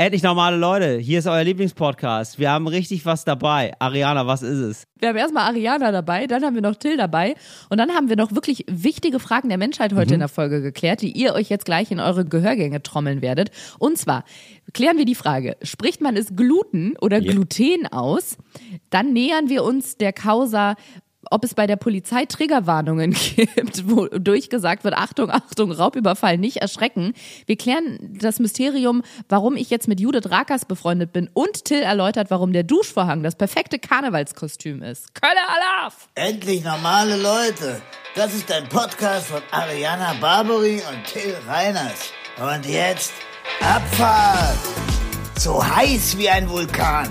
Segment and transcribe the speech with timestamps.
[0.00, 2.38] Endlich normale Leute, hier ist euer Lieblingspodcast.
[2.38, 3.74] Wir haben richtig was dabei.
[3.80, 4.84] Ariana, was ist es?
[4.98, 7.34] Wir haben erstmal Ariana dabei, dann haben wir noch Till dabei
[7.68, 11.02] und dann haben wir noch wirklich wichtige Fragen der Menschheit heute in der Folge geklärt,
[11.02, 13.50] die ihr euch jetzt gleich in eure Gehörgänge trommeln werdet.
[13.78, 14.24] Und zwar
[14.72, 17.32] klären wir die Frage, spricht man es Gluten oder Ja.
[17.32, 18.38] Gluten aus?
[18.88, 20.76] Dann nähern wir uns der Causa
[21.30, 27.14] ob es bei der Polizei Triggerwarnungen gibt, wodurch gesagt wird, Achtung, Achtung, Raubüberfall, nicht erschrecken.
[27.46, 32.30] Wir klären das Mysterium, warum ich jetzt mit Judith Rakers befreundet bin und Till erläutert,
[32.30, 35.14] warum der Duschvorhang das perfekte Karnevalskostüm ist.
[35.14, 36.08] Kölle Alaf!
[36.14, 37.82] Endlich normale Leute.
[38.14, 42.12] Das ist ein Podcast von Ariana Barbary und Till Reiners.
[42.38, 43.12] Und jetzt
[43.60, 44.58] Abfahrt.
[45.38, 47.08] So heiß wie ein Vulkan.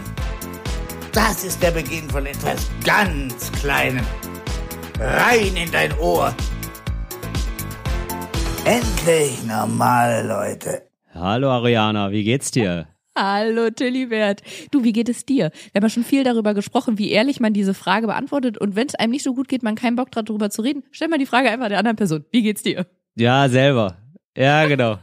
[1.13, 4.05] Das ist der Beginn von etwas ganz Kleinem.
[4.99, 6.35] Rein in dein Ohr.
[8.63, 10.83] Endlich normale Leute.
[11.15, 12.87] Hallo Ariana, wie geht's dir?
[13.17, 14.43] Hallo Tillibert.
[14.69, 15.51] Du, wie geht es dir?
[15.71, 18.59] Wir haben ja schon viel darüber gesprochen, wie ehrlich man diese Frage beantwortet.
[18.59, 20.83] Und wenn es einem nicht so gut geht, man keinen Bock hat, darüber zu reden,
[20.91, 22.23] stell mal die Frage einfach der anderen Person.
[22.31, 22.85] Wie geht's dir?
[23.15, 23.97] Ja, selber.
[24.37, 24.99] Ja, genau.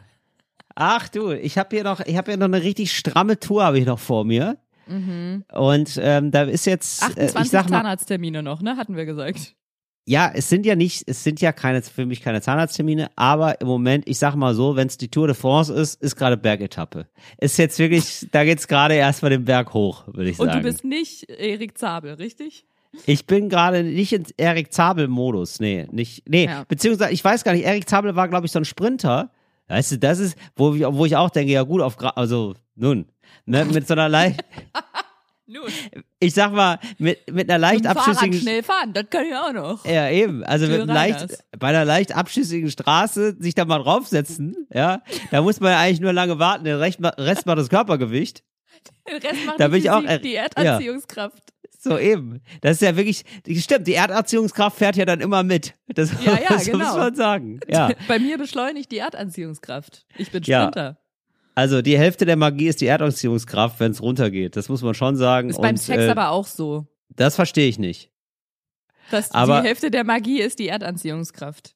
[0.76, 3.80] Ach du, ich habe hier noch, ich habe hier noch eine richtig stramme Tour habe
[3.80, 4.58] ich noch vor mir.
[4.88, 8.76] Und ähm, da ist jetzt, äh, 28 ich sag mal, Zahnarzttermine noch, ne?
[8.76, 9.54] Hatten wir gesagt.
[10.06, 13.66] ja, es sind ja nicht, es sind ja keine, für mich keine Zahnarzttermine, aber im
[13.66, 17.08] Moment, ich sag mal so, wenn es die Tour de France ist, ist gerade Bergetappe.
[17.40, 20.62] Ist jetzt wirklich, da geht's gerade erstmal den Berg hoch, würde ich Und sagen.
[20.62, 22.64] du bist nicht Erik Zabel, richtig?
[23.04, 25.60] Ich bin gerade nicht in Erik Zabel-Modus.
[25.60, 26.22] Nee, nicht.
[26.28, 26.64] Nee, Ja.
[26.66, 29.32] beziehungsweise, ich weiß gar nicht, Erik Zabel war, glaube ich, so ein Sprinter.
[29.68, 33.06] Weißt du, das ist, wo ich, wo ich auch denke, ja gut, auf also, nun,
[33.46, 34.44] ne, mit so einer leicht,
[35.48, 35.62] Nun,
[36.18, 38.40] ich sag mal, mit, mit einer leicht mit dem Fahrrad abschüssigen.
[38.40, 39.84] schnell fahren, das kann ich auch noch.
[39.84, 40.42] Ja, eben.
[40.42, 45.60] Also mit leicht, bei einer leicht abschüssigen Straße sich da mal draufsetzen, ja, da muss
[45.60, 48.42] man ja eigentlich nur lange warten, den Rest, ma- Rest macht das Körpergewicht.
[49.08, 50.42] Den Rest macht Da die bin ich auch, die ja.
[50.42, 51.42] Erdanziehungskraft.
[51.78, 52.40] So eben.
[52.62, 53.22] Das ist ja wirklich,
[53.62, 55.74] stimmt, die Erdanziehungskraft fährt ja dann immer mit.
[55.86, 56.78] Das, Ja, ja, das genau.
[56.78, 57.60] muss man sagen.
[57.68, 57.90] Ja.
[58.08, 60.04] Bei mir beschleunigt die Erdanziehungskraft.
[60.18, 60.96] Ich bin Ja.
[61.56, 64.54] Also die Hälfte der Magie ist die Erdanziehungskraft, wenn es runtergeht.
[64.56, 65.50] Das muss man schon sagen.
[65.50, 66.86] Ist beim Sex äh, aber auch so.
[67.08, 68.10] Das verstehe ich nicht.
[69.10, 71.74] Dass aber- die Hälfte der Magie ist die Erdanziehungskraft.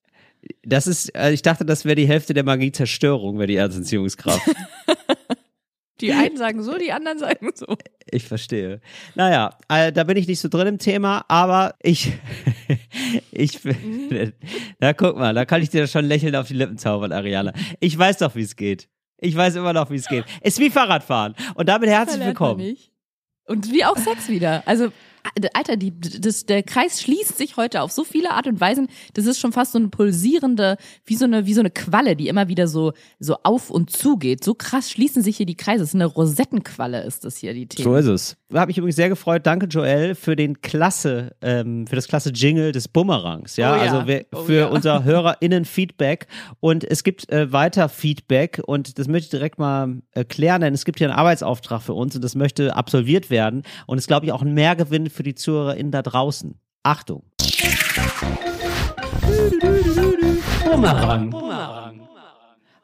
[0.63, 4.41] Das ist, äh, ich dachte, das wäre die Hälfte der Magie Zerstörung, wäre die Erdanziehungskraft.
[6.01, 7.77] Die einen sagen so, die anderen sagen so.
[8.11, 8.81] ich verstehe.
[9.17, 12.13] Naja, äh, da bin ich nicht so drin im Thema, aber ich,
[13.33, 14.33] ich, Mhm.
[14.79, 17.53] na guck mal, da kann ich dir schon lächeln auf die Lippen zaubern, Ariana.
[17.81, 18.89] Ich weiß doch, wie es geht.
[19.21, 20.25] Ich weiß immer noch, wie es geht.
[20.43, 21.35] Ist wie Fahrradfahren.
[21.55, 22.77] Und damit herzlich willkommen.
[23.47, 24.63] Und wie auch Sex wieder.
[24.67, 24.93] Also,
[25.55, 28.89] Alter, die, das, der Kreis schließt sich heute auf so viele Art und Weisen.
[29.15, 32.29] Das ist schon fast so eine pulsierende, wie so eine, wie so eine Qualle, die
[32.29, 34.45] immer wieder so, so auf und zu geht.
[34.45, 35.81] So krass schließen sich hier die Kreise.
[35.81, 37.85] Das ist eine Rosettenqualle, ist das hier, die Themen.
[37.85, 38.37] So ist es.
[38.53, 39.47] Habe mich übrigens sehr gefreut.
[39.47, 43.57] Danke, Joel, für den klasse, ähm, für das klasse Jingle des Bumerangs.
[43.57, 43.83] Ja, Oh ja.
[43.83, 44.67] also wir, Oh für ja.
[44.67, 45.05] unser
[45.55, 46.27] HörerInnen-Feedback.
[46.61, 50.85] Und es gibt äh, weiter Feedback und das möchte ich direkt mal erklären, denn es
[50.85, 53.63] gibt hier einen Arbeitsauftrag für uns und das möchte absolviert werden.
[53.87, 56.55] Und ist, glaube ich, auch ein Mehrgewinn für die ZuhörerInnen da draußen.
[56.83, 57.25] Achtung.
[60.65, 61.31] Bumerang.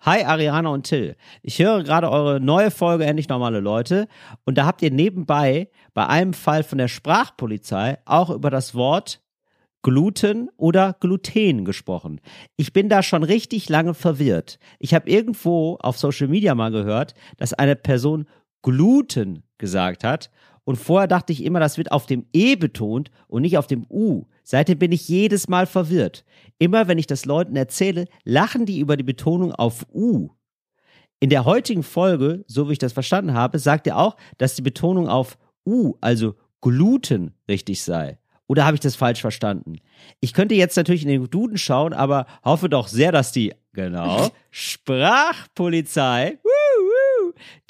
[0.07, 1.17] Hi Ariana und Till.
[1.43, 4.07] Ich höre gerade eure neue Folge Endlich normale Leute
[4.45, 9.21] und da habt ihr nebenbei bei einem Fall von der Sprachpolizei auch über das Wort
[9.83, 12.21] Gluten oder Gluten gesprochen.
[12.57, 14.61] Ich bin da schon richtig lange verwirrt.
[14.79, 18.27] Ich habe irgendwo auf Social Media mal gehört, dass eine Person
[18.63, 20.31] Gluten gesagt hat
[20.67, 23.87] und vorher dachte ich immer, das wird auf dem E betont und nicht auf dem
[23.89, 24.25] U.
[24.43, 26.25] Seitdem bin ich jedes Mal verwirrt.
[26.59, 30.31] Immer wenn ich das Leuten erzähle, lachen die über die Betonung auf U.
[31.21, 34.63] In der heutigen Folge, so wie ich das verstanden habe, sagt er auch, dass die
[34.63, 38.19] Betonung auf U, also Gluten, richtig sei.
[38.49, 39.77] Oder habe ich das falsch verstanden?
[40.19, 44.31] Ich könnte jetzt natürlich in den Duden schauen, aber hoffe doch sehr, dass die, genau,
[44.51, 46.41] Sprachpolizei,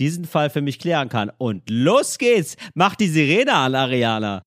[0.00, 1.30] diesen Fall für mich klären kann.
[1.38, 2.56] Und los geht's!
[2.74, 4.42] Mach die Sirene an, Ariana.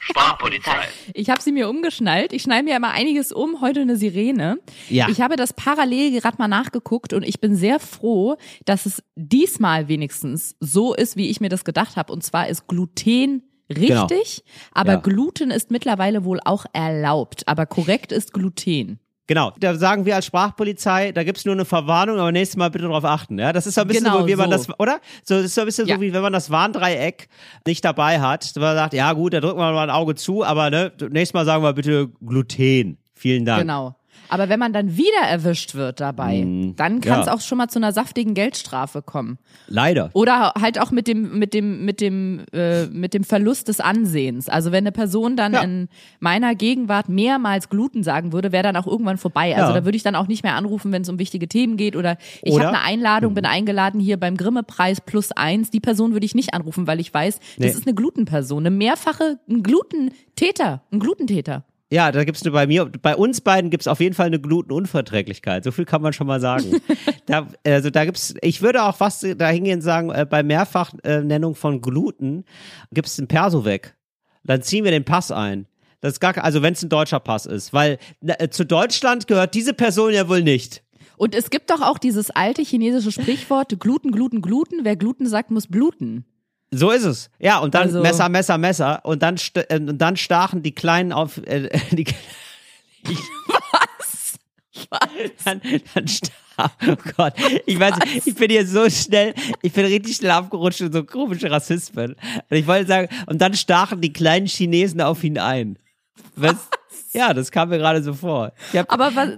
[0.00, 0.88] Sprachpolizei.
[1.12, 2.32] Ich habe sie mir umgeschnallt.
[2.32, 3.60] Ich schneide mir immer einiges um.
[3.60, 4.58] Heute eine Sirene.
[4.88, 5.06] Ja.
[5.10, 9.88] Ich habe das parallel gerade mal nachgeguckt und ich bin sehr froh, dass es diesmal
[9.88, 12.12] wenigstens so ist, wie ich mir das gedacht habe.
[12.12, 14.06] Und zwar ist Gluten Genau.
[14.06, 14.98] richtig, aber Ja.
[15.00, 17.46] Gluten ist mittlerweile wohl auch erlaubt.
[17.46, 18.98] Aber korrekt ist Gluten.
[19.28, 22.86] Genau, da sagen wir als Sprachpolizei, da gibt's nur eine Verwarnung, aber nächstes Mal bitte
[22.86, 23.38] darauf achten.
[23.38, 24.56] Ja, das ist so ein bisschen Genau so, wie man so.
[24.56, 25.00] das, oder?
[25.22, 25.96] So, das ist so ein bisschen Ja.
[25.96, 27.28] so, wie wenn man das Warndreieck
[27.66, 28.50] nicht dabei hat.
[28.56, 31.44] Man sagt, ja gut, da drücken wir mal ein Auge zu, aber ne, nächstes Mal
[31.44, 32.96] sagen wir bitte Gluten.
[33.14, 33.60] Vielen Dank.
[33.60, 33.97] Genau.
[34.30, 36.40] Aber wenn man dann wieder erwischt wird dabei,
[36.76, 37.34] dann kann es Mm, ja.
[37.34, 39.38] auch schon mal zu einer saftigen Geldstrafe kommen.
[39.66, 40.10] Leider.
[40.12, 44.48] Oder halt auch mit dem, mit dem, mit dem, äh, mit dem Verlust des Ansehens.
[44.48, 45.62] Also wenn eine Person dann Ja.
[45.62, 45.88] in
[46.20, 49.56] meiner Gegenwart mehrmals Gluten sagen würde, wäre dann auch irgendwann vorbei.
[49.56, 49.80] Also Ja.
[49.80, 51.96] da würde ich dann auch nicht mehr anrufen, wenn es um wichtige Themen geht.
[51.96, 55.70] Oder ich habe eine Einladung, bin eingeladen hier beim Grimme-Preis plus eins.
[55.70, 57.66] Die Person würde ich nicht anrufen, weil ich weiß, das Nee.
[57.68, 61.64] ist eine Glutenperson, eine mehrfache, ein Glutentäter, ein Glutentäter.
[61.90, 65.64] Ja, da gibt's eine bei mir, bei uns beiden gibt's auf jeden Fall eine Glutenunverträglichkeit.
[65.64, 66.82] So viel kann man schon mal sagen.
[67.26, 71.54] da, also da gibt's, ich würde auch fast da hingehen und sagen, äh, bei Mehrfachnennung
[71.54, 72.44] von Gluten
[72.92, 73.96] gibt's den Perso weg.
[74.44, 75.66] Dann ziehen wir den Pass ein.
[76.00, 79.54] Das ist gar, also wenn es ein deutscher Pass ist, weil äh, zu Deutschland gehört
[79.54, 80.82] diese Person ja wohl nicht.
[81.16, 84.84] Und es gibt doch auch dieses alte chinesische Sprichwort, Gluten, Gluten, Gluten.
[84.84, 86.24] Wer Gluten sagt, muss bluten.
[86.70, 87.30] So ist es.
[87.38, 90.74] Ja, und dann Also- Messer, Messer, Messer und dann st äh, und dann stachen die
[90.74, 92.04] Kleinen auf äh, die
[93.70, 94.38] Was?
[95.44, 95.60] dann,
[95.94, 96.32] dann sta-
[96.88, 97.34] Oh Gott,
[97.66, 99.32] ich weiß, nicht, ich bin hier so schnell,
[99.62, 102.16] ich bin richtig schnell abgerutscht in so komische Rassismen.
[102.50, 105.78] Und ich wollte sagen, und dann stachen die kleinen Chinesen auf ihn ein.
[106.34, 106.56] Was?
[107.12, 108.52] Ja, das kam mir gerade so vor.
[108.88, 109.28] Aber was,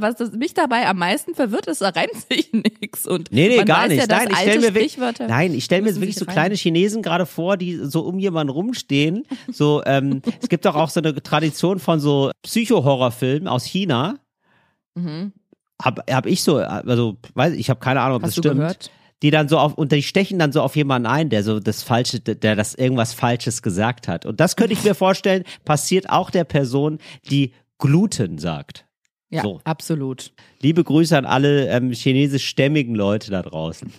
[0.00, 3.06] was das mich dabei am meisten verwirrt, ist, da reimt sich nix.
[3.06, 3.98] Und nee, nee, man gar nicht.
[3.98, 4.98] Ja, Nein, ich alte stelle mir wirklich,
[5.28, 9.24] nein, ich stelle mir wirklich so kleine Chinesen gerade vor, die so um jemanden rumstehen.
[9.50, 14.18] So, ähm, es gibt doch auch so eine Tradition von so Psycho-Horrorfilmen aus China.
[14.94, 15.32] Mhm.
[15.82, 18.60] Hab, hab ich so, also, weiß ich habe keine Ahnung, ob Hast das du stimmt.
[18.60, 18.90] gehört?
[19.22, 21.82] Die dann so auf, und die stechen dann so auf jemanden ein, der so das
[21.82, 24.26] Falsche, der das irgendwas Falsches gesagt hat.
[24.26, 26.98] Und das könnte ich mir vorstellen, passiert auch der Person,
[27.30, 28.84] die Gluten sagt.
[29.30, 29.60] Ja, So.
[29.64, 30.32] absolut.
[30.60, 33.90] Liebe Grüße an alle ähm, chinesischstämmigen Leute da draußen.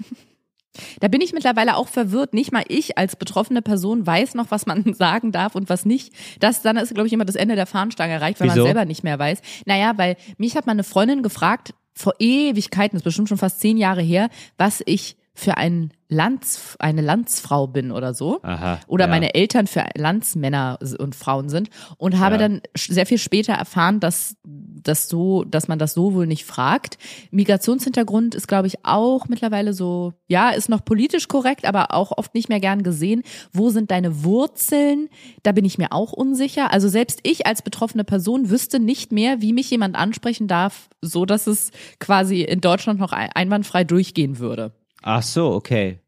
[0.99, 2.33] Da bin ich mittlerweile auch verwirrt.
[2.33, 6.13] Nicht mal ich als betroffene Person weiß noch, was man sagen darf und was nicht.
[6.39, 8.57] Das dann ist, glaube ich, immer das Ende der Fahnenstange erreicht, wenn Wieso?
[8.61, 9.41] man selber nicht mehr weiß.
[9.65, 13.60] Naja, weil mich hat mal eine Freundin gefragt, vor Ewigkeiten, das ist bestimmt schon fast
[13.60, 18.39] zehn Jahre her, was ich für ein Lands, eine Landsfrau bin oder so.
[18.44, 19.09] Aha, Oder ja.
[19.09, 21.69] meine Eltern für Landsmänner und Frauen sind.
[21.97, 22.39] Und habe Ja.
[22.41, 27.00] dann sehr viel später erfahren, dass, dass so, dass man das so wohl nicht fragt.
[27.31, 32.35] Migrationshintergrund ist, glaube ich, auch mittlerweile so, ja, ist noch politisch korrekt, aber auch oft
[32.35, 33.24] nicht mehr gern gesehen.
[33.51, 35.09] Wo sind deine Wurzeln?
[35.44, 36.71] Da bin ich mir auch unsicher.
[36.71, 41.25] Also selbst ich als betroffene Person wüsste nicht mehr, wie mich jemand ansprechen darf, so
[41.25, 44.74] dass es quasi in Deutschland noch ein- einwandfrei durchgehen würde.
[45.03, 46.00] Ach so, okay.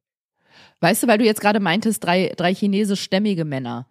[0.79, 3.87] Weißt du, weil du jetzt gerade meintest, drei, drei chinesischstämmige Männer.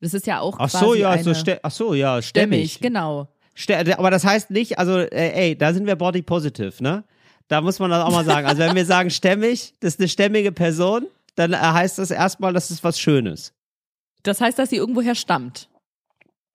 [0.00, 2.80] Das ist ja auch Ach so, ja, eine so ach so, ja, stämmig, stämmig.
[2.80, 3.28] genau.
[3.56, 5.08] Stä- aber das heißt nicht, also, äh,
[5.48, 7.04] ey, da sind wir body positive, ne?
[7.48, 8.46] Da muss man das auch mal sagen.
[8.46, 12.52] Also, wenn wir sagen stämmig, das ist eine stämmige Person, dann äh, heißt das erstmal,
[12.52, 13.52] das ist was Schönes.
[14.22, 15.68] Das heißt, dass sie irgendwoher stammt.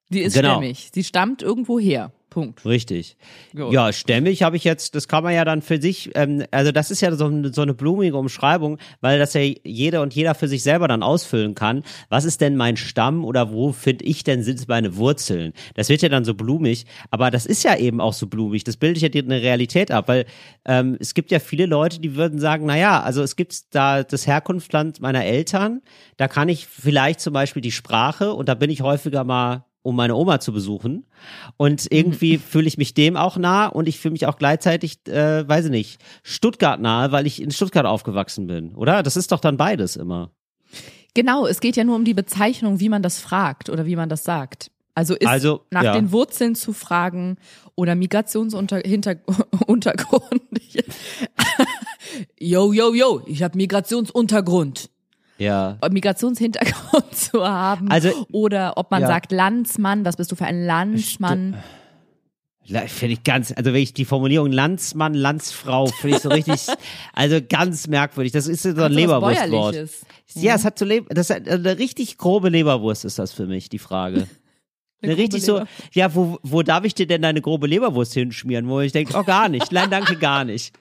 [0.10, 0.54] Sie ist Genau.
[0.58, 0.90] stämmig.
[0.94, 2.12] Sie stammt irgendwo her.
[2.38, 2.66] Punkt.
[2.66, 3.18] Richtig.
[3.56, 3.74] Gut.
[3.74, 6.92] Ja, stämmig habe ich jetzt, das kann man ja dann für sich, ähm, also das
[6.92, 10.48] ist ja so, eine- so eine blumige Umschreibung, weil das ja jeder und jeder für
[10.48, 11.82] sich selber dann ausfüllen kann.
[12.10, 15.54] Was ist denn mein Stamm oder wo finde ich denn sind meine Wurzeln?
[15.74, 18.64] Das wird ja dann so blumig, aber das ist ja eben auch so blumig.
[18.64, 20.26] Das bildet ja eine Realität ab, weil
[20.66, 24.28] ähm, es gibt ja viele Leute, die würden sagen, naja, also es gibt da das
[24.28, 25.82] Herkunftsland meiner Eltern,
[26.18, 29.96] da kann ich vielleicht zum Beispiel die Sprache und da bin ich häufiger mal um
[29.96, 31.06] meine Oma zu besuchen.
[31.56, 35.48] Und irgendwie fühle ich mich dem auch nah und ich fühle mich auch gleichzeitig, äh,
[35.48, 39.02] weiß ich nicht, Stuttgart nahe, weil ich in Stuttgart aufgewachsen bin, oder?
[39.02, 40.32] Das ist doch dann beides immer.
[41.14, 44.10] Genau, es geht ja nur um die Bezeichnung, wie man das fragt oder wie man
[44.10, 44.72] das sagt.
[44.94, 45.94] Also ist Also, nach ja.
[45.94, 47.38] den Wurzeln zu fragen
[47.76, 49.24] oder Migrationshintergrund.
[52.40, 54.90] yo, yo, yo, ich habe Migrationsuntergrund.
[55.38, 55.78] Ja.
[55.90, 57.90] Migrationshintergrund zu haben.
[57.92, 59.08] Also- oder ob man Ja.
[59.08, 61.58] sagt Landsmann, was bist du für ein Landsmann?
[62.88, 66.68] Finde ich ganz, also wenn ich die Formulierung Landsmann, Landsfrau, finde ich so richtig,
[67.14, 68.34] also ganz merkwürdig.
[68.34, 69.90] Das ist so ein Hat so was Leberwurstwort.
[70.34, 73.70] Ja, es hat so Leber, das ist eine richtig grobe Leberwurst ist das für mich,
[73.70, 74.28] die Frage.
[75.00, 75.62] Eine grobe richtig so,
[75.94, 78.68] ja, wo, wo darf ich dir denn deine grobe Leberwurst hinschmieren?
[78.68, 79.72] Wo ich denke, oh, gar nicht.
[79.72, 80.76] Nein, danke, gar nicht.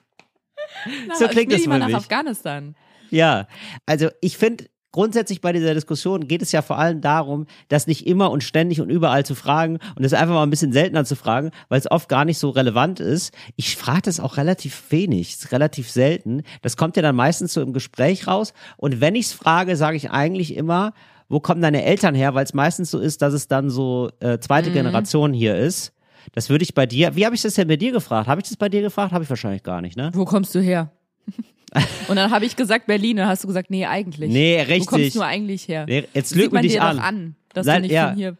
[1.13, 1.95] so Na, klingt schmier das für nach mich.
[1.95, 2.75] Afghanistan.
[3.09, 3.47] Ja,
[3.85, 8.07] also ich finde, grundsätzlich bei dieser Diskussion geht es ja vor allem darum, das nicht
[8.07, 11.15] immer und ständig und überall zu fragen und es einfach mal ein bisschen seltener zu
[11.15, 13.33] fragen, weil es oft gar nicht so relevant ist.
[13.55, 16.43] Ich frage das auch relativ wenig, relativ selten.
[16.61, 19.97] Das kommt ja dann meistens so im Gespräch raus und wenn ich es frage, sage
[19.97, 20.93] ich eigentlich immer,
[21.29, 24.39] wo kommen deine Eltern her, weil es meistens so ist, dass es dann so äh,
[24.39, 25.93] zweite Generation hier ist.
[26.33, 28.27] Das würde ich bei dir, wie habe ich das denn bei dir gefragt?
[28.27, 29.11] Habe ich das bei dir gefragt?
[29.11, 30.11] Habe ich wahrscheinlich gar nicht, ne?
[30.13, 30.91] Wo kommst du her?
[32.07, 34.31] Und dann habe ich gesagt Berlin, dann hast du gesagt, nee, eigentlich.
[34.31, 34.87] Nee, Wo richtig.
[34.87, 35.85] kommst du eigentlich her?
[35.87, 36.99] Nee, jetzt Sieht lüg man dir dich doch an.
[36.99, 38.07] an, dass Sei- du nicht ja.
[38.09, 38.37] von hier.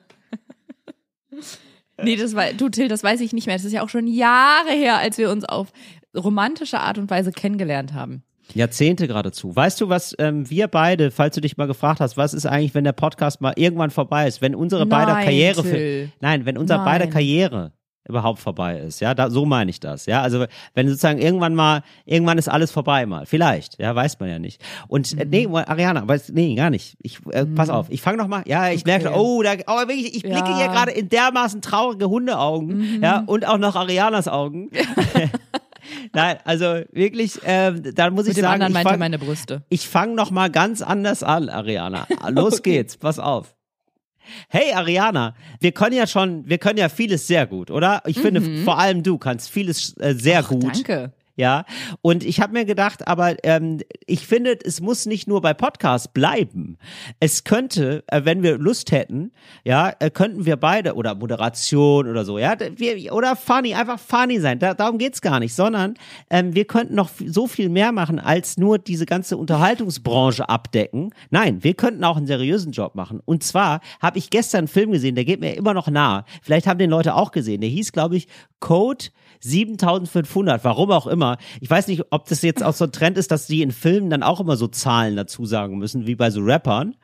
[2.03, 3.55] nee, das war, du Till, das weiß ich nicht mehr.
[3.55, 5.67] Das ist ja auch schon Jahre her, als wir uns auf
[6.15, 8.23] romantische Art und Weise kennengelernt haben.
[8.53, 9.53] Jahrzehnte geradezu.
[9.53, 12.73] Weißt du, was ähm, wir beide, falls du dich mal gefragt hast, was ist eigentlich,
[12.75, 16.11] wenn der Podcast mal irgendwann vorbei ist, wenn unsere beider Nein, Karriere, Till.
[16.21, 16.85] nein, wenn unser Nein.
[16.85, 17.73] beider Karriere
[18.07, 21.81] überhaupt vorbei ist, ja, da, so meine ich das, ja, also wenn sozusagen irgendwann mal,
[22.05, 24.61] irgendwann ist alles vorbei mal, vielleicht, ja, weiß man ja nicht.
[24.87, 25.19] Und Mhm.
[25.19, 26.95] äh, nee, Ariana, aber es- nee, gar nicht.
[27.01, 30.15] Ich äh, pass auf, ich fange noch mal, ja, ich merke, oh, da, oh, wirklich,
[30.15, 30.49] ich blicke Ja.
[30.49, 30.55] Mhm.
[30.57, 34.69] hier gerade in dermaßen traurige Hundeaugen, ja, und auch noch Arianas Augen.
[36.13, 39.63] Nein, also wirklich, ähm, da muss Mit ich sagen, anderen ich meinte fang, meine Brüste.
[39.69, 42.07] ich fange noch mal ganz anders an, Ariana.
[42.29, 43.55] Los geht's, pass auf.
[44.49, 48.01] Hey Ariana, wir können ja schon, wir können ja vieles sehr gut, oder?
[48.05, 50.63] Ich finde, vor allem du kannst vieles äh, sehr gut.
[50.63, 51.11] Danke.
[51.37, 51.65] Ja,
[52.01, 56.07] und ich habe mir gedacht, aber ähm, ich finde, es muss nicht nur bei Podcasts
[56.07, 56.79] bleiben.
[57.19, 59.31] Es könnte, äh, wenn wir Lust hätten,
[59.63, 64.39] ja, äh, könnten wir beide oder Moderation oder so, ja, wir, oder funny, einfach funny
[64.39, 64.57] sein.
[64.57, 65.93] Da, darum geht's gar nicht, sondern
[66.31, 71.13] ähm, wir könnten noch so viel mehr machen, als nur diese ganze Unterhaltungsbranche abdecken.
[71.29, 73.21] Nein, wir könnten auch einen seriösen Job machen.
[73.25, 76.25] Und zwar habe ich gestern einen Film gesehen, der geht mir immer noch nah.
[76.41, 77.61] Vielleicht haben den Leute auch gesehen.
[77.61, 78.27] Der hieß, glaube ich,
[78.59, 79.05] Code
[79.39, 81.26] 7500, warum auch immer.
[81.61, 84.09] Ich weiß nicht, ob das jetzt auch so ein Trend ist, dass die in Filmen
[84.09, 86.95] dann auch immer so Zahlen dazu sagen müssen, wie bei so Rappern.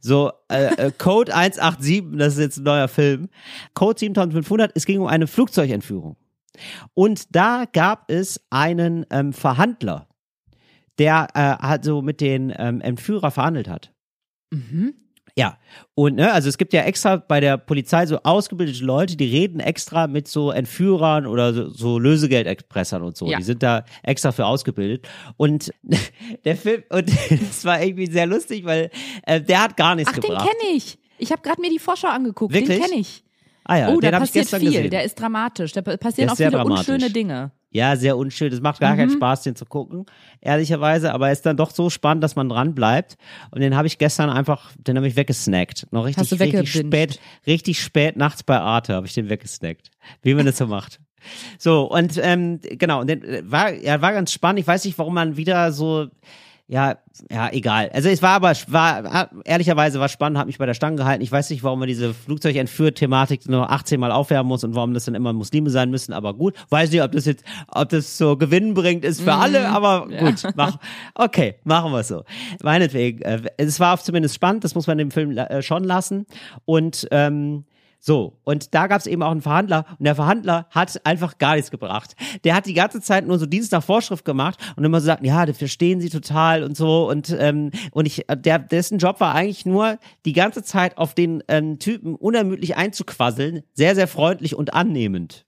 [0.00, 3.28] So, äh, äh, Code 187, das ist jetzt ein neuer Film.
[3.74, 6.16] Code 7500, es ging um eine Flugzeugentführung.
[6.94, 10.08] Und da gab es einen ähm, Verhandler,
[10.98, 13.92] der äh, also mit den ähm, Entführer verhandelt hat.
[15.36, 15.58] Ja,
[15.94, 19.60] und ne, also es gibt ja extra bei der Polizei so ausgebildete Leute, die reden
[19.60, 23.26] extra mit so Entführern oder so, so Lösegeldexpressern und so.
[23.26, 23.38] Ja.
[23.38, 25.08] Die sind da extra für ausgebildet.
[25.36, 25.72] Und
[26.44, 28.90] der Film, und das war irgendwie sehr lustig, weil
[29.26, 30.48] äh, der hat gar nichts Ach, den gebracht.
[30.48, 30.98] kenne ich.
[31.18, 32.54] Ich habe gerade mir die Vorschau angeguckt.
[32.54, 32.78] Wirklich?
[32.78, 33.22] Den kenne ich.
[33.64, 34.60] ah ja, oh, da den passiert viel.
[34.60, 34.90] gesehen.
[34.90, 35.72] Der ist dramatisch.
[35.72, 36.88] Da passieren auch viele dramatisch.
[36.88, 37.52] unschöne Dinge.
[37.72, 38.52] Ja, sehr unschön.
[38.52, 38.98] Es macht gar Mhm.
[38.98, 40.06] keinen Spaß, den zu gucken,
[40.40, 41.12] ehrlicherweise.
[41.14, 43.16] Aber er ist dann doch so spannend, dass man dran bleibt.
[43.52, 45.86] Und den habe ich gestern einfach, den habe ich weggesnackt.
[45.92, 49.90] Noch richtig, richtig spät, richtig spät nachts bei Arte habe ich den weggesnackt.
[50.22, 50.98] Wie man das so macht.
[51.58, 54.58] So, und ähm, genau, und den, äh, war, ja, war ganz spannend.
[54.60, 56.08] Ich weiß nicht, warum man wieder so,
[56.70, 56.98] ja,
[57.28, 57.90] ja, egal.
[57.92, 61.20] Also es war aber, war, ehrlicherweise war spannend, hat mich bei der Stange gehalten.
[61.20, 65.06] Ich weiß nicht, warum man diese Flugzeugentführ-Thematik nur 18 Mal aufwärmen muss und warum das
[65.06, 66.54] dann immer Muslime sein müssen, aber gut.
[66.68, 70.78] Weiß nicht, ob das jetzt, ob das so gewinnbringend ist für alle, aber gut, mach,
[71.16, 72.22] okay, machen wir es so.
[72.62, 76.24] Meinetwegen, äh, es war zumindest spannend, das muss man dem Film äh, schon lassen
[76.66, 77.64] und, ähm,
[78.02, 81.56] so, und da gab es eben auch einen Verhandler und der Verhandler hat einfach gar
[81.56, 82.16] nichts gebracht.
[82.44, 85.24] Der hat die ganze Zeit nur so Dienst nach Vorschrift gemacht und immer so sagt,
[85.24, 89.34] ja, das verstehen sie total und so und ähm, und ich, der dessen Job war
[89.34, 94.72] eigentlich nur die ganze Zeit auf den ähm, Typen unermüdlich einzuquasseln, sehr sehr freundlich und
[94.72, 95.44] annehmend.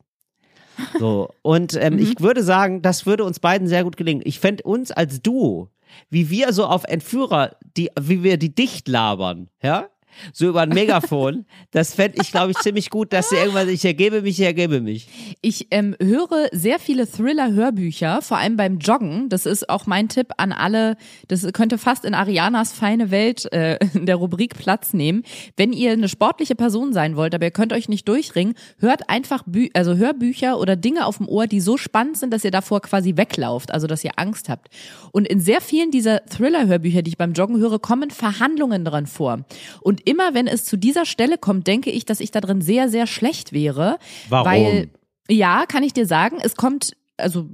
[0.99, 4.23] So und ähm, ich würde sagen, das würde uns beiden sehr gut gelingen.
[4.26, 5.71] Ich fände uns als Duo,
[6.11, 9.88] wie wir so auf Entführer, die, wie wir die dicht labern, ja,
[10.33, 13.85] so über ein Megafon, das fände ich, glaube ich, ziemlich gut, dass sie irgendwann, ich
[13.85, 15.09] ergebe mich, ich ergebe mich.
[15.40, 19.28] Ich ähm, höre sehr viele Thriller-Hörbücher, vor allem beim Joggen.
[19.28, 20.97] Das ist auch mein Tipp an alle.
[21.28, 25.23] Das könnte fast in Arianas feine Welt äh, in der Rubrik Platz nehmen.
[25.57, 29.45] Wenn ihr eine sportliche Person sein wollt, aber ihr könnt euch nicht durchringen, hört einfach
[29.47, 32.81] Bü also Hörbücher oder Dinge auf dem Ohr, die so spannend sind, dass ihr davor
[32.83, 34.69] quasi weglauft, also dass ihr Angst habt.
[35.12, 39.45] Und in sehr vielen dieser Thriller-Hörbücher, die ich beim Joggen höre, kommen Verhandlungen dran vor.
[39.81, 42.88] Und immer wenn es zu dieser Stelle kommt, denke ich, dass ich da drin sehr,
[42.88, 43.99] sehr schlecht wäre.
[44.28, 44.47] Warum?
[44.47, 44.90] Weil,
[45.28, 47.47] ja, kann ich dir sagen, es kommt, also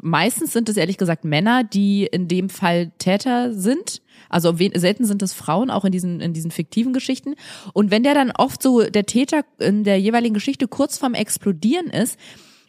[0.00, 4.02] meistens sind es ehrlich gesagt Männer, die in dem Fall Täter sind.
[4.28, 7.34] Also selten sind es Frauen, auch in diesen, in diesen fiktiven Geschichten.
[7.72, 11.86] Und wenn der dann oft so der Täter in der jeweiligen Geschichte kurz vorm Explodieren
[11.86, 12.18] ist,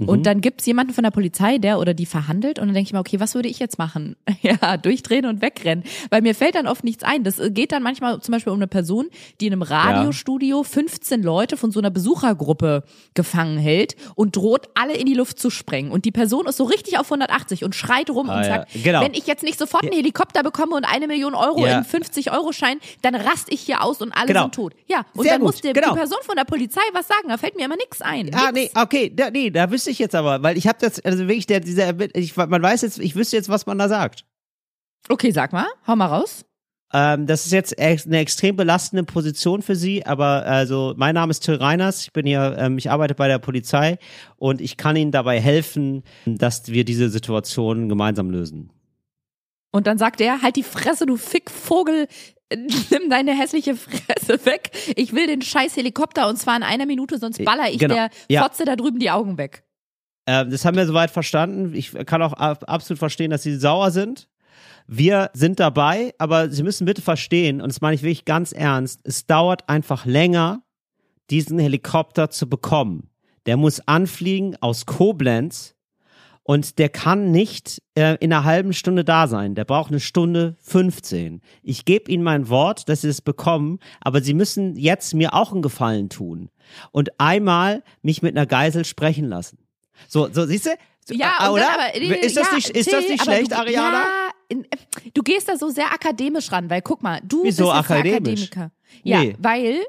[0.05, 2.93] und dann gibt's jemanden von der Polizei, der oder die verhandelt und dann denke ich
[2.93, 4.15] mir, okay, was würde ich jetzt machen?
[4.41, 5.83] Ja, durchdrehen und wegrennen.
[6.09, 7.23] Weil mir fällt dann oft nichts ein.
[7.23, 9.07] Das geht dann manchmal zum Beispiel um eine Person,
[9.41, 12.83] die in einem Radiostudio 15 Leute von so einer Besuchergruppe
[13.15, 15.91] gefangen hält und droht, alle in die Luft zu sprengen.
[15.91, 18.47] Und die Person ist so richtig auf 180 und schreit rum Ah, und ja.
[18.49, 19.01] sagt, Genau.
[19.01, 21.79] wenn ich jetzt nicht sofort einen Helikopter bekomme und eine Million Euro Ja.
[21.79, 24.43] in 50-Euro-Schein, dann raste ich hier aus und alle Genau.
[24.43, 24.73] sind tot.
[24.87, 25.91] Ja, und Sehr dann gut, muss der, genau.
[25.91, 27.27] die Person von der Polizei was sagen.
[27.29, 28.31] Da fällt mir immer nichts ein.
[28.33, 28.73] Ah, Nix.
[28.73, 31.47] nee, okay, da, nee, da wüsste ich jetzt aber, weil ich habe das, also wirklich,
[31.47, 34.23] der, dieser, ich, man weiß jetzt, ich wüsste jetzt, was man da sagt.
[35.09, 36.45] Okay, sag mal, hau mal raus.
[36.93, 41.41] Ähm, das ist jetzt eine extrem belastende Position für Sie, aber also mein Name ist
[41.41, 43.97] Till Reiners, ich bin hier, ähm, ich arbeite bei der Polizei
[44.37, 48.71] und ich kann Ihnen dabei helfen, dass wir diese Situation gemeinsam lösen.
[49.71, 52.07] Und dann sagt er, halt die Fresse, du Fickvogel,
[52.51, 54.71] nimm deine hässliche Fresse weg.
[54.95, 57.93] Ich will den scheiß Helikopter und zwar in einer Minute, sonst baller ich Genau.
[57.93, 58.41] der Ja.
[58.41, 59.63] Fotze da drüben die Augen weg.
[60.31, 61.73] Ähm, das haben wir soweit verstanden.
[61.73, 64.29] Ich kann auch ab- absolut verstehen, dass Sie sauer sind.
[64.85, 68.99] Wir sind dabei, aber Sie müssen bitte verstehen, und das meine ich wirklich ganz ernst,
[69.03, 70.61] es dauert einfach länger,
[71.31, 73.09] diesen Helikopter zu bekommen.
[73.47, 75.73] Der muss anfliegen aus Koblenz
[76.43, 79.55] und der kann nicht äh, in einer halben Stunde da sein.
[79.55, 81.41] Der braucht eine Stunde 15.
[81.63, 85.51] Ich gebe Ihnen mein Wort, dass Sie es bekommen, aber Sie müssen jetzt mir auch
[85.53, 86.49] einen Gefallen tun
[86.91, 89.57] und einmal mich mit einer Geisel sprechen lassen.
[90.07, 90.71] So, so siehst du?
[91.11, 91.61] Ja, ah, oder?
[91.61, 94.03] Dann aber, ist das ja, nicht, ist das nicht schlecht, du, Ariana?
[94.03, 94.67] Ja, in,
[95.13, 98.51] du gehst da so sehr akademisch ran, weil guck mal, du Wieso bist akademisch?
[98.51, 98.71] Akademiker.
[99.03, 99.35] Ja, Nee.
[99.39, 99.85] weil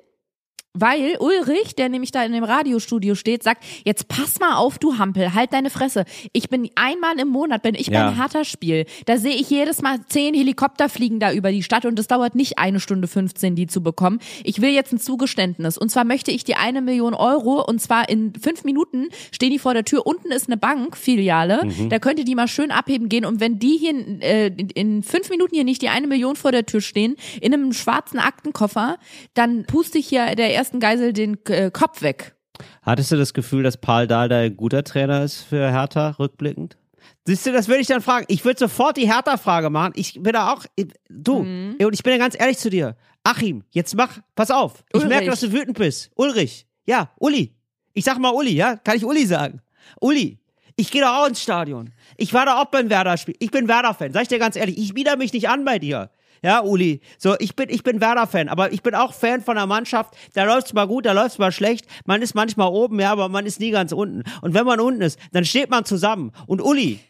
[0.72, 4.98] weil Ulrich, der nämlich da in dem Radiostudio steht, sagt, jetzt pass mal auf, du
[4.98, 6.04] Hampel, halt deine Fresse.
[6.32, 8.06] Ich bin einmal im Monat, wenn ich Ja.
[8.06, 11.98] beim Hertha-Spiel, da sehe ich jedes Mal zehn Helikopter fliegen da über die Stadt und
[11.98, 14.20] es dauert nicht eine Stunde 15, die zu bekommen.
[14.44, 18.08] Ich will jetzt ein Zugeständnis und zwar möchte ich die eine Million Euro und zwar
[18.08, 20.06] in fünf Minuten stehen die vor der Tür.
[20.06, 21.88] Unten ist eine Bankfiliale, Mhm.
[21.88, 25.30] da könnt ihr die mal schön abheben gehen und wenn die hier äh, in fünf
[25.30, 28.98] Minuten hier nicht die eine Million vor der Tür stehen, in einem schwarzen Aktenkoffer,
[29.34, 32.34] dann puste ich hier der ersten Geisel den äh, Kopf weg.
[32.82, 36.76] Hattest du das Gefühl, dass Paul Dardai ein guter Trainer ist für Hertha, rückblickend?
[37.24, 38.26] Siehst du, das würde ich dann fragen.
[38.28, 39.92] Ich würde sofort die Hertha-Frage machen.
[39.96, 40.66] Ich bin da auch,
[41.08, 41.76] du, Mhm.
[41.82, 42.96] und ich bin ja ganz ehrlich zu dir.
[43.24, 44.84] Achim, jetzt mach, pass auf.
[44.90, 45.08] Ich Ulrich.
[45.08, 46.10] merke, dass du wütend bist.
[46.16, 47.54] Ulrich, ja, Uli.
[47.94, 48.76] Ich sag mal Uli, ja?
[48.76, 49.60] Kann ich Uli sagen?
[50.00, 50.38] Uli,
[50.76, 51.90] ich gehe doch auch ins Stadion.
[52.16, 53.36] Ich war da auch beim Werder-Spiel.
[53.38, 54.76] Ich bin Werder-Fan, sag ich dir ganz ehrlich.
[54.78, 56.10] Ich bieder mich nicht an bei dir.
[56.42, 57.00] Ja, Uli.
[57.18, 60.14] So, ich bin, ich bin Werder-Fan, aber ich bin auch Fan von der Mannschaft.
[60.35, 61.87] Da läuft's mal gut, da läuft's mal schlecht.
[62.06, 64.23] Man ist manchmal oben, ja, aber man ist nie ganz unten.
[64.40, 66.32] Und wenn man unten ist, dann steht man zusammen.
[66.47, 67.00] Und Uli,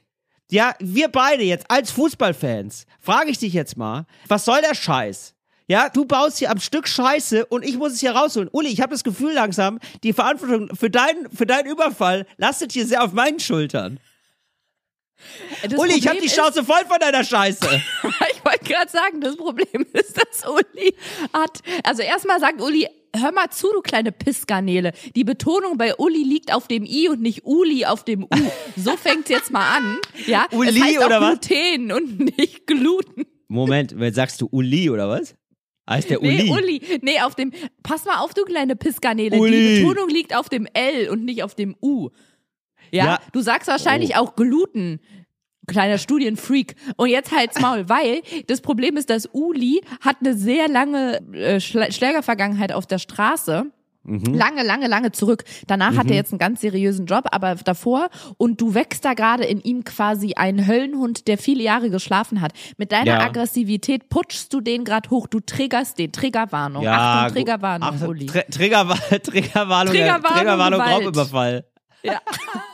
[0.50, 5.34] ja, wir beide jetzt als Fußballfans, frage ich dich jetzt mal, was soll der Scheiß?
[5.68, 8.48] Ja, du baust hier am Stück Scheiße und ich muss es hier rausholen.
[8.50, 12.84] Uli, ich habe das Gefühl langsam, die Verantwortung für deinen für deinen Überfall lastet hier
[12.84, 14.00] sehr auf meinen Schultern.
[15.62, 17.60] Das Uli, ich habe Problem die Schnauze voll von deiner Scheiße.
[18.32, 20.94] Ich wollte gerade sagen, das Problem ist, dass Uli
[21.32, 21.60] hat.
[21.84, 24.92] Also erstmal sagt Uli, hör mal zu, du kleine Pissgarnele.
[25.14, 28.28] Die Betonung bei Uli liegt auf dem I und nicht Uli auf dem U.
[28.76, 29.98] So fängt's jetzt mal an.
[30.26, 31.40] Ja, Uli es heißt oder was?
[31.40, 33.26] Gluten und nicht Gluten.
[33.48, 35.34] Moment, sagst du Uli oder was?
[35.88, 36.44] Heißt der Uli?
[36.44, 36.82] Nee, Uli.
[37.02, 37.52] Nee, auf dem.
[37.82, 39.36] Pass mal auf, du kleine Pissgarnele.
[39.36, 39.50] Uli.
[39.50, 42.10] Die Betonung liegt auf dem L und nicht auf dem U.
[42.90, 43.18] Ja, Ja.
[43.32, 45.00] du sagst wahrscheinlich auch Gluten.
[45.66, 46.74] Kleiner Studienfreak.
[46.96, 51.60] Und jetzt halt's Maul, weil das Problem ist, dass Uli hat eine sehr lange äh,
[51.60, 53.66] Schlägervergangenheit auf der Straße.
[54.02, 54.32] Mhm.
[54.34, 55.44] Lange, lange, lange zurück.
[55.66, 59.44] Danach hat er jetzt einen ganz seriösen Job, aber davor und du wächst da gerade
[59.44, 62.52] in ihm quasi ein Höllenhund, der viele Jahre geschlafen hat.
[62.78, 63.20] Mit deiner Ja.
[63.20, 65.26] Aggressivität putschst du den gerade hoch.
[65.26, 66.12] Du triggerst den.
[66.12, 66.82] Triggerwarnung.
[66.82, 68.26] Ja, Achtung, Triggerwarnung, Ach, Uli.
[68.26, 70.96] Tr Triggerwa Triggerwarnung, äh, Triggerwarnung, Triggerwarnung Gewalt.
[71.04, 71.64] Raubüberfall.
[72.02, 72.20] Ja.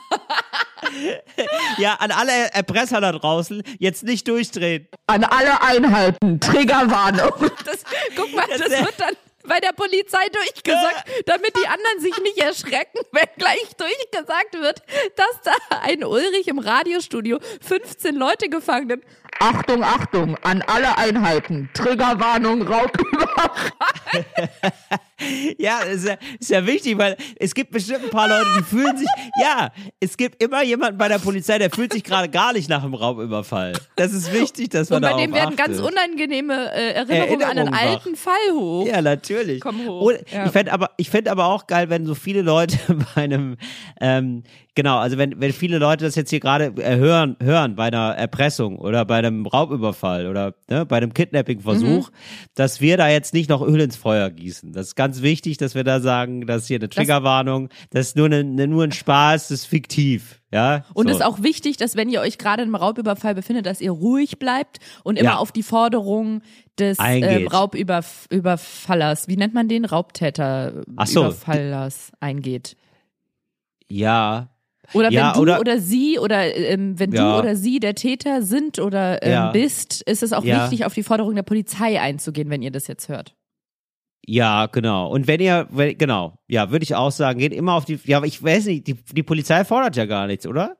[1.78, 4.88] Ja, an alle Erpresser da draußen, jetzt nicht durchdrehen.
[5.06, 7.32] An alle Einheiten, Triggerwarnung.
[7.64, 7.82] Das,
[8.14, 12.98] guck mal, das wird dann bei der Polizei durchgesagt, damit die anderen sich nicht erschrecken,
[13.12, 14.82] wenn gleich durchgesagt wird,
[15.16, 19.04] dass da ein Ulrich im Radiostudio 15 Leute gefangen nimmt.
[19.38, 24.24] Achtung, Achtung, an alle Einheiten, Triggerwarnung, Raubüberfall.
[25.58, 28.96] Ja, ist ja, ist ja wichtig, weil es gibt bestimmt ein paar Leute, die fühlen
[28.96, 29.08] sich,
[29.40, 32.82] ja, es gibt immer jemanden bei der Polizei, der fühlt sich gerade gar nicht nach
[32.84, 33.72] einem Raubüberfall.
[33.96, 35.66] Das ist wichtig, dass man Und bei dem werden achtet.
[35.66, 37.90] ganz unangenehme äh, Erinnerungen an einen Erinnerungen wach.
[38.04, 38.86] alten Fall hoch.
[38.86, 39.60] Ja, natürlich.
[39.60, 40.00] Komm hoch.
[40.02, 40.44] Und Ja.
[40.46, 42.76] Ich fände aber, ich fänd aber auch geil, wenn so viele Leute
[43.14, 43.56] bei einem,
[44.00, 44.42] ähm,
[44.74, 48.14] genau, also wenn, wenn viele Leute das jetzt hier gerade äh, hören, hören bei einer
[48.16, 52.10] Erpressung oder bei einem Raubüberfall oder ne, bei einem Kidnapping-Versuch,
[52.54, 54.72] dass wir da jetzt nicht noch Öl ins Feuer gießen.
[54.72, 58.26] Das ist ganz wichtig, dass wir da sagen, dass hier eine Triggerwarnung, das ist nur,
[58.26, 60.40] eine, nur ein Spaß, das ist fiktiv.
[60.52, 61.18] Ja, Und es so.
[61.20, 64.78] ist auch wichtig, dass wenn ihr euch gerade im Raubüberfall befindet, dass ihr ruhig bleibt
[65.04, 65.36] und immer Ja.
[65.36, 66.42] auf die Forderung
[66.78, 69.84] des ähm, Raubüberfallers, wie nennt man den?
[69.84, 71.20] Raubtäter so.
[71.24, 72.76] Überfallers eingeht.
[73.88, 74.50] ja,
[74.92, 78.42] Oder Ja, wenn du oder- oder, sie oder ähm, wenn du oder sie der Täter
[78.42, 82.62] sind oder ähm, bist, ist es auch wichtig, auf die Forderung der Polizei einzugehen, wenn
[82.62, 83.34] ihr das jetzt hört.
[84.26, 85.08] Ja, genau.
[85.08, 88.16] Und wenn ihr, wenn, genau, ja, würde ich auch sagen, geht immer auf die, ja,
[88.16, 90.76] aber ich weiß nicht, die, die Polizei fordert ja gar nichts, oder?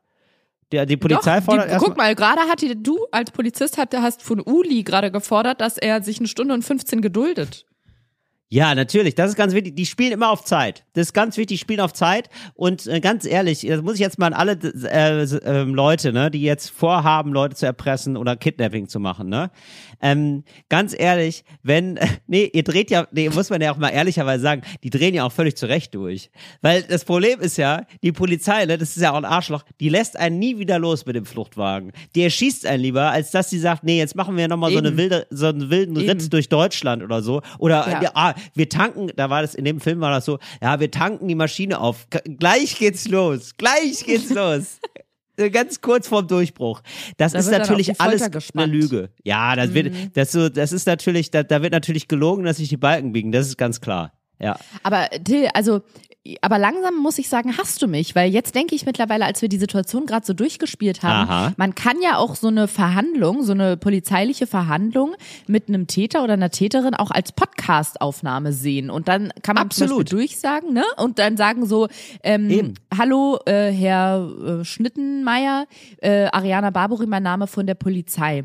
[0.73, 1.77] Die, die Polizei Doch, fordert die.
[1.77, 5.79] Guck mal, gerade hat die, du als Polizist hat, hast von Uli gerade gefordert, dass
[5.79, 7.67] er sich eine Stunde und 15 geduldet.
[8.49, 9.17] Ja, natürlich.
[9.17, 9.75] Das ist ganz wichtig.
[9.75, 10.85] Die spielen immer auf Zeit.
[10.93, 11.59] Das ist ganz wichtig.
[11.59, 12.29] Die spielen auf Zeit.
[12.55, 16.31] Und äh, ganz ehrlich, das muss ich jetzt mal an alle äh, äh, Leute, ne,
[16.31, 19.51] die jetzt vorhaben, Leute zu erpressen oder Kidnapping zu machen, ne?
[20.01, 24.43] Ähm, ganz ehrlich, wenn, nee, ihr dreht ja, nee, muss man ja auch mal ehrlicherweise
[24.43, 26.31] sagen, die drehen ja auch völlig zurecht durch.
[26.63, 29.89] Weil das Problem ist ja, die Polizei, ne, das ist ja auch ein Arschloch, die
[29.89, 31.93] lässt einen nie wieder los mit dem Fluchtwagen.
[32.15, 34.97] Die erschießt einen lieber, als dass sie sagt, nee, jetzt machen wir nochmal so eine
[34.97, 36.31] wilde, so einen wilden Ritt Eben.
[36.31, 37.43] durch Deutschland oder so.
[37.59, 38.11] Oder, Ja.
[38.15, 41.29] ah, wir tanken, da war das, in dem Film war das so, ja, wir tanken
[41.29, 42.07] die Maschine auf.
[42.39, 43.57] Gleich geht's los.
[43.57, 44.81] Gleich geht's los.
[45.37, 46.83] Äh, Ganz kurz vorm Durchbruch.
[47.17, 48.73] Das Da ist natürlich alles eine gespannt.
[48.73, 48.81] Mhm.
[48.81, 49.11] Lüge.
[49.25, 52.69] Ja, das wird, das so, das ist natürlich, da, da wird natürlich gelogen, dass sich
[52.69, 53.33] die Balken biegen.
[53.33, 54.13] Das ist ganz klar.
[54.39, 54.59] Ja.
[54.83, 55.83] Aber Till, also,
[56.41, 59.49] aber langsam muss ich sagen, hast du mich, weil jetzt denke ich mittlerweile, als wir
[59.49, 61.53] die Situation gerade so durchgespielt haben, Aha.
[61.57, 65.15] man kann ja auch so eine Verhandlung, so eine polizeiliche Verhandlung
[65.47, 68.91] mit einem Täter oder einer Täterin auch als Podcast-Aufnahme sehen.
[68.91, 70.11] Und dann kann man Absolut.
[70.13, 70.85] Durchsagen, ne?
[70.97, 71.89] Und dann sagen so,
[72.23, 72.75] ähm, Eben.
[72.97, 75.67] hallo, äh, Herr äh, Schnittenmeier,
[75.99, 78.45] äh, Ariana Barbori, mein Name von der Polizei.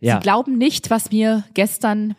[0.00, 0.16] Ja.
[0.16, 2.14] Sie glauben nicht, was mir gestern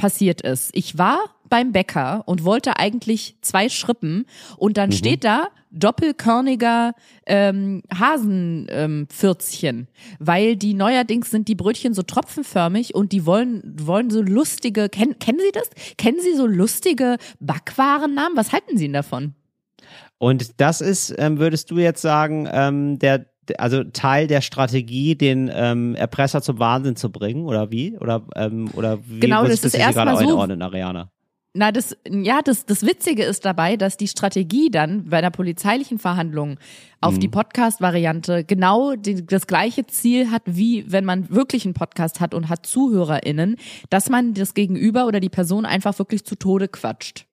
[0.00, 0.70] passiert ist.
[0.72, 1.18] Ich war
[1.50, 4.24] beim Bäcker und wollte eigentlich zwei Schrippen
[4.56, 4.74] und Mhm.
[4.74, 6.94] dann steht da doppelkörniger
[7.26, 9.86] ähm, Hasenpfürzchen, ähm,
[10.18, 15.18] weil die neuerdings sind die Brötchen so tropfenförmig und die wollen wollen so lustige, kennen
[15.18, 15.68] kennen Sie das?
[15.98, 18.36] Kennen Sie so lustige Backwarennamen?
[18.36, 19.34] Was halten Sie denn davon?
[20.18, 23.26] Und das ist, ähm, würdest du jetzt sagen, ähm, der,
[23.58, 27.96] also Teil der Strategie, den ähm, Erpresser zum Wahnsinn zu bringen, oder wie?
[27.98, 31.10] Oder, ähm, oder wie Genau, das ist erstmal so- einordnen, Ariana?
[31.52, 35.98] Na, das, ja, das, das Witzige ist dabei, dass die Strategie dann bei einer polizeilichen
[35.98, 36.58] Verhandlung
[37.00, 42.20] auf die Podcast-Variante genau die, das gleiche Ziel hat, wie wenn man wirklich einen Podcast
[42.20, 43.56] hat und hat ZuhörerInnen,
[43.90, 47.26] dass man das Gegenüber oder die Person einfach wirklich zu Tode quatscht.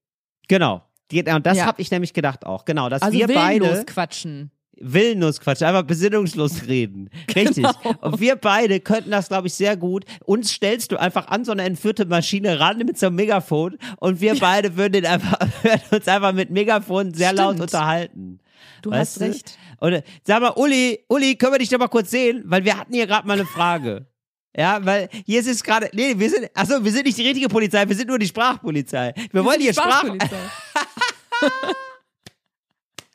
[0.47, 0.81] Genau.
[1.13, 1.67] Und das Ja.
[1.67, 2.65] habe ich nämlich gedacht auch.
[2.65, 4.49] Genau, dass Also wir beide quatschen.
[4.81, 7.09] Willenlos Quatsch, einfach besinnungslos reden.
[7.35, 7.55] Richtig.
[7.55, 7.95] Genau.
[8.01, 10.05] Und wir beide könnten das, glaube ich, sehr gut.
[10.25, 14.21] Uns stellst du einfach an so eine entführte Maschine ran mit so einem Megafon und
[14.21, 17.61] wir beide würden, den einfach, würden uns einfach mit Megafon sehr laut Stimmt.
[17.61, 18.39] unterhalten.
[18.81, 19.25] Du Weißt hast du?
[19.25, 19.57] recht.
[19.79, 22.43] Und äh, sag mal, Uli, Uli, können wir dich doch mal kurz sehen?
[22.45, 24.07] Weil wir hatten hier gerade mal eine Frage.
[24.59, 27.47] Ja, weil hier ist es gerade, nee, wir sind, achso, wir sind nicht die richtige
[27.47, 29.13] Polizei, wir sind nur die Sprachpolizei.
[29.31, 30.03] Wir wollen hier Sprach,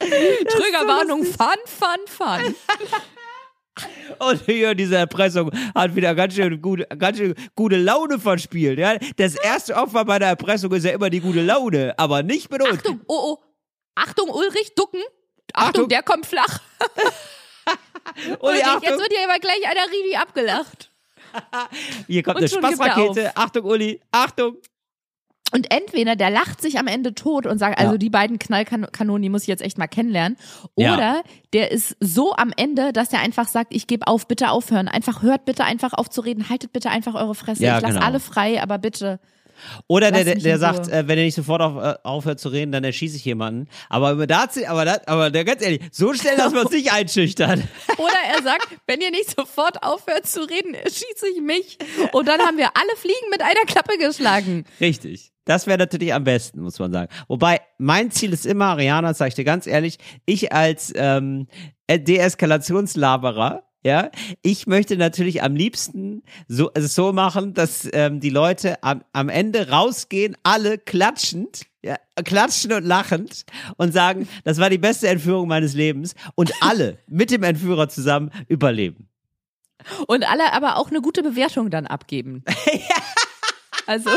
[0.48, 2.54] Triggerwarnung, fun, fun, fun.
[4.18, 8.78] Und hier diese Erpressung hat wieder ganz schön gute, ganz schön gute Laune verspielt.
[8.78, 8.98] Ja?
[9.16, 12.62] Das erste Opfer bei der Erpressung ist ja immer die gute Laune, aber nicht mit
[12.62, 12.78] uns.
[12.78, 13.38] Achtung, oh, oh.
[13.94, 15.00] Achtung, Ulrich, ducken.
[15.54, 15.88] Achtung, Achtung.
[15.88, 16.60] der kommt flach.
[18.40, 20.90] Ulrich, jetzt Achtung, wird hier aber gleich einer richtig abgelacht.
[22.06, 23.36] hier kommt und eine Spaßrakete.
[23.36, 24.56] Achtung, Uli, Achtung.
[25.52, 27.98] Und entweder der lacht sich am Ende tot und sagt, also Ja.
[27.98, 30.36] die beiden Knallkanonen, die muss ich jetzt echt mal kennenlernen.
[30.76, 30.94] Ja.
[30.94, 34.88] Oder der ist so am Ende, dass der einfach sagt, ich gebe auf, bitte aufhören.
[34.88, 37.62] Einfach hört bitte einfach auf zu reden, haltet bitte einfach eure Fresse.
[37.62, 38.06] Ja, ich lasse genau.
[38.06, 39.20] alle frei, aber bitte.
[39.86, 42.48] Oder der, Lass der, der sagt, äh, wenn er nicht sofort auf, äh, aufhört zu
[42.48, 43.68] reden, dann erschieße ich jemanden.
[43.88, 46.70] Aber da, hat sie- aber, da, aber der, ganz ehrlich, so schnell lassen wir uns
[46.72, 47.62] nicht einschüchtern.
[47.98, 51.78] Oder er sagt, wenn ihr nicht sofort aufhört zu reden, schieße ich mich.
[52.12, 54.64] Und dann haben wir alle Fliegen mit einer Klappe geschlagen.
[54.80, 55.31] Richtig.
[55.44, 57.12] Das wäre natürlich am besten, muss man sagen.
[57.28, 61.48] Wobei, mein Ziel ist immer, Ariana, das sag ich dir ganz ehrlich, ich als ähm,
[61.90, 64.10] Deeskalationslaberer, ja,
[64.42, 69.28] ich möchte natürlich am liebsten so, also so machen, dass ähm, die Leute am, am
[69.28, 73.44] Ende rausgehen, alle klatschend, ja, klatschen und lachend
[73.76, 78.30] und sagen, das war die beste Entführung meines Lebens und alle mit dem Entführer zusammen
[78.46, 79.08] überleben.
[80.06, 82.44] Und alle aber auch eine gute Bewertung dann abgeben.
[83.92, 84.08] Also,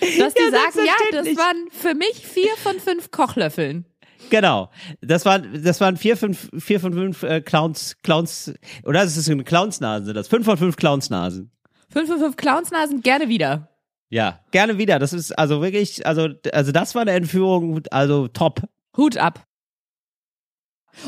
[0.00, 3.84] dass die Ja, sagen, ja, das waren für mich vier von fünf Kochlöffeln.
[4.30, 4.70] Genau.
[5.00, 8.54] Das waren, das waren vier, fünf, vier von fünf äh, Clowns, Clowns,
[8.84, 11.50] oder das ist eine Clownsnasen, sind das fünf von fünf Clownsnasen.
[11.90, 13.68] Fünf von fünf Clownsnasen, gerne wieder.
[14.10, 14.98] Ja, gerne wieder.
[14.98, 18.62] Das ist also wirklich, also, also das war eine Entführung, also top.
[18.96, 19.44] Hut ab.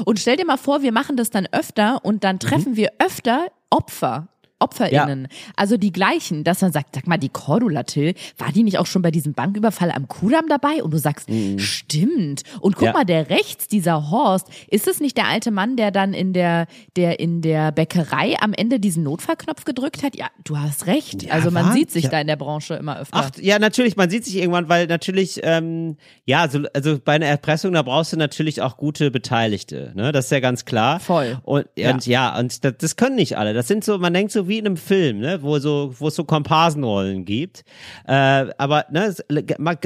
[0.05, 3.47] Und stell dir mal vor, wir machen das dann öfter und dann treffen wir öfter
[3.71, 4.29] Opfer
[4.61, 5.29] OpferInnen.
[5.57, 8.87] Also die gleichen, dass man sagt, sag mal, die Cordula Till, war die nicht auch
[8.87, 10.83] schon bei diesem Banküberfall am Kudamm dabei?
[10.83, 12.43] Und du sagst, stimmt.
[12.61, 12.93] Und guck Ja.
[12.93, 16.67] mal, der rechts, dieser Horst, ist es nicht der alte Mann, der dann in der,
[16.97, 20.17] der in der Bäckerei am Ende diesen Notfallknopf gedrückt hat?
[20.17, 21.23] Ja, du hast recht.
[21.25, 22.11] Ja, also man war- sieht sich ja.
[22.11, 23.17] da in der Branche immer öfter.
[23.17, 27.27] Ach, ja, natürlich, man sieht sich irgendwann, weil natürlich, ähm, ja, also, also bei einer
[27.27, 30.13] Erpressung, da brauchst du natürlich auch gute Beteiligte, ne?
[30.13, 31.01] Das ist ja ganz klar.
[31.01, 31.39] Voll.
[31.45, 31.93] Und, Ja.
[31.93, 33.55] und ja, und das, das können nicht alle.
[33.55, 35.43] Das sind so, man denkt so wie in einem Film, ne?
[35.43, 37.65] Wo so, wo es so Komparsenrollen gibt.
[38.07, 39.15] Äh, aber ne,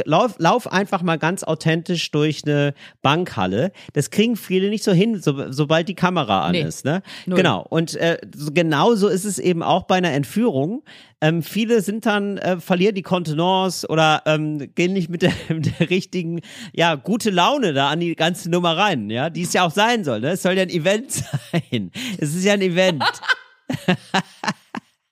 [0.04, 3.70] lauf, lauf einfach mal ganz authentisch durch eine Bankhalle.
[3.92, 6.62] Das kriegen viele nicht so hin, so, sobald die Kamera an Nee.
[6.62, 7.02] ist, ne?
[7.26, 7.36] Null.
[7.36, 7.64] Genau.
[7.68, 10.82] Und äh, so, genau so ist es eben auch bei einer Entführung.
[11.20, 15.78] Ähm, viele sind dann, äh, verlieren die Kontenance oder ähm, gehen nicht mit der, mit
[15.78, 16.40] der richtigen,
[16.74, 20.04] ja, gute Laune da an die ganze Nummer rein, ja, die es ja auch sein
[20.04, 20.30] soll, ne?
[20.32, 21.12] Es soll ja ein Event
[21.52, 21.90] sein.
[22.18, 23.02] Es ist ja ein Event.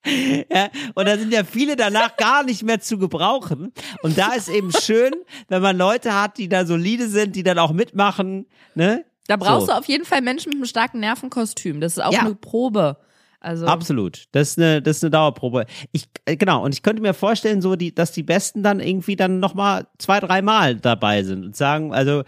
[0.05, 3.73] Ja, und da sind ja viele danach gar nicht mehr zu gebrauchen.
[4.03, 5.13] Und da ist eben schön,
[5.49, 9.05] wenn man Leute hat, die da solide sind, die dann auch mitmachen, ne?
[9.29, 9.73] Da brauchst So.
[9.73, 11.81] du auf jeden Fall Menschen mit einem starken Nervenkostüm.
[11.81, 12.21] Das ist auch Ja.
[12.23, 12.97] eine Probe.
[13.39, 14.25] Also Absolut.
[14.33, 15.67] Das ist eine, das ist eine Dauerprobe.
[15.93, 16.65] Ich, äh, genau.
[16.65, 20.19] Und ich könnte mir vorstellen, so die, dass die Besten dann irgendwie dann nochmal zwei,
[20.19, 22.25] dreimal dabei sind und sagen, also,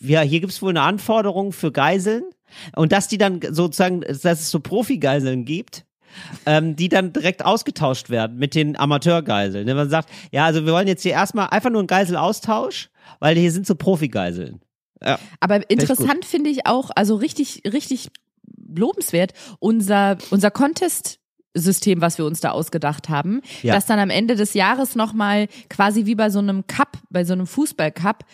[0.00, 2.24] ja, hier gibt's wohl eine Anforderung für Geiseln.
[2.76, 5.84] Und dass die dann sozusagen, dass es so Profi-Geiseln gibt,
[6.46, 9.66] ähm, die dann direkt ausgetauscht werden mit den Amateurgeiseln.
[9.66, 12.90] Wenn man sagt, ja, also wir wollen jetzt hier erstmal einfach nur einen Geiselaustausch,
[13.20, 14.60] weil hier sind so Profi-Geiseln.
[15.02, 15.18] Ja.
[15.40, 18.10] Aber interessant finde ich auch, also richtig, richtig
[18.74, 21.18] lobenswert, unser, unser Contest.
[21.56, 23.74] System, was wir uns da ausgedacht haben, Ja.
[23.74, 27.32] dass dann am Ende des Jahres nochmal quasi wie bei so einem Cup, bei so
[27.32, 28.24] einem Fußballcup,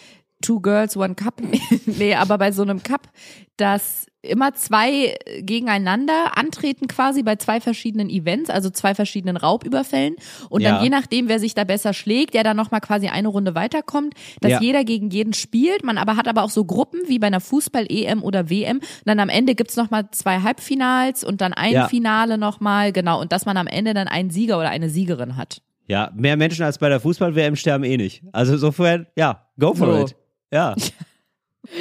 [0.41, 1.35] Two Girls, One Cup,
[1.85, 3.11] nee, aber bei so einem Cup,
[3.59, 10.17] dass immer zwei gegeneinander antreten quasi bei zwei verschiedenen Events, also zwei verschiedenen Raubüberfällen
[10.49, 10.83] und dann Ja.
[10.83, 14.53] je nachdem, wer sich da besser schlägt, der dann nochmal quasi eine Runde weiterkommt, dass
[14.53, 14.61] Ja.
[14.61, 18.23] jeder gegen jeden spielt, man aber hat aber auch so Gruppen wie bei einer Fußball-EM
[18.23, 21.89] oder WM und dann am Ende gibt's noch nochmal zwei Halbfinals und dann ein Ja.
[21.89, 25.63] Finale nochmal, genau, und dass man am Ende dann einen Sieger oder eine Siegerin hat.
[25.89, 28.23] Ja, mehr Menschen als bei der Fußball-WM sterben eh nicht.
[28.33, 30.05] Also insofern, ja, go for So.
[30.05, 30.17] it.
[30.53, 30.75] Ja.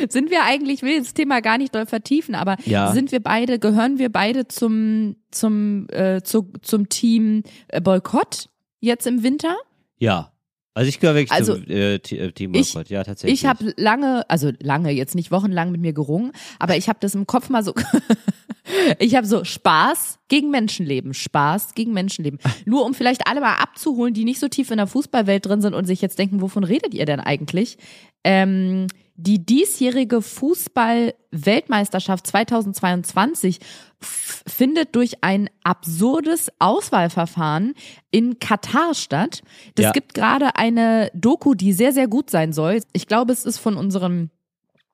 [0.10, 2.92] Sind wir eigentlich, ich will das Thema gar nicht doll vertiefen, aber Ja.
[2.94, 8.50] sind wir beide, gehören wir beide zum, zum, äh, zu, zum Team äh, Boykott
[8.82, 9.56] jetzt im Winter?
[9.98, 10.32] Ja.
[10.76, 12.89] Also ich gehöre wirklich Also, zum äh, äh, Team ich- Boykott.
[12.89, 13.39] Ja, tatsächlich.
[13.42, 17.15] Ich habe lange, also lange, jetzt nicht wochenlang mit mir gerungen, aber ich habe das
[17.15, 17.74] im Kopf mal so,
[19.00, 22.39] ich habe so Spaß gegen Menschenleben, Spaß gegen Menschenleben.
[22.65, 25.74] Nur um vielleicht alle mal abzuholen, die nicht so tief in der Fußballwelt drin sind
[25.74, 27.78] und sich jetzt denken, wovon redet ihr denn eigentlich?
[28.24, 28.88] Ähm,
[29.22, 33.60] die diesjährige Fußball-Weltmeisterschaft 2022
[34.02, 37.74] f- findet durch ein absurdes Auswahlverfahren
[38.12, 39.42] in Katar statt.
[39.76, 39.92] Das Ja.
[39.92, 42.82] gibt gerade eine Doku, die sehr, sehr gut sein soll.
[42.94, 44.30] Ich glaube, es ist von unserem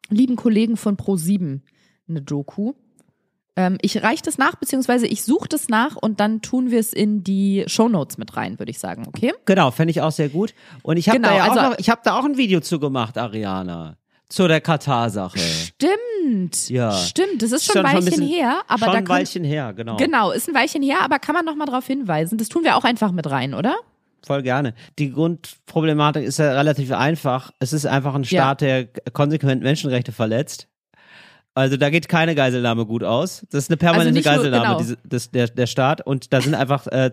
[0.09, 1.61] lieben Kollegen von Pro7
[2.07, 2.73] eine Doku.
[3.57, 6.91] Ähm, ich reiche das nach, beziehungsweise ich suche das nach und dann tun wir es
[6.91, 9.33] in die Shownotes mit rein, würde ich sagen, okay?
[9.45, 10.53] Genau, fände ich auch sehr gut.
[10.83, 12.79] Und ich habe Genau, da ja also- noch, ich habe da auch ein Video zu
[12.79, 13.97] gemacht, Ariana.
[14.29, 15.37] Zu der Katar-Sache.
[15.39, 16.69] Stimmt.
[16.69, 16.91] Ja.
[16.91, 19.73] Stimmt, das ist schon, ein ein Weilchen bisschen- her, aber schon da ein Weilchen her,
[19.73, 19.97] genau.
[19.97, 22.37] Genau, ist ein Weilchen her, aber kann man noch mal darauf hinweisen.
[22.37, 23.75] Das tun wir auch einfach mit rein, oder?
[24.25, 24.73] Voll gerne.
[24.97, 27.51] Die Grundproblematik ist ja relativ einfach.
[27.59, 30.67] Es ist einfach ein Staat, der konsequent Menschenrechte verletzt.
[31.53, 33.45] Also da geht keine Geiselnahme gut aus.
[33.51, 34.77] Das ist eine permanente Also nicht nur- Geiselnahme, genau.
[34.79, 36.05] diese, das, der, der Staat.
[36.05, 37.11] Und da sind einfach äh,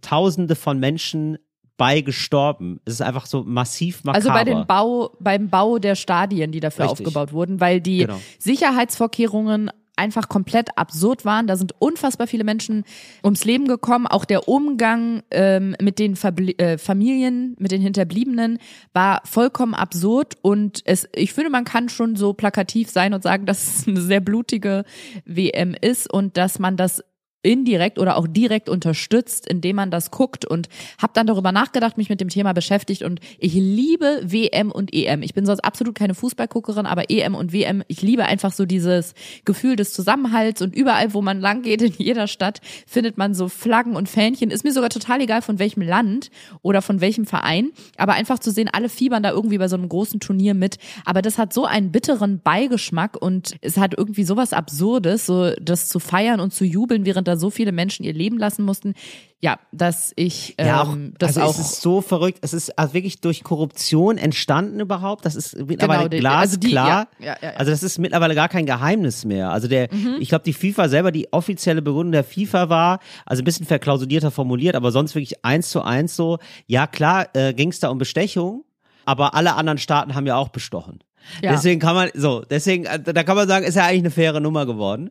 [0.00, 1.38] Tausende von Menschen
[1.76, 2.80] bei gestorben.
[2.84, 4.16] Es ist einfach so massiv makaber.
[4.16, 7.06] Also bei den Bau, beim Bau der Stadien, die dafür Richtig.
[7.06, 8.20] aufgebaut wurden, weil die Genau.
[8.38, 11.46] Sicherheitsvorkehrungen einfach komplett absurd waren.
[11.46, 12.84] Da sind unfassbar viele Menschen
[13.22, 14.06] ums Leben gekommen.
[14.06, 18.58] Auch der Umgang ähm, mit den Verbli äh, Familien, mit den Hinterbliebenen
[18.92, 20.34] war vollkommen absurd.
[20.42, 24.00] Und es, ich finde, man kann schon so plakativ sein und sagen, dass es eine
[24.00, 24.84] sehr blutige
[25.24, 27.02] WM ist und dass man das
[27.44, 30.68] indirekt oder auch direkt unterstützt, indem man das guckt und
[31.00, 35.22] habe dann darüber nachgedacht, mich mit dem Thema beschäftigt und ich liebe WM und EM.
[35.22, 39.14] Ich bin sonst absolut keine Fußballguckerin, aber EM und WM, ich liebe einfach so dieses
[39.44, 43.48] Gefühl des Zusammenhalts und überall, wo man lang geht, in jeder Stadt, findet man so
[43.48, 44.50] Flaggen und Fähnchen.
[44.50, 46.30] Ist mir sogar total egal, von welchem Land
[46.62, 49.88] oder von welchem Verein, aber einfach zu sehen, alle fiebern da irgendwie bei so einem
[49.88, 50.78] großen Turnier mit.
[51.04, 55.88] Aber das hat so einen bitteren Beigeschmack und es hat irgendwie sowas Absurdes, so das
[55.88, 58.94] zu feiern und zu jubeln, während da da so viele Menschen ihr Leben lassen mussten.
[59.40, 62.38] Ja, dass ich ähm, Ja, auch, das also auch es ist so verrückt.
[62.40, 65.26] Es ist also wirklich durch Korruption entstanden überhaupt.
[65.26, 67.08] Das ist mittlerweile die- also die- glasklar.
[67.18, 67.50] ja, ja, ja.
[67.56, 69.50] Also das ist mittlerweile gar kein Geheimnis mehr.
[69.50, 73.44] Also der, ich glaube, die FIFA selber, die offizielle Begründung der FIFA war, also ein
[73.44, 76.38] bisschen verklausulierter formuliert, aber sonst wirklich eins zu eins so.
[76.66, 78.64] Ja klar, äh, ging es da um Bestechung,
[79.04, 81.00] aber alle anderen Staaten haben ja auch bestochen.
[81.42, 81.52] Ja.
[81.52, 84.40] Deswegen kann man so, deswegen, äh, da kann man sagen, ist ja eigentlich eine faire
[84.40, 85.10] Nummer geworden.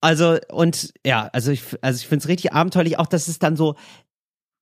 [0.00, 3.56] Also und ja, also ich, also ich finde es richtig abenteuerlich, auch dass es dann
[3.56, 3.74] so,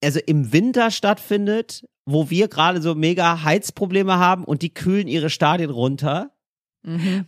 [0.03, 5.29] also im Winter stattfindet, wo wir gerade so mega Heizprobleme haben und die kühlen ihre
[5.31, 6.31] Stadien runter,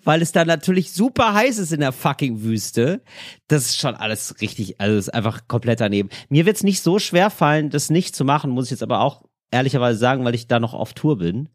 [0.05, 3.03] weil es da natürlich super heiß ist in der fucking Wüste.
[3.49, 6.11] Das ist schon alles richtig, also ist einfach komplett daneben.
[6.29, 9.25] Mir wird's nicht so schwer fallen, das nicht zu machen, muss ich jetzt aber auch
[9.51, 11.49] ehrlicherweise sagen, weil ich da noch auf Tour bin.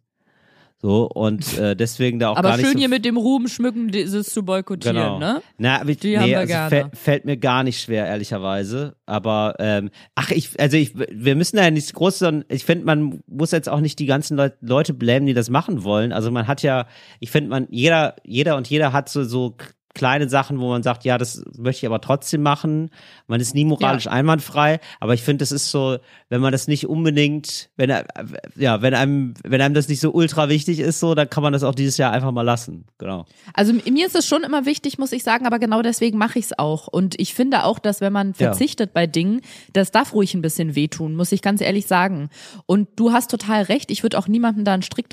[0.85, 3.47] So, und äh, deswegen da auch aber gar nicht schön so hier mit dem Ruhm
[3.47, 5.17] schmücken, dieses zu boykottieren, Genau.
[5.17, 5.41] ne?
[5.57, 6.69] Na, aber ich, Die haben nee, wir also gerne.
[6.69, 8.97] fällt, fällt mir gar nicht schwer, ehrlicherweise.
[9.05, 12.83] Aber ähm, ach, ich, also ich, wir müssen da ja nichts groß, sondern ich finde,
[12.83, 16.11] man muss jetzt auch nicht die ganzen Leut, Leute blämen, die das machen wollen.
[16.11, 16.85] Also man hat ja,
[17.21, 19.55] ich finde, man, jeder, jeder und jeder hat so, so
[19.93, 22.89] kleine Sachen, wo man sagt, ja, das möchte ich aber trotzdem machen.
[23.27, 25.97] Man ist nie moralisch einwandfrei, aber ich finde, das ist so,
[26.29, 28.05] wenn man das nicht unbedingt, wenn er,
[28.55, 31.53] ja, wenn einem, wenn einem das nicht so ultra wichtig ist, so, dann kann man
[31.53, 32.85] das auch dieses Jahr einfach mal lassen.
[32.97, 33.25] Genau.
[33.53, 36.45] Also mir ist es schon immer wichtig, muss ich sagen, aber genau deswegen mache ich
[36.45, 36.87] es auch.
[36.87, 38.47] Und ich finde auch, dass wenn man Ja.
[38.47, 39.41] verzichtet bei Dingen,
[39.73, 42.29] das darf ruhig ein bisschen wehtun, muss ich ganz ehrlich sagen.
[42.65, 45.05] Und du hast total recht, ich würde auch niemandem da einen Strick,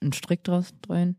[0.00, 1.16] einen Strick draus drehen.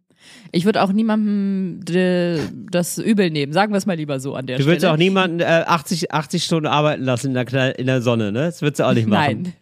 [0.52, 2.40] Ich würde auch niemandem de,
[2.72, 4.76] das übel nehmen, sagen wir es mal lieber so an der Du Stelle.
[4.76, 8.32] würdest auch niemanden äh, 80, 80 Stunden arbeiten lassen in der, Knall, in der Sonne,
[8.32, 8.46] ne?
[8.46, 9.42] Das würdest du auch nicht machen.
[9.44, 9.54] Nein.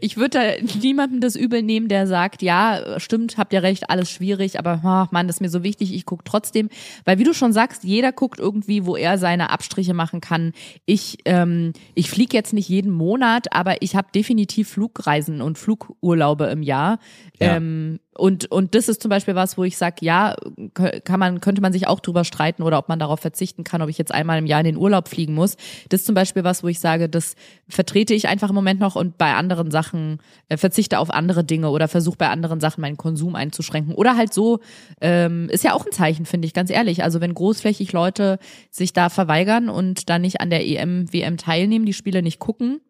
[0.00, 4.10] Ich würde da niemandem das übel nehmen, der sagt, ja, stimmt, habt ihr recht, alles
[4.10, 6.68] schwierig, aber ach, Mann, das ist mir so wichtig, ich gucke trotzdem.
[7.04, 10.52] Weil wie du schon sagst, jeder guckt irgendwie, wo er seine Abstriche machen kann.
[10.84, 16.44] Ich, ähm, ich fliege jetzt nicht jeden Monat, aber ich habe definitiv Flugreisen und Flugurlaube
[16.46, 16.98] im Jahr.
[17.40, 17.56] Ja.
[17.56, 20.36] Ähm, und, und das ist zum Beispiel was, wo ich sage, ja,
[21.04, 23.88] kann man, könnte man sich auch drüber streiten oder ob man darauf verzichten kann, ob
[23.88, 25.56] ich jetzt einmal im Jahr in den Urlaub fliegen muss.
[25.88, 27.34] Das ist zum Beispiel was, wo ich sage, das
[27.68, 31.70] vertrete ich einfach im Moment noch und bei anderen Sachen äh, verzichte auf andere Dinge
[31.70, 33.94] oder versuche bei anderen Sachen meinen Konsum einzuschränken.
[33.94, 34.60] Oder halt so,
[35.00, 37.02] ähm, ist ja auch ein Zeichen, finde ich, ganz ehrlich.
[37.02, 38.38] Also wenn großflächig Leute
[38.70, 42.80] sich da verweigern und dann nicht an der EM, WM teilnehmen, die Spiele nicht gucken,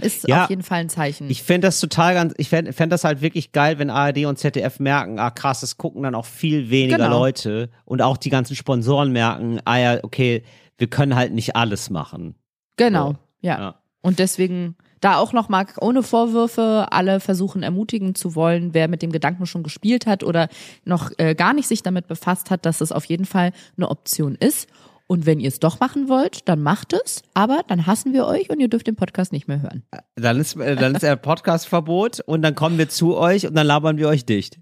[0.00, 0.44] ist Ja.
[0.44, 1.28] auf jeden Fall ein Zeichen.
[1.28, 4.38] Ich fände das total ganz, ich fände fänd das halt wirklich geil, wenn ARD und
[4.38, 7.18] ZDF merken, ah krass, das gucken dann auch viel weniger Genau.
[7.18, 10.44] Leute und auch die ganzen Sponsoren merken, ah ja, okay,
[10.76, 12.36] wir können halt nicht alles machen.
[12.76, 13.58] Genau, So, ja.
[13.58, 13.74] ja.
[14.00, 19.02] Und deswegen da auch noch mal ohne Vorwürfe alle versuchen ermutigen zu wollen, wer mit
[19.02, 20.48] dem Gedanken schon gespielt hat oder
[20.84, 24.34] noch äh, gar nicht sich damit befasst hat, dass es auf jeden Fall eine Option
[24.34, 24.68] ist.
[25.06, 28.50] Und wenn ihr es doch machen wollt, dann macht es, aber dann hassen wir euch
[28.50, 29.82] und ihr dürft den Podcast nicht mehr hören.
[30.16, 33.66] Dann ist, äh, dann ist er Podcast-Verbot und dann kommen wir zu euch und dann
[33.66, 34.60] labern wir euch dicht.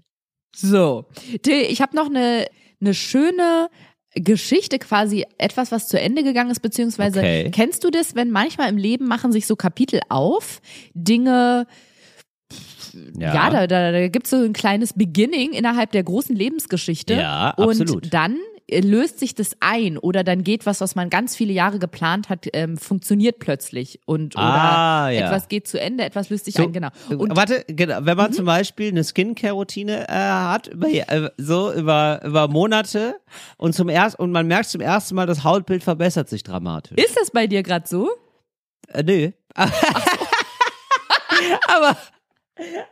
[0.55, 1.05] So,
[1.45, 2.47] ich habe noch eine,
[2.79, 3.69] eine schöne
[4.21, 7.51] Geschichte, quasi etwas, was zu Ende gegangen ist, beziehungsweise Okay.
[7.51, 10.61] kennst du das, wenn manchmal im Leben machen sich so Kapitel auf,
[10.93, 11.67] Dinge,
[13.17, 17.13] ja, da, da, da gibt es so ein kleines Beginning innerhalb der großen Lebensgeschichte.
[17.13, 18.13] Ja, und absolut.
[18.13, 21.79] dann äh, löst sich das ein oder dann geht was, was man ganz viele Jahre
[21.79, 25.27] geplant hat, ähm, funktioniert plötzlich und oder Ah, ja.
[25.27, 26.89] etwas geht zu Ende, etwas löst sich So, ein, genau.
[27.09, 27.35] Und Mhm.
[27.37, 32.47] Warte, genau, wenn man zum Beispiel eine Skincare-Routine äh, hat, über, äh, so über, über
[32.49, 33.15] Monate
[33.57, 36.97] und zum ersten und man merkt zum ersten Mal, das Hautbild verbessert sich dramatisch.
[36.97, 38.09] ist das bei dir gerade so?
[38.89, 39.31] Äh, nö.
[41.67, 41.97] aber,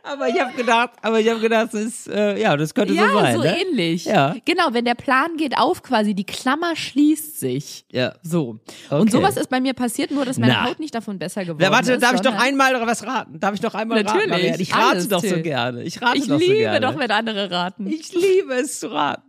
[0.02, 3.08] aber ich habe gedacht, aber ich habe gedacht, das ist, äh, ja, das könnte Ja,
[3.08, 3.36] so sein.
[3.36, 3.60] so ne?
[3.60, 4.04] ähnlich.
[4.04, 4.34] Ja.
[4.44, 7.84] Genau, wenn der Plan geht auf quasi, die Klammer schließt sich.
[7.90, 8.14] Ja.
[8.22, 8.60] So.
[8.88, 9.00] Okay.
[9.00, 10.64] Und sowas ist bei mir passiert, nur dass meine Na.
[10.64, 12.02] Haut nicht davon besser geworden Ja, warte, ist.
[12.02, 13.40] darf ich doch einmal was raten?
[13.40, 14.30] Darf ich doch einmal Natürlich, raten?
[14.30, 14.62] Marianne?
[14.62, 15.82] Ich rate alles, doch so gerne.
[15.82, 16.80] Ich rate Ich doch so liebe gerne.
[16.80, 17.86] doch, wenn andere raten.
[17.86, 19.22] Ich liebe es zu raten.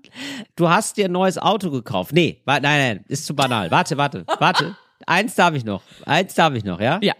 [0.55, 2.11] Du hast dir ein neues Auto gekauft.
[2.13, 3.71] Nee, nein, nein, ist zu banal.
[3.71, 4.75] Warte, warte, warte.
[5.05, 5.81] Eins darf ich noch.
[6.05, 6.99] Eins darf ich noch, ja?
[7.01, 7.13] Ja.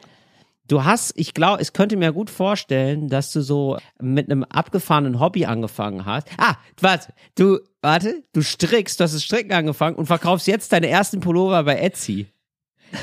[0.67, 5.19] Du hast, ich glaube, ich könnte mir gut vorstellen, dass du so mit einem abgefahrenen
[5.19, 6.27] Hobby angefangen hast.
[6.37, 10.87] Ah, warte, du, warte, du strickst, du hast das Stricken angefangen und verkaufst jetzt deine
[10.89, 12.27] ersten Pullover bei Etsy.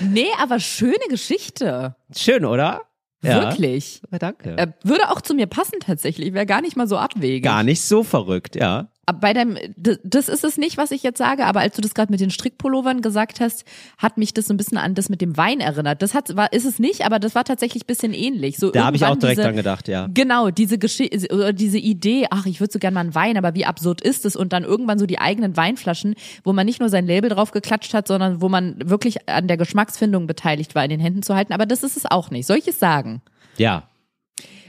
[0.00, 1.96] Nee, aber schöne Geschichte.
[2.14, 2.82] Schön, oder?
[3.22, 3.42] Ja.
[3.42, 4.02] Wirklich.
[4.10, 4.56] Ja, danke.
[4.58, 6.34] Äh, würde auch zu mir passen tatsächlich.
[6.34, 7.42] Wäre gar nicht mal so abwegig.
[7.44, 8.88] Gar nicht so verrückt, ja.
[9.12, 12.10] Bei deinem, das ist es nicht, was ich jetzt sage, aber als du das gerade
[12.10, 13.64] mit den Strickpullovern gesagt hast,
[13.98, 16.02] hat mich das so ein bisschen an das mit dem Wein erinnert.
[16.02, 18.56] Das hat, war, ist es nicht, aber das war tatsächlich ein bisschen ähnlich.
[18.56, 20.08] So Da habe ich auch direkt diese, dran gedacht, ja.
[20.12, 23.54] Genau, diese Geschichte oder diese Idee, ach, ich würde so gern mal einen Wein, aber
[23.54, 24.36] wie absurd ist es?
[24.36, 27.94] Und dann irgendwann so die eigenen Weinflaschen, wo man nicht nur sein Label drauf geklatscht
[27.94, 31.52] hat, sondern wo man wirklich an der Geschmacksfindung beteiligt war, in den Händen zu halten.
[31.52, 32.46] Aber das ist es auch nicht.
[32.46, 33.20] Soll ich es sagen?
[33.56, 33.84] Ja.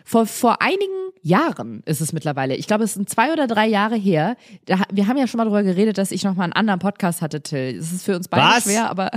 [0.06, 2.56] Vor, vor einigen Jahren ist es mittlerweile.
[2.56, 4.38] Ich glaube, es sind zwei oder drei Jahre her.
[4.66, 7.24] Da, wir haben ja schon mal darüber geredet, dass ich noch mal einen anderen Podcast
[7.24, 7.76] hatte, Till.
[7.76, 8.64] Es ist für uns beide Was?
[8.64, 9.10] schwer, aber.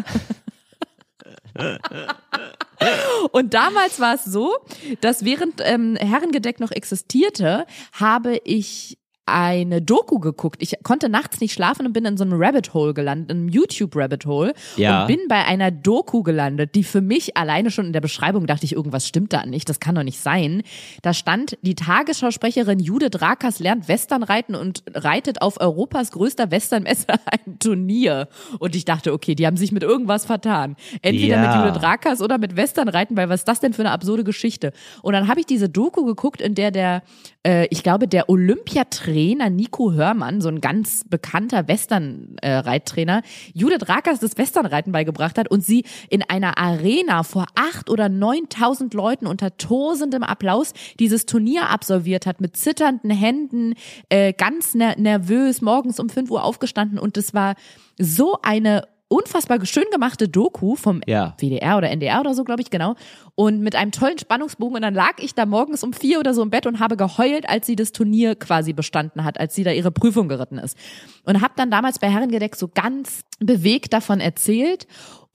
[3.32, 4.54] Und damals war es so,
[5.02, 8.96] dass während ähm, Herrengedeck noch existierte, habe ich
[9.32, 10.62] eine Doku geguckt.
[10.62, 13.48] Ich konnte nachts nicht schlafen und bin in so einem Rabbit Hole gelandet, in einem
[13.48, 15.02] YouTube Rabbit Hole Ja.
[15.02, 18.64] und bin bei einer Doku gelandet, die für mich alleine schon in der Beschreibung dachte
[18.64, 20.62] ich, irgendwas stimmt da nicht, das kann doch nicht sein.
[21.02, 27.06] Da stand, die Tagesschausprecherin Judith Rakers lernt Westernreiten und reitet auf Europas größter Westernmesse
[27.46, 28.28] ein Turnier.
[28.58, 30.76] Und ich dachte, okay, die haben sich mit irgendwas vertan.
[31.02, 31.56] Entweder Ja.
[31.56, 34.72] mit Judith Rakers oder mit Westernreiten, weil was ist das denn für eine absurde Geschichte?
[35.02, 37.02] Und dann habe ich diese Doku geguckt, in der der,
[37.46, 44.38] äh, ich glaube, der Olympiatrainer Nico Hörmann, so ein ganz bekannter Western-Reittrainer, Judith Rakers das
[44.38, 50.22] Westernreiten beigebracht hat und sie in einer Arena vor acht oder neuntausend Leuten unter tosendem
[50.22, 53.74] Applaus dieses Turnier absolviert hat, mit zitternden Händen,
[54.08, 57.54] äh, ganz ner nervös, morgens um fünf Uhr aufgestanden und es war
[57.98, 61.34] so eine unfassbar schön gemachte Doku vom Ja.
[61.38, 62.94] WDR oder NDR oder so, glaube ich, genau.
[63.34, 64.76] Und mit einem tollen Spannungsbogen.
[64.76, 67.48] Und dann lag ich da morgens um vier oder so im Bett und habe geheult,
[67.48, 70.76] als sie das Turnier quasi bestanden hat, als sie da ihre Prüfung geritten ist.
[71.24, 74.86] Und habe dann damals bei Herrengedeck so ganz bewegt davon erzählt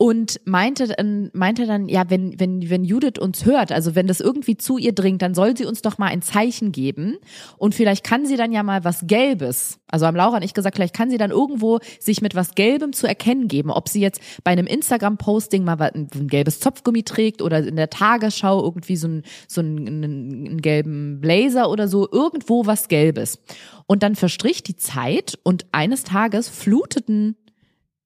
[0.04, 0.94] und meinte,
[1.32, 4.92] meinte dann, ja, wenn, wenn, wenn Judith uns hört, also wenn das irgendwie zu ihr
[4.92, 7.20] dringt, dann soll sie uns doch mal ein Zeichen geben.
[7.58, 10.76] Und vielleicht kann sie dann ja mal was Gelbes, also haben Laura und ich gesagt,
[10.76, 14.20] vielleicht kann sie dann irgendwo sich mit was Gelbem zu erkennen geben, ob sie jetzt
[14.44, 19.08] bei einem Instagram-Posting mal ein, ein gelbes Zopfgummi trägt oder in der Tagesschau irgendwie so,
[19.08, 23.40] ein, so einen, einen gelben Blazer oder so, irgendwo was Gelbes.
[23.88, 27.38] Und dann verstrich die Zeit und eines Tages fluteten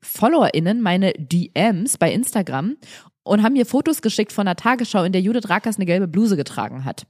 [0.07, 2.77] FollowerInnen meine DMs bei Instagram
[3.23, 6.37] und haben mir Fotos geschickt von der Tagesschau, in der Judith Rakers eine gelbe Bluse
[6.37, 7.05] getragen hat.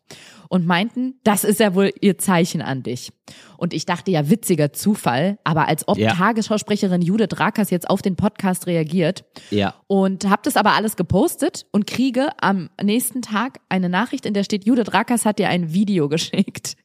[0.49, 3.11] Und meinten, das ist ja wohl ihr Zeichen an dich.
[3.57, 6.13] Und ich dachte ja, witziger Zufall, aber als ob Ja.
[6.13, 9.25] Tagesschausprecherin Judith Rakers jetzt auf den Podcast reagiert.
[9.49, 9.73] Ja.
[9.87, 14.43] Und habe das aber alles gepostet und kriege am nächsten Tag eine Nachricht, in der
[14.43, 16.75] steht, Judith Rakers hat dir ein Video geschickt.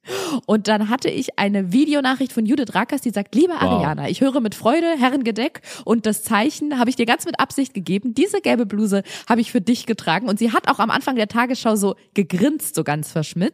[0.46, 4.40] Und dann hatte ich eine Videonachricht von Judith Rakers, die sagt, liebe Ariana, ich höre
[4.40, 8.14] mit Freude Herrengedeck und das Zeichen habe ich dir ganz mit Absicht gegeben.
[8.14, 10.28] Diese gelbe Bluse habe ich für dich getragen.
[10.28, 13.51] Und sie hat auch am Anfang der Tagesschau so gegrinst, so ganz verschmitzt.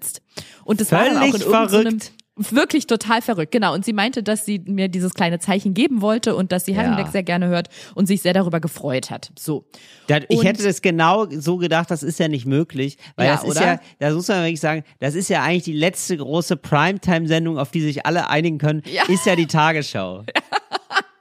[0.65, 2.13] Und das war dann auch in Völlig verrückt.
[2.41, 3.75] Wirklich total verrückt, genau.
[3.75, 7.05] Und sie meinte, dass sie mir dieses kleine Zeichen geben wollte und dass sie Ja.
[7.11, 9.33] sehr gerne hört und sich sehr darüber gefreut hat.
[9.37, 9.65] So.
[10.07, 13.43] Da, ich hätte das genau so gedacht, das ist ja nicht möglich, weil Ja, das
[13.43, 13.67] ist oder?
[13.67, 17.73] ja, da muss man wirklich sagen, das ist ja eigentlich die letzte große Primetime-Sendung, auf
[17.73, 19.03] die sich alle einigen können, Ja.
[19.09, 20.23] ist ja die Tagesschau.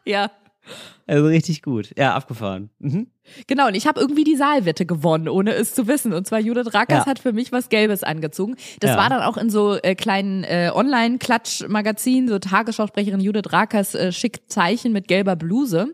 [0.06, 0.32] Ja.
[1.06, 1.92] Also richtig gut.
[1.98, 2.70] Ja, abgefahren.
[2.80, 3.08] Mhm.
[3.48, 6.14] Genau, und ich habe irgendwie die Saalwette gewonnen, ohne es zu wissen.
[6.14, 7.06] Und zwar Judith Rakers Ja.
[7.06, 8.56] hat für mich was Gelbes angezogen.
[8.80, 8.98] Das Ja.
[8.98, 14.42] war dann auch in so äh, kleinen äh, Online-Klatsch-Magazinen, so Tagesschausprecherin Judith Rakers äh, schick
[14.50, 15.94] Zeichen mit gelber Bluse.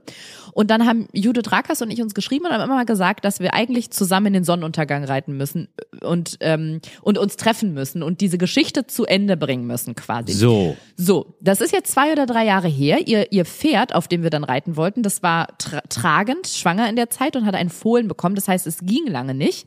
[0.54, 3.40] Und dann haben Judith Rakers und ich uns geschrieben und haben immer mal gesagt, dass
[3.40, 5.68] wir eigentlich zusammen in den Sonnenuntergang reiten müssen
[6.02, 10.34] und, ähm, und uns treffen müssen und diese Geschichte zu Ende bringen müssen quasi.
[10.34, 10.78] So.
[10.96, 13.08] So, das ist jetzt zwei oder drei Jahre her.
[13.08, 16.96] Ihr, ihr Pferd, auf dem wir dann reiten wollten, das war tra tragend, schwanger in
[16.96, 18.36] der Zeit und hatte einen Fohlen bekommen.
[18.36, 19.66] Das heißt, es ging lange nicht.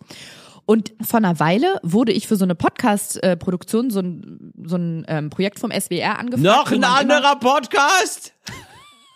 [0.66, 5.30] Und vor einer Weile wurde ich für so eine Podcast-Produktion, so ein, so ein ähm,
[5.30, 6.42] Projekt vom SWR angefragt.
[6.42, 8.34] Noch ein anderer Podcast?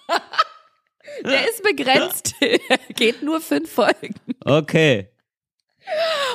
[1.25, 2.35] Der ist begrenzt.
[2.95, 4.15] Geht nur fünf Folgen.
[4.45, 5.11] Okay.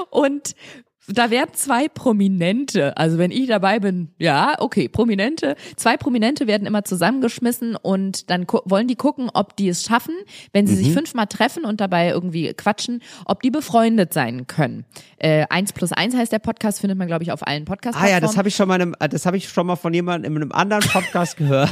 [0.10, 0.54] Und
[1.08, 6.66] da werden zwei Prominente, also wenn ich dabei bin, ja, okay, Prominente, zwei Prominente werden
[6.66, 10.16] immer zusammengeschmissen und dann wollen die gucken, ob die es schaffen,
[10.52, 14.86] wenn sie sich fünfmal treffen und dabei irgendwie quatschen, ob die befreundet sein können.
[15.18, 18.08] Äh, eins plus eins heißt der Podcast, findet man, glaube ich, auf allen podcast Ah
[18.08, 20.36] ja, das habe ich schon mal, in einem, das habe ich schon mal von jemandem
[20.36, 21.70] in einem anderen Podcast gehört.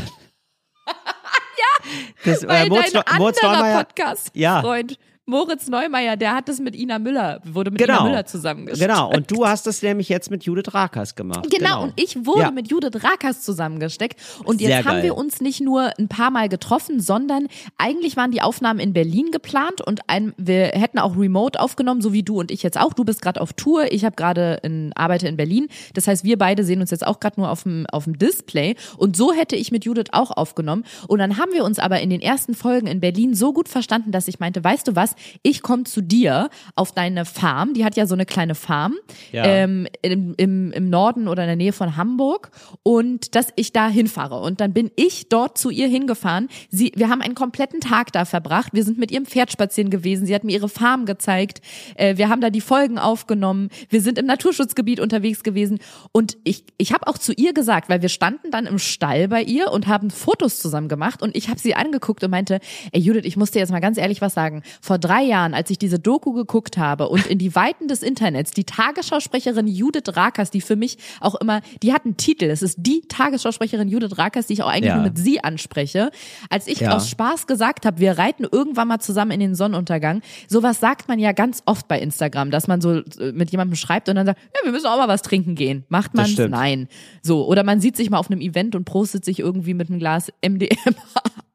[0.87, 1.91] ja.
[2.25, 4.61] Das, Weil äh, Moritz, dein Moritz anderer Podcast, Ja.
[4.61, 8.01] Freund, Moritz Neumeier, der hat das mit Ina Müller, wurde mit Genau.
[8.01, 8.91] Ina Müller zusammengestellt.
[8.91, 11.47] Genau, und du hast das nämlich jetzt mit Judith Rakers gemacht.
[11.49, 12.51] Genau, und ich wurde Ja.
[12.51, 14.19] mit Judith Rakers zusammengesteckt.
[14.43, 15.03] Und Sehr jetzt haben geil.
[15.03, 17.47] wir uns nicht nur ein paar Mal getroffen, sondern
[17.77, 22.11] eigentlich waren die Aufnahmen in Berlin geplant und ein, wir hätten auch remote aufgenommen, so
[22.11, 22.93] wie du und ich jetzt auch.
[22.93, 25.69] Du bist gerade auf Tour, ich habe gerade in, arbeite in Berlin.
[25.93, 28.75] Das heißt, wir beide sehen uns jetzt auch gerade nur auf dem, auf dem Display.
[28.97, 30.83] Und so hätte ich mit Judith auch aufgenommen.
[31.07, 34.11] Und dann haben wir uns aber in den ersten Folgen in Berlin so gut verstanden,
[34.11, 37.73] dass ich meinte, weißt du was, ich komme zu dir auf deine Farm.
[37.73, 38.95] Die hat ja so eine kleine Farm
[39.31, 39.43] Ja.
[39.45, 42.51] ähm, im, im, im Norden oder in der Nähe von Hamburg
[42.83, 44.39] und dass ich da hinfahre.
[44.41, 46.49] Und dann bin ich dort zu ihr hingefahren.
[46.69, 48.73] Sie, wir haben einen kompletten Tag da verbracht.
[48.73, 50.25] Wir sind mit ihrem Pferd spazieren gewesen.
[50.25, 51.61] Sie hat mir ihre Farm gezeigt.
[51.95, 53.69] Äh, wir haben da die Folgen aufgenommen.
[53.89, 55.79] Wir sind im Naturschutzgebiet unterwegs gewesen.
[56.11, 59.41] Und ich, ich habe auch zu ihr gesagt, weil wir standen dann im Stall bei
[59.43, 61.21] ihr und haben Fotos zusammen gemacht.
[61.21, 62.59] Und ich habe sie angeguckt und meinte,
[62.91, 64.63] ey Judith, ich muss dir jetzt mal ganz ehrlich was sagen.
[64.81, 68.51] Vor drei Jahren, als ich diese Doku geguckt habe und in die Weiten des Internets
[68.51, 72.45] die Tagesschausprecherin Judith Rakers, die für mich auch immer, die hat einen Titel.
[72.45, 74.95] Es ist die Tagesschausprecherin Judith Rakers, die ich auch eigentlich Ja.
[74.95, 76.11] nur mit sie anspreche.
[76.49, 76.95] Als ich Ja.
[76.95, 81.19] aus Spaß gesagt habe, wir reiten irgendwann mal zusammen in den Sonnenuntergang, sowas sagt man
[81.19, 84.39] ja ganz oft bei Instagram, dass man so äh, mit jemandem schreibt und dann sagt,
[84.55, 85.83] ja, wir müssen auch mal was trinken gehen.
[85.89, 86.31] Macht man.
[86.49, 86.87] Nein.
[87.21, 89.99] So, oder man sieht sich mal auf einem Event und prostet sich irgendwie mit einem
[89.99, 90.93] Glas MDMA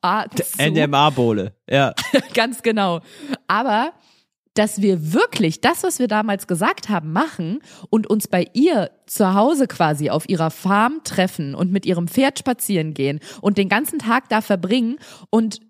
[0.03, 0.63] zu.
[0.63, 1.55] NDMA-Bohle.
[1.69, 1.95] Ja.
[2.35, 3.01] Ganz genau.
[3.47, 3.93] Aber
[4.59, 9.35] dass wir wirklich das, was wir damals gesagt haben, machen und uns bei ihr zu
[9.35, 14.01] Hause quasi auf ihrer Farm treffen und mit ihrem Pferd spazieren gehen und den ganzen
[14.01, 14.99] Tag da verbringen
[15.31, 15.61] und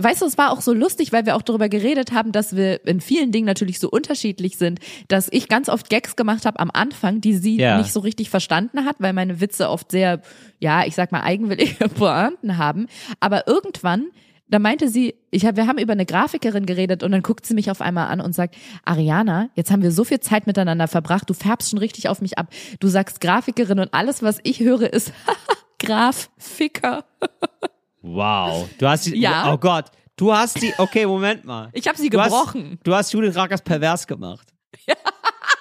[0.00, 2.86] Weißt du, es war auch so lustig, weil wir auch darüber geredet haben, dass wir
[2.86, 6.70] in vielen Dingen natürlich so unterschiedlich sind, dass ich ganz oft Gags gemacht habe am
[6.72, 7.78] Anfang, die sie Ja.
[7.78, 10.20] nicht so richtig verstanden hat, weil meine Witze oft sehr,
[10.60, 12.86] ja, ich sag mal, eigenwillige Pointen haben.
[13.20, 14.06] Aber irgendwann
[14.50, 17.52] da meinte sie, ich hab, wir haben über eine Grafikerin geredet und dann guckt sie
[17.52, 21.28] mich auf einmal an und sagt, Ariana, jetzt haben wir so viel Zeit miteinander verbracht,
[21.28, 22.46] du färbst schon richtig auf mich ab.
[22.80, 25.12] Du sagst Grafikerin und alles, was ich höre, ist
[25.78, 27.04] Grafiker.
[28.14, 28.68] Wow.
[28.78, 29.52] Du hast die, Ja.
[29.52, 29.86] Oh Gott.
[30.16, 31.68] Du hast die, okay, Moment mal.
[31.72, 32.78] Ich habe sie Du hast, gebrochen.
[32.82, 34.48] du hast Judith Rakers pervers gemacht.
[34.86, 34.94] Ja,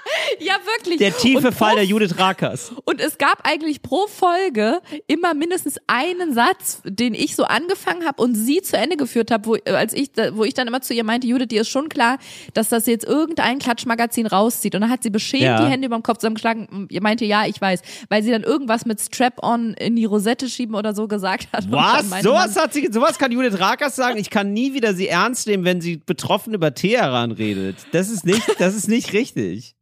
[0.78, 0.98] wirklich.
[0.98, 2.72] Der tiefe Und Fall pro- der Judith Rakers.
[2.86, 8.22] Und es gab eigentlich pro Folge immer mindestens einen Satz, den ich so angefangen habe
[8.22, 10.94] und sie zu Ende geführt habe, wo, äh, als ich, wo ich dann immer zu
[10.94, 12.18] ihr meinte, Judith, dir ist schon klar,
[12.54, 14.76] dass das jetzt irgendein Klatschmagazin rauszieht.
[14.76, 15.62] Und dann hat sie beschämt Ja.
[15.66, 16.88] die Hände über dem Kopf zusammengeschlagen.
[16.90, 20.76] Ihr meinte, ja, ich weiß, weil sie dann irgendwas mit Strap-on in die Rosette schieben
[20.76, 21.70] oder so gesagt hat.
[21.72, 22.10] Was?
[22.24, 24.18] Sowas hat sie, sowas kann Judith Rakers sagen.
[24.18, 27.78] Ich kann nie wieder sie ernst nehmen, wenn sie betroffen über Teheran redet.
[27.92, 29.76] Das ist nicht, das ist nicht richtig.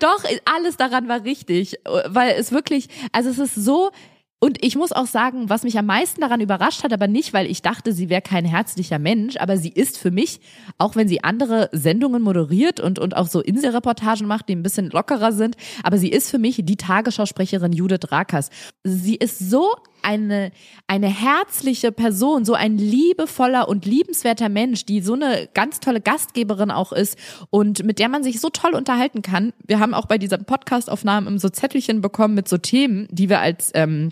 [0.00, 3.90] Doch, alles daran war richtig, weil es wirklich, also es ist so,
[4.44, 7.50] und ich muss auch sagen, was mich am meisten daran überrascht hat, aber nicht, weil
[7.50, 10.38] ich dachte, sie wäre kein herzlicher Mensch, aber sie ist für mich,
[10.76, 14.90] auch wenn sie andere Sendungen moderiert und, und auch so Inselreportagen macht, die ein bisschen
[14.90, 18.50] lockerer sind, aber sie ist für mich die Tagesschausprecherin Judith Rakers.
[18.82, 20.52] Sie ist so eine,
[20.86, 26.70] eine herzliche Person, so ein liebevoller und liebenswerter Mensch, die so eine ganz tolle Gastgeberin
[26.70, 27.18] auch ist
[27.50, 29.52] und mit der man sich so toll unterhalten kann.
[29.66, 33.70] Wir haben auch bei dieser Podcastaufnahmen so Zettelchen bekommen mit so Themen, die wir als
[33.74, 34.10] ähm,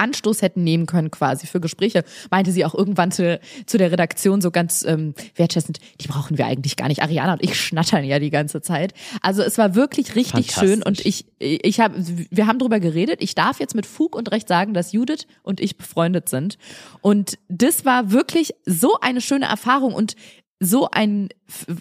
[0.00, 4.40] Anstoß hätten nehmen können quasi für Gespräche, meinte sie auch irgendwann zu, zu der Redaktion
[4.40, 7.02] so ganz ähm, wertschätzend, die brauchen wir eigentlich gar nicht.
[7.02, 8.92] Ariana und ich schnattern ja die ganze Zeit.
[9.22, 11.94] Also es war wirklich richtig schön und ich, ich habe,
[12.30, 13.22] wir haben drüber geredet.
[13.22, 16.58] Ich darf jetzt mit Fug und Recht sagen, dass Judith und ich befreundet sind.
[17.00, 20.16] Und das war wirklich so eine schöne Erfahrung und
[20.60, 21.30] so ein,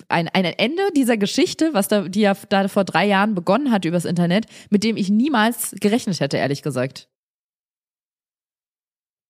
[0.08, 3.84] ein, ein Ende dieser Geschichte, was da, die ja da vor drei Jahren begonnen hat
[3.84, 7.10] übers Internet, mit dem ich niemals gerechnet hätte, ehrlich gesagt.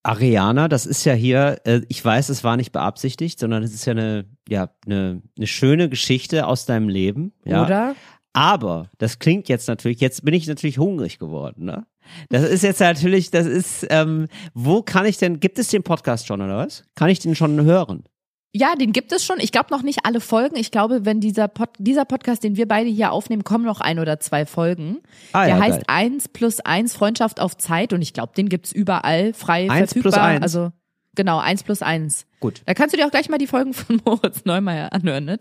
[0.04, 3.86] Ariana, das ist ja hier, äh, ich weiß, es war nicht beabsichtigt, sondern es ist
[3.86, 7.34] ja eine, ja, eine, eine schöne Geschichte aus deinem Leben.
[7.44, 7.66] Ja?
[7.66, 7.96] Oder?
[8.32, 11.86] Aber das klingt jetzt natürlich, jetzt bin ich natürlich hungrig geworden, ne?
[12.30, 16.26] Das ist jetzt natürlich, das ist, ähm, wo kann ich denn, gibt es den Podcast
[16.26, 16.84] schon oder was?
[16.96, 18.04] Kann ich den schon hören?
[18.52, 19.40] Ja, den gibt es schon.
[19.40, 20.56] Ich glaube noch nicht alle Folgen.
[20.56, 24.00] Ich glaube, wenn dieser, Pod, dieser Podcast, den wir beide hier aufnehmen, kommen noch ein
[24.00, 24.98] oder zwei Folgen.
[25.34, 25.84] Ah, Der ja, heißt geil.
[25.88, 30.02] eins plus eins Freundschaft auf Zeit und ich glaube, den gibt's überall frei Eins plus
[30.04, 30.24] verfügbar.
[30.24, 30.42] eins.
[30.42, 30.72] Also
[31.16, 32.26] genau, eins plus eins.
[32.40, 32.64] Gut.
[32.66, 35.38] Da kannst du dir auch gleich mal die Folgen von Moritz Neumeier anhören, ne?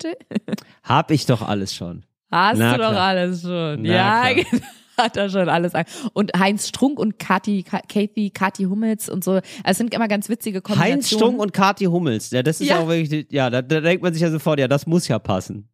[0.83, 2.05] Hab ich doch alles schon.
[2.31, 3.07] Hast Na du doch klar.
[3.09, 3.83] alles schon.
[3.83, 3.89] Na
[4.35, 4.61] ja, klar.
[4.99, 5.85] Hat er schon alles an.
[6.13, 9.41] Und Heinz Strunk und Kathi, Ka- Kathy, Kathi Hummels und so.
[9.65, 10.95] Es sind immer ganz witzige Kombinationen.
[10.97, 12.81] Heinz Stung und Kathi Hummels, ja, das ist Ja.
[12.81, 15.69] auch wirklich, ja, da, da denkt man sich ja sofort, ja, das muss ja passen.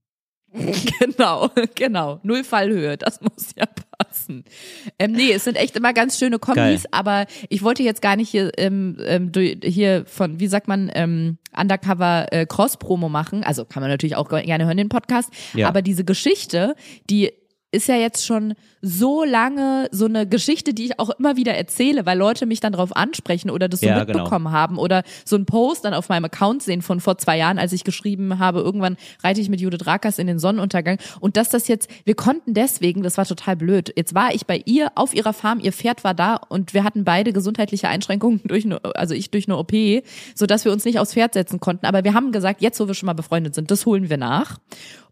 [1.01, 2.21] Genau, genau.
[2.23, 3.65] Null Fallhöhe, das muss ja
[3.99, 4.45] passen.
[4.99, 6.87] Ähm, nee, es sind echt immer ganz schöne Kombis, Geil.
[6.93, 11.39] aber ich wollte jetzt gar nicht hier, ähm, ähm, hier von, wie sagt man, ähm,
[11.57, 13.43] Undercover äh, Cross-Promo machen.
[13.45, 15.31] Also kann man natürlich auch gerne hören, den Podcast.
[15.55, 15.69] Ja.
[15.69, 16.75] Aber diese Geschichte,
[17.11, 17.33] die
[17.75, 18.55] ist ja jetzt schon
[18.87, 22.73] so lange so eine Geschichte, die ich auch immer wieder erzähle, weil Leute mich dann
[22.73, 24.19] darauf ansprechen oder das so Ja, genau.
[24.19, 27.59] mitbekommen haben oder so einen Post dann auf meinem Account sehen von vor zwei Jahren,
[27.59, 31.49] als ich geschrieben habe, irgendwann reite ich mit Judith Rakers in den Sonnenuntergang und dass
[31.49, 35.15] das jetzt, wir konnten deswegen, das war total blöd, jetzt war ich bei ihr auf
[35.15, 39.15] ihrer Farm, ihr Pferd war da und wir hatten beide gesundheitliche Einschränkungen durch eine, also
[39.15, 39.73] ich durch eine OP,
[40.35, 42.87] so dass wir uns nicht aufs Pferd setzen konnten, aber wir haben gesagt, jetzt wo
[42.87, 44.59] wir schon mal befreundet sind, das holen wir nach.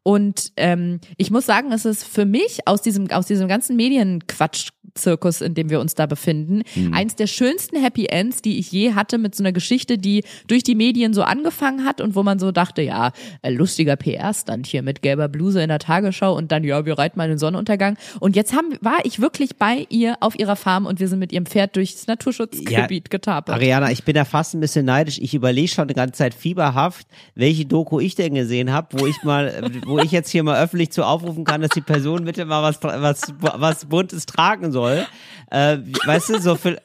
[0.02, 5.40] Und ähm, ich muss sagen, es ist für mich aus diesem, aus diesem ganzen Medienquatsch-Zirkus,
[5.40, 9.18] in dem wir uns da befinden, eins der schönsten Happy Ends, die ich je hatte
[9.18, 12.50] mit so einer Geschichte, die durch die Medien so angefangen hat und wo man so
[12.50, 16.84] dachte, ja, äh, lustiger PR-Stand hier mit gelber Bluse in der Tagesschau und dann, ja,
[16.84, 17.96] wir reiten mal den Sonnenuntergang.
[18.18, 21.32] Und jetzt haben, war ich wirklich bei ihr auf ihrer Farm und wir sind mit
[21.32, 23.54] ihrem Pferd durchs Naturschutzgebiet getapert.
[23.54, 25.18] Ariana, ich bin da fast ein bisschen neidisch.
[25.18, 29.22] Ich überlege schon die ganze Zeit fieberhaft, welche Doku ich denn gesehen habe, wo ich
[29.22, 32.62] mal, wo ich jetzt hier mal öffentlich zu aufrufen kann, dass die Person bitte mal
[32.62, 35.06] was, was, was Buntes tragen soll.
[35.50, 36.80] Äh, weißt du, so viel,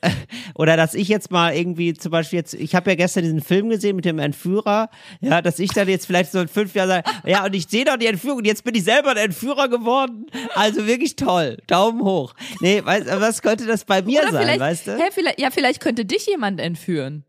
[0.55, 3.69] oder dass ich jetzt mal irgendwie zum Beispiel jetzt, ich habe ja gestern diesen Film
[3.69, 4.89] gesehen mit dem Entführer,
[5.21, 7.85] ja, dass ich dann jetzt vielleicht so in fünf Jahren sage, ja, und ich sehe
[7.85, 10.25] doch die Entführung und jetzt bin ich selber ein Entführer geworden.
[10.55, 11.57] Also wirklich toll.
[11.67, 12.33] Daumen hoch.
[12.59, 14.97] Nee, weißt, was könnte das bei mir Oder sein, weißt du?
[14.97, 17.23] hä, vielleicht, ja, vielleicht könnte dich jemand entführen.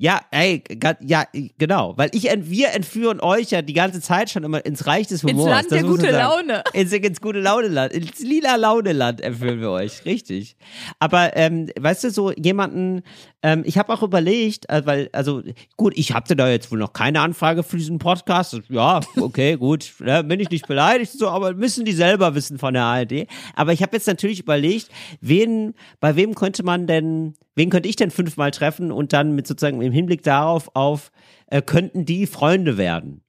[0.00, 0.62] Ja, ey,
[1.00, 1.24] ja,
[1.58, 5.24] genau, weil ich wir entführen euch ja die ganze Zeit schon immer ins Reich des
[5.24, 5.50] Ins Humors.
[5.50, 6.10] Land das der gute.
[6.12, 6.62] Laune.
[6.72, 10.56] Ins, ins gute Laune Land, ins lila Laune Land entführen wir euch, richtig.
[11.00, 13.02] Aber ähm, weißt du so jemanden,
[13.42, 15.42] ähm, ich habe auch überlegt, äh, weil also
[15.76, 18.60] gut, ich hatte da jetzt wohl noch keine Anfrage für diesen Podcast.
[18.68, 22.74] Ja, okay, gut, ne, bin ich nicht beleidigt so, aber müssen die selber wissen von
[22.74, 23.26] der ARD.
[23.56, 24.90] Aber ich habe jetzt natürlich überlegt,
[25.20, 29.46] wen, bei wem könnte man denn, wen könnte ich denn fünfmal treffen und dann mit
[29.46, 31.10] sozusagen im Hinblick darauf auf,
[31.48, 33.22] äh, könnten die Freunde werden?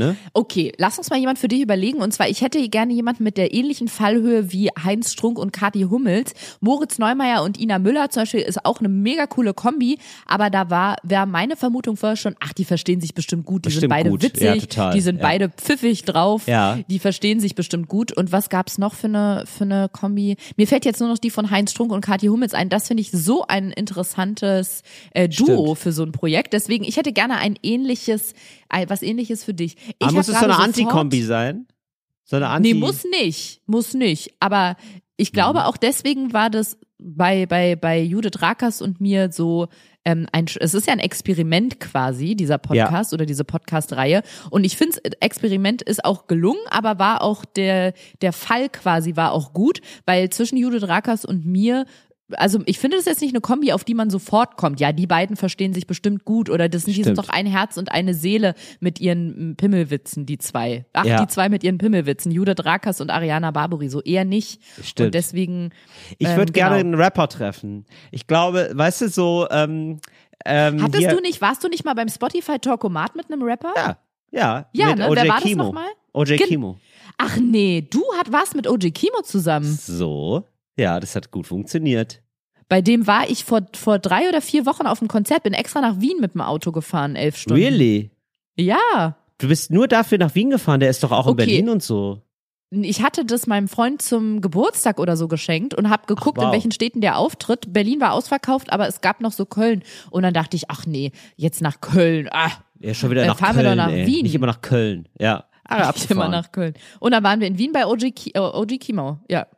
[0.00, 0.16] Ne?
[0.32, 1.98] Okay, lass uns mal jemand für dich überlegen.
[1.98, 5.82] Und zwar, ich hätte gerne jemanden mit der ähnlichen Fallhöhe wie Heinz Strunk und Kathi
[5.90, 6.32] Hummels.
[6.60, 9.98] Moritz Neumeier und Ina Müller zum Beispiel ist auch eine mega coole Kombi.
[10.26, 13.64] Aber da war, wäre meine Vermutung vorher schon, ach, die verstehen sich bestimmt gut.
[13.64, 14.22] Die Bestimmt sind beide gut.
[14.22, 14.74] witzig.
[14.74, 14.90] Ja.
[14.92, 15.22] Die sind Ja.
[15.22, 16.46] beide pfiffig drauf.
[16.46, 16.78] Ja.
[16.88, 18.10] Die verstehen sich bestimmt gut.
[18.16, 20.36] Und was gab's noch für eine, für eine Kombi?
[20.56, 22.68] Mir fällt jetzt nur noch die von Heinz Strunk und Kathi Hummels ein.
[22.70, 24.82] Das finde ich so ein interessantes
[25.12, 25.78] äh, Duo Stimmt.
[25.78, 26.52] für so ein Projekt.
[26.52, 28.34] Deswegen, ich hätte gerne ein ähnliches,
[28.88, 29.76] was ähnliches für dich.
[29.98, 31.66] Ich Aber hab muss es so eine Anti-Kombi sein?
[32.24, 33.60] So eine Anti Nee, muss nicht.
[33.66, 34.34] Muss nicht.
[34.40, 34.76] Aber
[35.16, 39.68] ich glaube, auch deswegen war das bei, bei, bei Judith Rakers und mir so
[40.04, 44.22] ähm, ein, es ist ja ein Experiment quasi, dieser Podcast oder diese Podcast-Reihe.
[44.50, 49.32] Und ich finde, Experiment ist auch gelungen, aber war auch der, der Fall quasi war
[49.32, 51.84] auch gut, weil zwischen Judith Rakers und mir
[52.36, 54.80] also ich finde das jetzt nicht eine Kombi, auf die man sofort kommt.
[54.80, 57.76] Ja, die beiden verstehen sich bestimmt gut oder das sind, die sind doch ein Herz
[57.76, 60.84] und eine Seele mit ihren mm, Pimmelwitzen, die zwei.
[60.92, 61.20] Ach, Ja.
[61.20, 64.60] die zwei mit ihren Pimmelwitzen, Judith Rakers und Ariana Barbary, so eher nicht.
[64.82, 65.06] Stimmt.
[65.06, 65.70] Und deswegen.
[66.18, 66.94] Ich ähm, würde gerne genau.
[66.94, 67.86] einen Rapper treffen.
[68.10, 70.00] Ich glaube, weißt du, so, ähm,
[70.44, 73.74] ähm, Hattest hier, du nicht, warst du nicht mal beim Spotify Talkomat mit einem Rapper?
[73.76, 73.98] Ja,
[74.30, 74.68] ja.
[74.72, 75.08] Ja, mit ne?
[75.08, 75.64] OJ Wer war das Kimo.
[75.64, 75.88] nochmal?
[76.12, 76.78] OJ Kimo.
[77.18, 79.66] Ach nee, du hat, warst mit OJ Kimo zusammen.
[79.66, 80.44] So,
[80.76, 82.22] ja, das hat gut funktioniert.
[82.68, 85.80] Bei dem war ich vor, vor drei oder vier Wochen auf dem Konzert, bin extra
[85.80, 87.60] nach Wien mit dem Auto gefahren, elf Stunden.
[87.62, 88.10] Really?
[88.56, 89.16] Ja.
[89.38, 91.46] Du bist nur dafür nach Wien gefahren, der ist doch auch in Okay.
[91.46, 92.22] Berlin und so.
[92.72, 96.48] Ich hatte das meinem Freund zum Geburtstag oder so geschenkt und habe geguckt, Ach, wow.
[96.50, 97.72] in welchen Städten der auftritt.
[97.72, 99.82] Berlin war ausverkauft, aber es gab noch so Köln.
[100.10, 102.28] Und dann dachte ich, ach nee, jetzt nach Köln.
[102.30, 104.06] Ah, Ja, schon wieder nach fahren wir Köln, doch nach ey.
[104.06, 104.22] Wien.
[104.22, 105.46] Nicht immer nach Köln, ja.
[105.64, 106.74] Ah, nicht immer nach Köln.
[107.00, 109.18] Und dann waren wir in Wien bei OG, Ki OG Kimo.
[109.28, 109.48] Ja.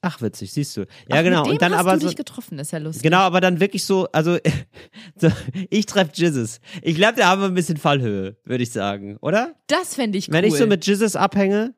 [0.00, 0.82] Ach, witzig, siehst du.
[0.82, 1.48] Ja, Ach, genau.
[1.48, 3.02] Und dann hast aber du so, dich getroffen, ist ja lustig.
[3.02, 4.38] Genau, aber dann wirklich so, also
[5.16, 5.28] so,
[5.70, 6.60] ich treffe Jizzes.
[6.82, 9.54] Ich glaube, da haben wir ein bisschen Fallhöhe, würde ich sagen, oder?
[9.66, 10.34] Das fände ich cool.
[10.34, 11.74] Wenn ich so mit Jizzes abhänge,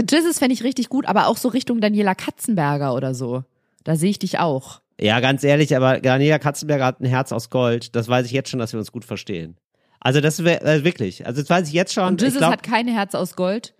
[0.00, 3.44] Jizzes fände ich richtig gut, aber auch so Richtung Daniela Katzenberger oder so.
[3.84, 4.80] Da sehe ich dich auch.
[4.98, 7.94] ja, ganz ehrlich, aber Daniela Katzenberger hat ein Herz aus Gold.
[7.94, 9.56] Das weiß ich jetzt schon, dass wir uns gut verstehen.
[10.00, 12.04] Also das wäre äh, wirklich, also das weiß ich jetzt schon.
[12.08, 13.74] Und Jizzes glaub, hat kein Herz aus Gold.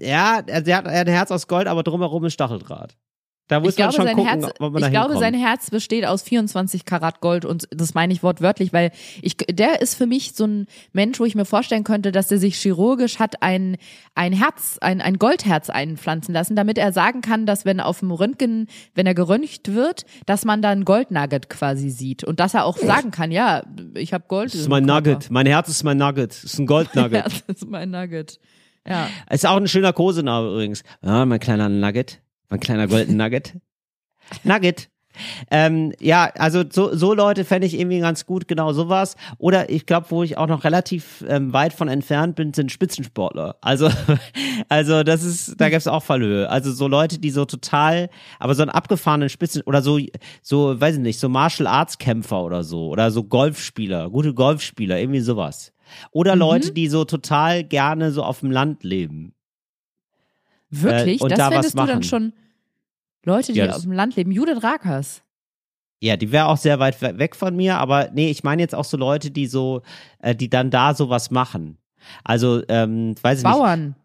[0.00, 2.96] Ja, er, hat ein Herz aus Gold, aber drumherum ist Stacheldraht.
[3.48, 5.20] Da muss Ich man glaube, schon sein gucken, Herz, ob man ich da glaube, hinkommt.
[5.20, 8.92] sein Herz besteht aus 24 Karat Gold und das meine ich wortwörtlich, weil
[9.22, 12.38] ich, der ist für mich so ein Mensch, wo ich mir vorstellen könnte, dass der
[12.38, 13.78] sich chirurgisch hat ein,
[14.14, 18.10] ein Herz, ein, ein Goldherz einpflanzen lassen, damit er sagen kann, dass wenn auf dem
[18.10, 22.66] Röntgen, wenn er geröntgt wird, dass man da ein Goldnugget quasi sieht und dass er
[22.66, 23.62] auch sagen kann, ja,
[23.94, 24.52] ich habe Gold.
[24.52, 25.30] Das ist mein Nugget.
[25.30, 26.32] Mein Herz ist mein Nugget.
[26.32, 27.24] Das ist ein Goldnugget.
[27.46, 28.38] Das ist mein Nugget.
[28.88, 29.08] Ja.
[29.30, 30.82] Ist auch ein schöner Kosename übrigens.
[31.02, 32.20] Ja, mein kleiner Nugget.
[32.48, 33.54] Mein kleiner Golden Nugget.
[34.44, 34.88] Nugget.
[35.50, 39.16] Ähm, ja, also so, so Leute fände ich irgendwie ganz gut, genau sowas.
[39.38, 43.56] Oder ich glaube, wo ich auch noch relativ ähm, weit von entfernt bin, sind Spitzensportler.
[43.60, 43.90] Also,
[44.68, 46.48] also das ist, da gibt's auch Fallhöhe.
[46.48, 49.98] Also so Leute, die so total, aber so einen abgefahrenen Spitzen oder so,
[50.42, 54.98] so, weiß ich nicht, so Martial Arts Kämpfer oder so oder so Golfspieler, gute Golfspieler,
[54.98, 55.72] irgendwie sowas.
[56.10, 56.40] Oder Mhm.
[56.40, 59.34] Leute, die so total gerne so auf dem Land leben.
[60.70, 61.20] Wirklich?
[61.20, 62.32] Äh, und das da was fändest du dann schon
[63.24, 64.30] Leute, die Ja, das- auf dem Land leben.
[64.32, 65.22] Judith Rakers.
[66.00, 68.74] Ja, die wäre auch sehr weit we- weg von mir, aber nee, ich meine jetzt
[68.74, 69.82] auch so Leute, die so,
[70.20, 71.78] äh, die dann da sowas machen.
[72.22, 73.86] Also, ähm, weiß ich Bauern.
[73.88, 73.94] nicht.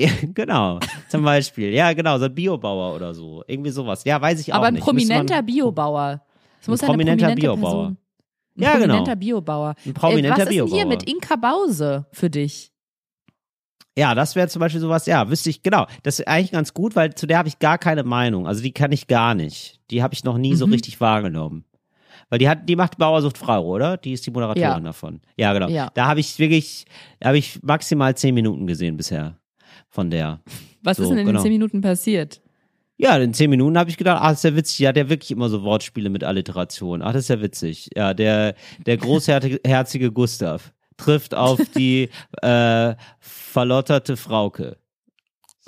[0.00, 1.70] Ja, genau, zum Beispiel.
[1.74, 3.42] Ja, genau, so ein Biobauer oder so.
[3.48, 4.04] Irgendwie sowas.
[4.04, 4.86] Ja, weiß ich auch Aber ein nicht.
[4.86, 6.00] Müsste man- prominenter Biobauer.
[6.06, 6.20] Ein
[6.70, 7.70] muss eine prominenter prominente Biobauer.
[7.86, 7.96] Person.
[8.58, 8.86] Ein Ja, genau.
[8.88, 9.74] prominenter Biobauer.
[9.86, 10.66] Ein prominenter äh, was Biobauer.
[10.66, 12.70] ist denn hier mit Inka Bause für dich?
[13.96, 15.86] Ja, das wäre zum Beispiel sowas, ja, wüsste ich, genau.
[16.04, 18.46] Das ist eigentlich ganz gut, weil zu der habe ich gar keine Meinung.
[18.46, 19.80] Also die kann ich gar nicht.
[19.90, 20.74] Die habe ich noch nie so Mhm.
[20.74, 21.64] richtig wahrgenommen.
[22.30, 23.96] Weil die hat, die macht Bauersucht Frau, oder?
[23.96, 24.78] Die ist die Moderatorin Ja.
[24.80, 25.20] davon.
[25.36, 25.68] Ja, genau.
[25.68, 25.90] Ja.
[25.94, 26.84] Da habe ich wirklich,
[27.24, 29.36] habe ich maximal zehn Minuten gesehen bisher
[29.88, 30.40] von der.
[30.82, 31.38] Was So, ist denn in genau.
[31.38, 32.40] den zehn Minuten passiert?
[33.00, 34.78] Ja, in zehn Minuten habe ich gedacht, ach, das ist ja witzig.
[34.80, 37.00] Ja, der wirklich immer so Wortspiele mit Alliteration.
[37.00, 37.90] Ach, das ist ja witzig.
[37.94, 42.10] Ja, der, der großherzige Gustav trifft auf die
[42.42, 44.78] äh, verlotterte Frauke.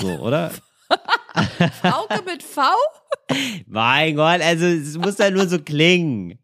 [0.00, 0.50] So, oder?
[1.80, 2.62] Frauke mit V?
[3.66, 6.40] Mein Gott, also es muss ja nur so klingen.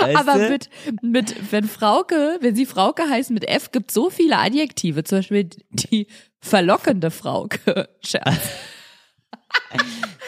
[0.00, 0.50] Weißt Aber du?
[0.50, 0.70] mit,
[1.02, 5.02] mit, wenn Frauke, wenn sie Frauke heißt mit F, gibt so viele Adjektive.
[5.04, 6.06] Zum Beispiel die
[6.40, 7.88] verlockende Frauke.
[8.04, 8.36] Scherz.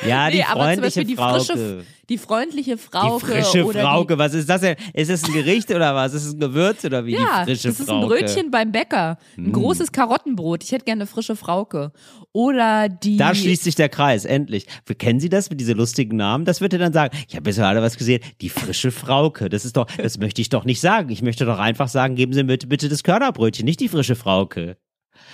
[0.07, 1.45] ja, die Nee, aber zum freundliche Beispiel die Frauke.
[1.45, 3.27] frische, die freundliche die Frauke.
[3.27, 4.77] frische oder Frauke, was ist das denn?
[4.95, 6.15] Ist das ein Gericht oder was?
[6.15, 8.03] Ist es ein Gewürz oder wie Die, ja, die frische das ist Frauke?
[8.03, 9.19] ein Brötchen beim Bäcker.
[9.37, 9.53] Ein Mm.
[9.53, 10.65] großes Karottenbrot.
[10.65, 11.93] Ich hätte gerne eine frische Frauke.
[12.33, 13.17] Oder die.
[13.17, 14.67] Da schließt sich der Kreis, endlich.
[14.99, 16.45] Kennen Sie das mit diese lustigen Namen?
[16.45, 17.17] Das wird er dann sagen.
[17.29, 18.23] Ich habe bisher alle was gesehen.
[18.41, 19.49] Die frische Frauke.
[19.49, 21.11] Das ist doch, das möchte ich doch nicht sagen.
[21.11, 24.17] Ich möchte doch einfach sagen, geben Sie mir bitte, bitte das Körnerbrötchen, nicht die frische
[24.17, 24.77] Frauke.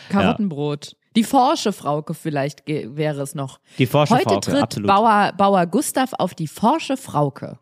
[0.09, 0.97] Karottenbrot.
[1.17, 3.59] Die forsche Frauke vielleicht wäre es noch.
[3.79, 4.89] Die forsche Heute Frauke, tritt absolut.
[4.89, 7.59] Bauer, Bauer Gustav auf die forsche Frauke.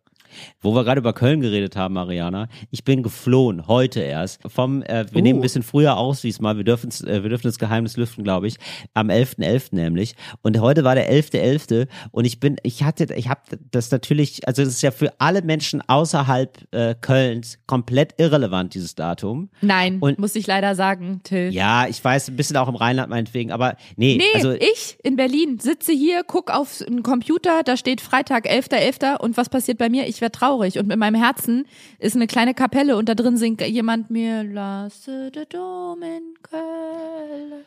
[0.60, 4.40] Wo wir gerade über Köln geredet haben, Mariana, ich bin geflohen, heute erst.
[4.46, 5.22] Vom, äh, wir Uh.
[5.22, 8.46] nehmen ein bisschen früher aus diesmal, wir dürfen äh, wir dürfen das Geheimnis lüften, glaube
[8.48, 8.56] ich,
[8.94, 9.74] am 11.11.
[9.74, 10.14] nämlich.
[10.42, 11.88] Und heute war der 11.11.
[12.10, 15.42] und ich bin, ich hatte, ich habe das natürlich, also das ist ja für alle
[15.42, 19.50] Menschen außerhalb äh, Kölns komplett irrelevant, dieses Datum.
[19.60, 21.50] Nein, Und- muss ich leider sagen, Till.
[21.52, 25.16] Ja, ich weiß, ein bisschen auch im Rheinland meinetwegen, aber nee, Nee, also ich in
[25.16, 29.20] Berlin sitze hier, guck auf einen Computer, da steht Freitag, 11.11.
[29.20, 30.06] und was passiert bei mir?
[30.06, 31.66] Ich werde traurig und in meinem Herzen
[31.98, 37.64] ist eine kleine Kapelle und da drin singt jemand mir Lasse der Dom in Köln.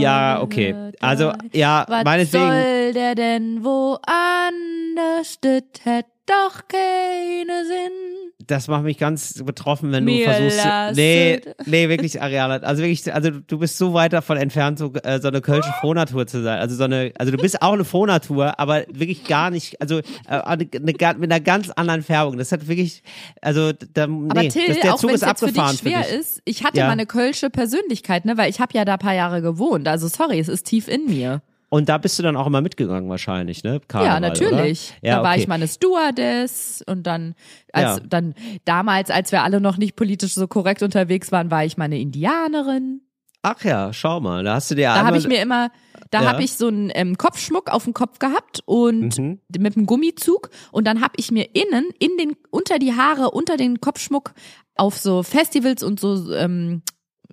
[0.00, 0.92] Ja, okay.
[1.00, 2.44] Also, ja, was meinetwegen.
[2.44, 5.38] soll der denn woanders?
[5.40, 8.21] Das hätt doch keine Sinn.
[8.46, 10.64] Das macht mich ganz betroffen, wenn du Mir versuchst.
[10.64, 10.96] lasset.
[10.96, 12.56] Nee, nee, wirklich, Ariana.
[12.56, 16.26] Also wirklich, also du bist so weit davon entfernt, so, äh, so eine kölsche Frohnatur
[16.26, 16.58] zu sein.
[16.58, 20.02] Also so eine, also du bist auch eine Frohnatur, aber wirklich gar nicht, also äh,
[20.28, 22.38] eine, eine, mit einer ganz anderen Färbung.
[22.38, 23.02] Das hat wirklich,
[23.40, 25.88] also da, Aber nee, Till, das, der auch Zug ist jetzt für dich abgefahren für
[25.88, 26.12] schwer dich.
[26.18, 26.86] ist, ich hatte Ja.
[26.86, 29.86] mal eine kölsche Persönlichkeit, ne, weil ich habe ja da ein paar Jahre gewohnt.
[29.88, 31.42] Also sorry, es ist tief in mir.
[31.72, 33.80] Und da bist du dann auch immer mitgegangen wahrscheinlich, ne?
[33.88, 34.92] Karneval, ja, natürlich.
[35.00, 35.40] Ja, da war okay.
[35.40, 37.34] ich meine Stewardess und dann,
[37.72, 38.06] als Ja.
[38.06, 38.34] dann
[38.66, 43.00] damals, als wir alle noch nicht politisch so korrekt unterwegs waren, war ich meine Indianerin.
[43.40, 45.70] Ach ja, schau mal, da hast du dir Da habe ich mir immer,
[46.10, 46.28] da Ja.
[46.32, 49.40] habe ich so einen ähm, Kopfschmuck auf dem Kopf gehabt und Mhm.
[49.58, 53.56] mit einem Gummizug und dann habe ich mir innen in den unter die Haare unter
[53.56, 54.34] den Kopfschmuck
[54.76, 56.82] auf so Festivals und so ähm,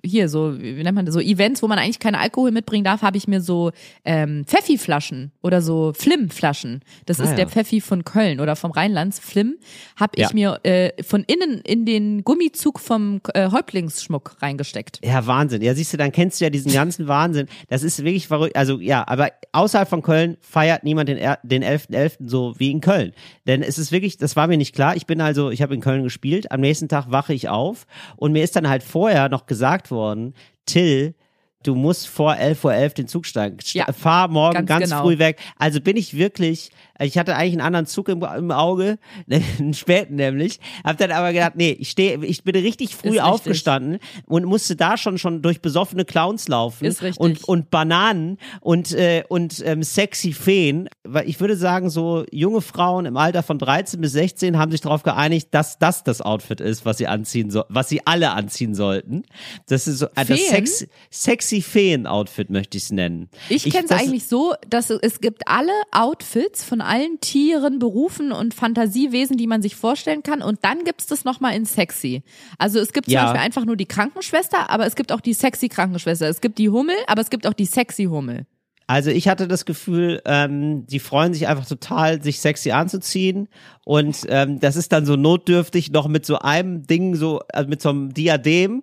[0.04, 3.02] hier so wie nennt man das so Events, wo man eigentlich keinen Alkohol mitbringen darf,
[3.02, 3.70] habe ich mir so
[4.04, 6.80] ähm, Pfeffi-Flaschen oder so Flim-Flaschen.
[7.06, 7.36] Das Ah, ist ja.
[7.36, 9.14] der Pfeffi von Köln oder vom Rheinland.
[9.14, 9.56] Flim
[9.96, 10.30] habe ich Ja.
[10.32, 15.00] mir äh, von innen in den Gummizug vom äh, Häuptlingsschmuck reingesteckt.
[15.04, 15.62] Ja, Wahnsinn.
[15.62, 17.46] Ja, siehst du, dann kennst du ja diesen ganzen Wahnsinn.
[17.68, 18.56] Das ist wirklich verrückt.
[18.56, 22.28] Also ja, aber außerhalb von Köln feiert niemand den, er- den 11.11.
[22.28, 23.12] so wie in Köln.
[23.46, 24.96] Denn es ist wirklich, das war mir nicht klar.
[24.96, 26.50] Ich bin also, ich habe in Köln gespielt.
[26.52, 27.86] Am nächsten Tag wache ich auf
[28.16, 30.34] und mir ist dann halt vorher noch gesagt worden,
[30.66, 31.14] Till,
[31.62, 33.58] du musst vor 11.11 Uhr den Zug steigen.
[33.58, 35.02] St- Ja, Fahr morgen ganz ganz, genau.
[35.02, 35.38] früh weg.
[35.58, 36.70] Also bin ich wirklich,
[37.00, 38.98] ich hatte eigentlich einen anderen Zug im, im Auge,
[39.58, 43.12] einen späten nämlich, hab dann aber gedacht, nee, ich stehe, ich bin richtig früh Ist
[43.14, 43.22] richtig.
[43.22, 47.20] aufgestanden und musste da schon schon durch besoffene Clowns laufen Ist richtig.
[47.20, 52.60] und und Bananen und äh, und ähm, sexy Feen, weil ich würde sagen so junge
[52.60, 56.60] Frauen im Alter von 13 bis 16 haben sich darauf geeinigt, dass das das Outfit
[56.60, 59.24] ist, was sie anziehen so, was sie alle anziehen sollten.
[59.68, 60.38] Das ist so äh, das Feen?
[60.38, 63.28] Sex, sexy sexy Feen-Outfit, möchte ich es nennen.
[63.48, 68.32] Ich kenne es eigentlich so, dass es- es gibt alle Outfits von allen Tieren, Berufen
[68.32, 70.42] und Fantasiewesen, die man sich vorstellen kann.
[70.42, 72.22] Und dann gibt es das nochmal in sexy.
[72.58, 73.24] Also es gibt zum Ja.
[73.24, 76.28] Beispiel einfach nur die Krankenschwester, aber es gibt auch die sexy Krankenschwester.
[76.28, 78.46] Es gibt die Hummel, aber es gibt auch die sexy Hummel.
[78.88, 83.46] Also ich hatte das Gefühl, ähm, die freuen sich einfach total, sich sexy anzuziehen.
[83.84, 87.80] Und ähm, das ist dann so notdürftig noch mit so einem Ding, so also mit
[87.80, 88.82] so einem Diadem.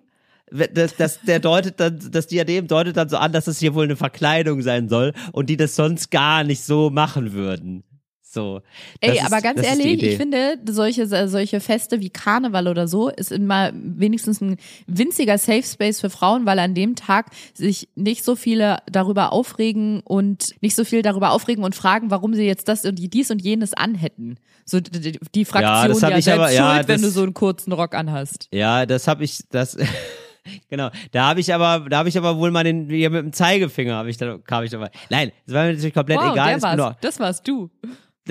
[0.50, 3.84] Das, das, der deutet dann, das Diadem deutet dann so an, dass es hier wohl
[3.84, 7.84] eine Verkleidung sein soll und die das sonst gar nicht so machen würden.
[8.30, 8.60] So.
[9.00, 12.86] Das Ey, ist- aber ganz das ehrlich, ich finde, solche, solche Feste wie Karneval oder
[12.86, 17.88] so ist immer wenigstens ein winziger Safe Space für Frauen, weil an dem Tag sich
[17.94, 22.44] nicht so viele darüber aufregen und nicht so viel darüber aufregen und fragen, warum sie
[22.44, 24.38] jetzt das und die, dies und jenes anhätten.
[24.66, 27.22] So die, die- Fraktion das ja, ich selbst aber- ja, schuld, wenn das- du so
[27.22, 28.48] einen kurzen Rock anhast.
[28.52, 29.74] Ja, das habe ich, das,
[30.68, 30.90] genau.
[31.12, 33.94] Da habe ich aber, da habe ich aber wohl mal den, hier mit dem Zeigefinger
[33.94, 34.90] habe ich da, kam ich dabei.
[35.08, 36.58] Nein, das war mir natürlich komplett Wow, egal.
[36.60, 36.96] der war's.
[37.00, 37.70] Das warst du.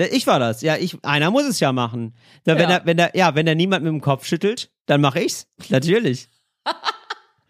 [0.06, 0.62] Ich war das.
[0.62, 2.14] Ja, ich, einer muss es ja machen.
[2.44, 2.76] Da, wenn Ja.
[2.76, 5.46] er, wenn der, ja, wenn der niemand mit dem Kopf schüttelt, dann mache ich's.
[5.68, 6.28] Natürlich.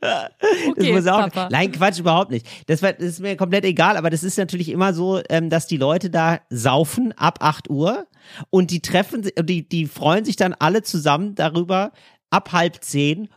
[0.01, 0.31] Das
[0.69, 1.49] Okay, muss auch, Papa.
[1.51, 2.47] Nein, Quatsch, überhaupt nicht.
[2.69, 5.67] Das, war, das ist mir komplett egal, aber das ist natürlich immer so, ähm, dass
[5.67, 8.07] die Leute da saufen ab 8 Uhr
[8.51, 11.91] und die treffen, die, die freuen sich dann alle zusammen darüber,
[12.31, 13.29] ab halb zehn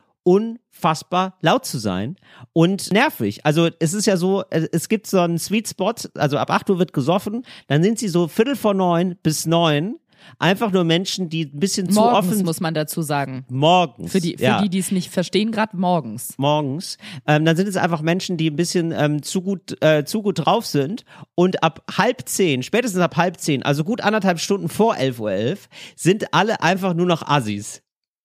[0.81, 2.15] unfassbar laut zu sein
[2.53, 3.45] und nervig.
[3.45, 6.69] Also es ist ja so, äh, es gibt so einen Sweet Spot, also ab 8
[6.71, 9.95] Uhr wird gesoffen, dann sind sie so Viertel vor neun bis neun
[10.37, 13.43] einfach nur Menschen, die ein bisschen zu Morgens offen muss man dazu sagen.
[13.49, 14.11] morgens.
[14.11, 16.35] Für die, für ja die, die es nicht verstehen, gerade morgens.
[16.37, 20.21] morgens, ähm, dann sind es einfach Menschen, die ein bisschen ähm, zu gut äh, zu
[20.21, 24.69] gut drauf sind und ab halb zehn, spätestens ab halb zehn, also gut anderthalb Stunden
[24.69, 27.81] vor 11.11 Uhr, elf, sind alle einfach nur noch Assis.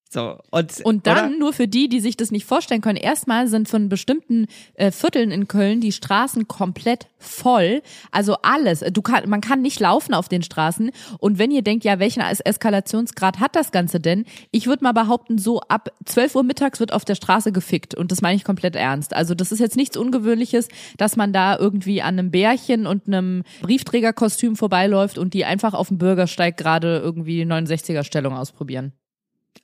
[0.09, 1.36] So, und, Und dann, oder?
[1.38, 5.32] nur für die, die sich das nicht vorstellen können, erstmal sind von bestimmten äh, Vierteln
[5.32, 7.82] in Köln die Straßen komplett voll.
[8.12, 8.84] Also alles.
[8.92, 10.92] Du kann, man kann nicht laufen auf den Straßen.
[11.18, 14.26] Und wenn ihr denkt, ja, welchen Es- Eskalationsgrad hat das Ganze denn?
[14.52, 17.96] Ich würde mal behaupten, so ab 12 Uhr mittags wird auf der Straße gefickt.
[17.96, 19.12] Und das meine ich komplett ernst.
[19.12, 23.42] Also das ist jetzt nichts Ungewöhnliches, dass man da irgendwie an einem Bärchen und einem
[23.61, 28.92] Briefträgerkostüm vorbeiläuft und die einfach auf dem Bürgersteig gerade irgendwie 69er-Stellung ausprobieren.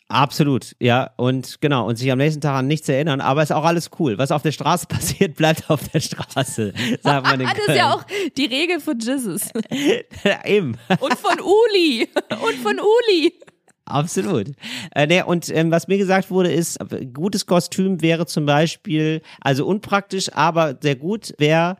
[0.08, 3.64] Absolut, ja, und genau, und sich am nächsten Tag an nichts erinnern, aber ist auch
[3.64, 4.18] alles cool.
[4.18, 7.94] Was auf der Straße passiert, bleibt auf der Straße, sagt man in das ist ja
[7.94, 8.04] auch
[8.36, 9.50] die Regel von Jesus.
[10.44, 10.76] eben.
[11.00, 12.08] Und von Uli.
[12.30, 13.32] Und von Uli.
[13.84, 14.52] Absolut.
[14.94, 16.78] Äh, nee, und ähm, was mir gesagt wurde, ist,
[17.12, 21.76] gutes Kostüm wäre zum Beispiel, also unpraktisch, aber sehr gut, wäre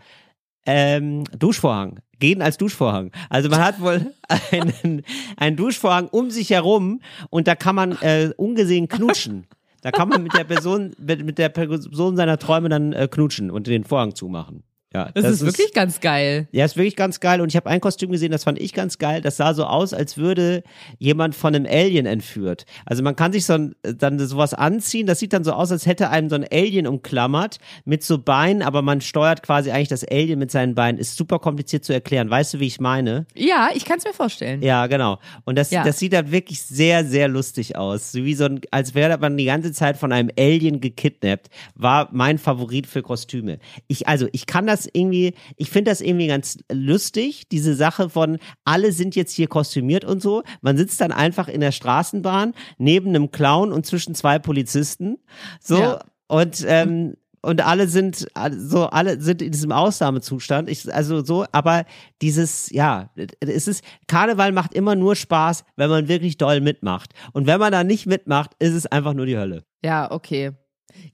[0.67, 2.01] ähm, Duschvorhang.
[2.23, 3.11] Gehen als Duschvorhang.
[3.31, 4.15] Also man hat wohl
[4.53, 5.03] einen,
[5.37, 7.01] einen Duschvorhang um sich herum
[7.31, 9.49] und da kann man äh, ungesehen knutschen.
[9.81, 13.51] Da kann man mit der Person, mit, mit der Person seiner Träume dann äh, knutschen
[13.51, 14.63] und den Vorhang zumachen.
[14.95, 16.49] Ja, Das, ist wirklich ganz geil.
[16.53, 17.41] ja, ist wirklich ganz geil.
[17.41, 19.21] Und ich habe ein Kostüm gesehen, das fand ich ganz geil.
[19.21, 20.63] Das sah so aus, als würde
[20.99, 22.67] jemand von einem Alien entführt.
[22.85, 25.07] Also man kann sich so ein, dann sowas anziehen.
[25.07, 28.63] Das sieht dann so aus, als hätte einem so ein Alien umklammert mit so Beinen,
[28.63, 30.99] aber man steuert quasi eigentlich das Alien mit seinen Beinen.
[30.99, 32.29] Ist super kompliziert zu erklären.
[32.31, 33.27] Weißt du, wie ich meine?
[33.35, 34.63] Ja, ich kann es mir vorstellen.
[34.63, 35.19] Ja, genau.
[35.45, 35.85] Und das, Ja.
[35.85, 38.13] das sieht dann wirklich sehr, sehr lustig aus.
[38.13, 41.49] So wie so ein, als wäre man die ganze Zeit von einem Alien gekidnappt.
[41.75, 43.59] War mein Favorit für Kostüme.
[43.89, 48.39] Ich, also, ich kann das irgendwie, ich finde das irgendwie ganz lustig, diese Sache von,
[48.65, 50.43] alle sind jetzt hier kostümiert und so.
[50.61, 55.19] Man sitzt dann einfach in der Straßenbahn neben einem Clown und zwischen zwei Polizisten.
[55.61, 55.79] So.
[55.79, 56.05] Ja.
[56.29, 60.71] Und, ähm, und alle sind so alle sind in diesem Ausnahmezustand.
[60.71, 61.85] Ich, also so, aber
[62.23, 63.11] dieses ja,
[63.41, 67.13] es ist Karneval macht immer nur Spaß, wenn man wirklich doll mitmacht.
[67.33, 69.65] Und wenn man da nicht mitmacht, ist es einfach nur die Hölle.
[69.85, 70.53] Ja, okay.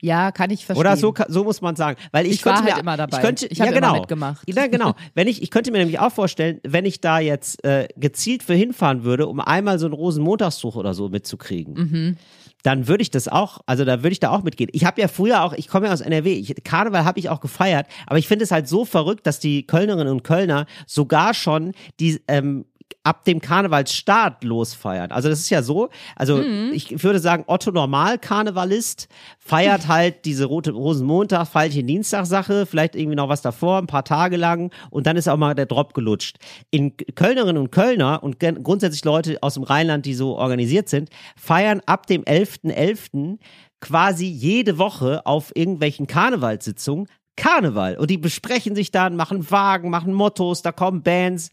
[0.01, 0.81] Ja, kann ich verstehen.
[0.81, 3.16] Oder so so muss man sagen, weil ich, Ich war könnte halt mir, immer dabei.
[3.16, 4.43] Ich könnte Ich hab ja immer genau mitgemacht.
[4.47, 4.95] Ja, genau.
[5.14, 8.55] Wenn ich ich könnte mir nämlich auch vorstellen, wenn ich da jetzt äh, gezielt für
[8.55, 11.75] hinfahren würde, um einmal so einen Rosenmontagszug oder so mitzukriegen.
[11.75, 12.16] Mhm.
[12.64, 14.69] Dann würde ich das auch, also da würde ich da auch mitgehen.
[14.73, 17.41] Ich habe ja früher auch, ich komme ja aus NRW, ich, Karneval habe ich auch
[17.41, 21.73] gefeiert, aber ich finde es halt so verrückt, dass die Kölnerinnen und Kölner sogar schon
[22.01, 22.64] die ähm,
[23.09, 25.12] ab dem Karnevalsstart losfeiern.
[25.12, 26.72] Also das ist ja so, also Mhm.
[26.74, 32.94] ich würde sagen, Otto Normal Karnevalist feiert halt diese rote Rosenmontag, Feilchen Dienstag Sache, vielleicht
[32.94, 35.94] irgendwie noch was davor, ein paar Tage lang und dann ist auch mal der Drop
[35.94, 36.36] gelutscht.
[36.70, 41.80] In Kölnerinnen und Kölner und grundsätzlich Leute aus dem Rheinland, die so organisiert sind, feiern
[41.86, 43.38] ab dem 11.11.
[43.80, 47.06] quasi jede Woche auf irgendwelchen Karnevalssitzungen
[47.36, 51.50] Karneval und die besprechen sich dann, machen Wagen, machen Mottos, da kommen Bands,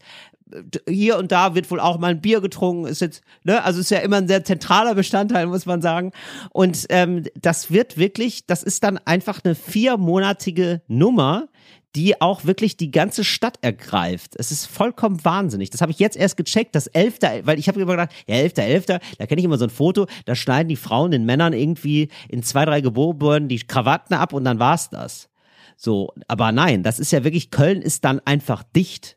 [0.88, 3.90] hier und da wird wohl auch mal ein Bier getrunken, ist jetzt, ne, also ist
[3.90, 6.12] ja immer ein sehr zentraler Bestandteil, muss man sagen.
[6.50, 11.48] Und ähm, das wird wirklich, das ist dann einfach eine viermonatige Nummer,
[11.96, 14.34] die auch wirklich die ganze Stadt ergreift.
[14.36, 15.70] Es ist vollkommen wahnsinnig.
[15.70, 18.58] Das habe ich jetzt erst gecheckt, das 11., weil ich habe immer gedacht, ja, 11.,
[18.58, 22.08] 11., da kenne ich immer so ein Foto, da schneiden die Frauen den Männern irgendwie
[22.28, 25.30] in zwei, drei Geburten die Krawatten ab und dann war's das.
[25.78, 29.16] So, aber nein, das ist ja wirklich, Köln ist dann einfach dicht.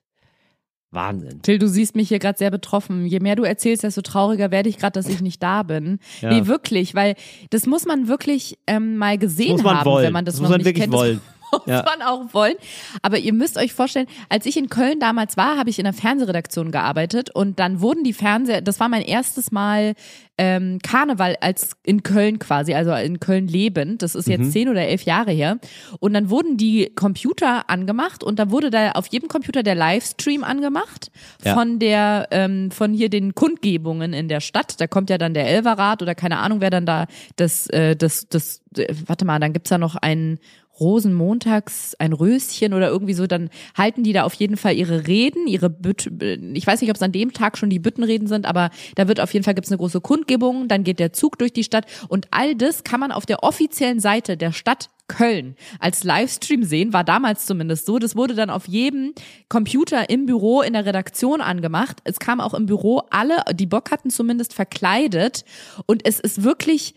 [0.92, 1.42] Wahnsinn.
[1.44, 3.06] Till, du siehst mich hier gerade sehr betroffen.
[3.06, 6.00] Je mehr du erzählst, desto trauriger werde ich gerade, dass ich nicht da bin.
[6.22, 6.30] Ja.
[6.30, 7.16] Nee, wirklich, weil
[7.52, 10.06] das muss man wirklich ähm, mal gesehen haben, wollen.
[10.08, 10.94] wenn man das, Das noch muss man nicht wirklich kennt.
[10.94, 11.22] wollen.
[11.22, 11.84] Das muss Ja.
[11.84, 12.56] man auch wollen.
[13.02, 15.94] Aber ihr müsst euch vorstellen, als ich in Köln damals war, habe ich in der
[15.94, 19.94] Fernsehredaktion gearbeitet und dann wurden die Fernseher, das war mein erstes Mal
[20.42, 24.02] ähm, Karneval als in Köln quasi, also in Köln lebend.
[24.02, 24.52] Das ist jetzt Mhm.
[24.52, 25.58] zehn oder elf Jahre her.
[26.00, 30.46] Und dann wurden die Computer angemacht und da wurde da auf jedem Computer der Livestream
[30.46, 31.12] angemacht
[31.44, 31.56] Ja.
[31.56, 34.80] von der, ähm, von hier den Kundgebungen in der Stadt.
[34.80, 38.28] Da kommt ja dann der Elverrat oder keine Ahnung, wer dann da das, äh, das,
[38.30, 40.40] das, äh, warte mal, dann gibt's da noch einen
[40.80, 45.48] Rosenmontags, ein Röschen oder irgendwie so, dann halten die da auf jeden Fall ihre Reden,
[45.48, 46.10] ihre Büt
[46.54, 49.20] ich weiß nicht, ob es an dem Tag schon die Büttenreden sind, aber da wird
[49.20, 52.28] auf jeden Fall gibt's eine große Kundgebung, dann geht der Zug durch die Stadt und
[52.32, 57.04] all das kann man auf der offiziellen Seite der Stadt Köln als Livestream sehen, war
[57.04, 58.00] damals zumindest so.
[58.00, 59.14] Das wurde dann auf jedem
[59.50, 61.98] Computer im Büro in der Redaktion angemacht.
[62.06, 65.44] Es kam auch im Büro alle, die Bock hatten zumindest verkleidet
[65.86, 66.94] und es ist wirklich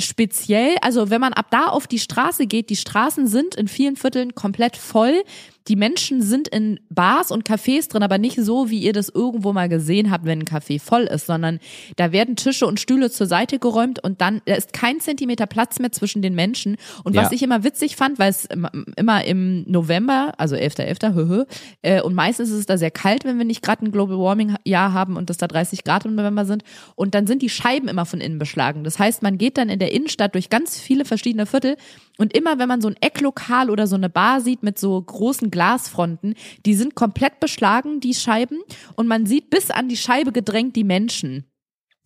[0.00, 3.96] speziell, also wenn man ab da auf die Straße geht, die Straßen sind in vielen
[3.96, 5.22] Vierteln komplett voll.
[5.68, 9.52] Die Menschen sind in Bars und Cafés drin, aber nicht so, wie ihr das irgendwo
[9.52, 11.58] mal gesehen habt, wenn ein Café voll ist, sondern
[11.96, 15.78] da werden Tische und Stühle zur Seite geräumt und dann, da ist kein Zentimeter Platz
[15.78, 16.76] mehr zwischen den Menschen.
[17.02, 17.32] Und was Ja.
[17.32, 21.44] ich immer witzig fand, weil es im- immer im November, also 11.11., höhö,
[21.82, 24.54] äh, und meistens ist es da sehr kalt, wenn wir nicht gerade ein Global Warming
[24.64, 26.62] Jahr haben und das da 30 Grad im November sind.
[26.94, 28.84] Und dann sind die Scheiben immer von innen beschlagen.
[28.84, 31.76] Das heißt, man geht dann in der Innenstadt durch ganz viele verschiedene Viertel
[32.18, 35.50] und immer, wenn man so ein Ecklokal oder so eine Bar sieht mit so großen
[35.56, 36.34] Glasfronten,
[36.66, 38.58] die sind komplett beschlagen, die Scheiben,
[38.94, 41.46] und man sieht bis an die Scheibe gedrängt die Menschen.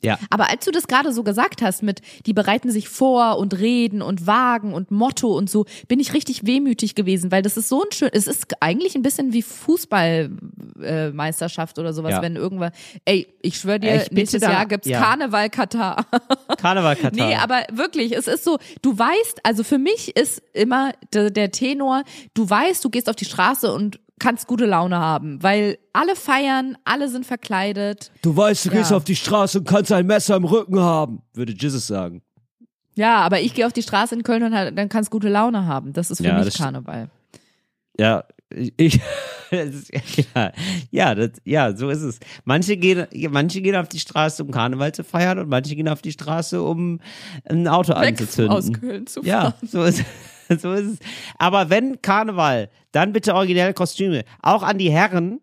[0.02, 0.18] Ja.
[0.30, 4.02] Aber als du das gerade so gesagt hast, mit die bereiten sich vor und reden
[4.02, 7.82] und wagen und Motto und so, bin ich richtig wehmütig gewesen, weil das ist so
[7.82, 12.22] ein schön, es ist eigentlich ein bisschen wie Fußballmeisterschaft äh, oder sowas, Ja.
[12.22, 12.72] wenn irgendwann,
[13.04, 15.00] ey, ich schwöre dir, Ich nächstes da- Jahr gibt's ja.
[15.00, 16.06] Karneval Katar.
[16.58, 17.28] Karneval Katar.
[17.28, 21.50] Nee, aber wirklich, es ist so, du weißt, also für mich ist immer der, der
[21.50, 22.02] Tenor,
[22.34, 26.78] du weißt, du gehst auf die Straße und kannst gute Laune haben, weil alle feiern,
[26.84, 28.12] alle sind verkleidet.
[28.22, 28.96] du weißt, du gehst Ja.
[28.96, 32.22] auf die Straße und kannst ein Messer im Rücken haben, würde Jesus sagen.
[32.96, 35.66] Ja, aber ich gehe auf die Straße in Köln und halt, dann kannst gute Laune
[35.66, 35.92] haben.
[35.92, 37.08] Das ist für Ja, mich Karneval.
[37.98, 38.24] Ja,
[38.76, 39.00] ich,
[39.50, 39.90] ist,
[40.34, 40.52] ja,
[40.90, 42.18] ja, das, ja, so ist es.
[42.44, 46.02] Manche gehen, manche gehen auf die Straße, um Karneval zu feiern und manche gehen auf
[46.02, 47.00] die Straße, um
[47.48, 48.52] ein Auto Weg anzuzünden.
[48.52, 49.28] aus Köln zu fahren.
[49.28, 50.04] Ja, so ist,
[50.58, 50.98] so ist es.
[51.38, 54.24] Aber wenn Karneval, dann bitte originelle Kostüme.
[54.42, 55.40] Auch an die Herren.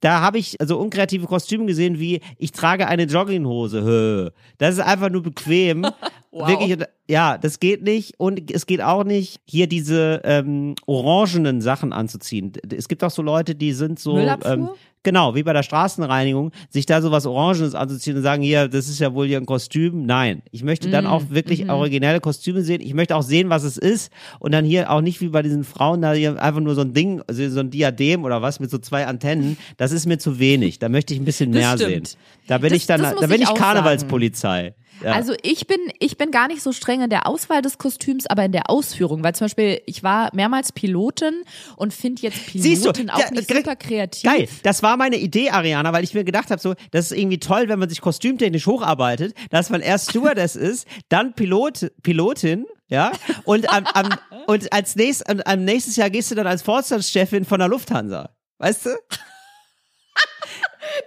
[0.00, 4.32] Da habe ich also unkreative Kostüme gesehen, wie ich trage eine Jogginghose.
[4.56, 5.86] Das ist einfach nur bequem.
[6.32, 6.48] Wow.
[6.48, 6.76] Wirklich,
[7.08, 8.14] ja, das geht nicht.
[8.18, 12.52] Und es geht auch nicht, hier diese ähm, orangenen Sachen anzuziehen.
[12.72, 14.16] Es gibt auch so Leute, die sind so.
[14.18, 14.68] Ähm,
[15.02, 18.98] Genau, wie bei der Straßenreinigung, sich da sowas Orangenes anzuziehen und sagen, hier, das ist
[19.00, 20.04] ja wohl hier ein Kostüm.
[20.04, 21.70] Nein, ich möchte dann Mm, auch wirklich mhm.
[21.70, 22.82] originelle Kostüme sehen.
[22.82, 25.64] Ich möchte auch sehen, was es ist und dann hier auch nicht wie bei diesen
[25.64, 28.70] Frauen da hier einfach nur so ein Ding, also so ein Diadem oder was mit
[28.70, 29.56] so zwei Antennen.
[29.78, 30.80] Das ist mir zu wenig.
[30.80, 32.08] Da möchte ich ein bisschen Das mehr stimmt.
[32.08, 32.18] sehen.
[32.46, 34.74] Da bin Das- ich dann, da bin ich Karnevalspolizei.
[35.02, 35.12] Ja.
[35.12, 38.44] Also ich bin, ich bin gar nicht so streng in der Auswahl des Kostüms, aber
[38.44, 39.22] in der Ausführung.
[39.22, 41.42] Weil zum Beispiel, ich war mehrmals Pilotin
[41.76, 44.22] und finde jetzt Siehst du, Pilotin auch ja, nicht super kreativ.
[44.22, 47.38] Geil, das war meine Idee, Ariana, weil ich mir gedacht habe, so, das ist irgendwie
[47.38, 53.12] toll, wenn man sich kostümtechnisch hocharbeittet, dass man erst Stewardess ist, dann Pilot, Pilotin, ja,
[53.44, 54.08] und am, am,
[54.46, 58.30] und als nächstes, am, am nächstes Jahr gehst du dann als Vorstandschefin von der Lufthansa.
[58.58, 58.90] Weißt du?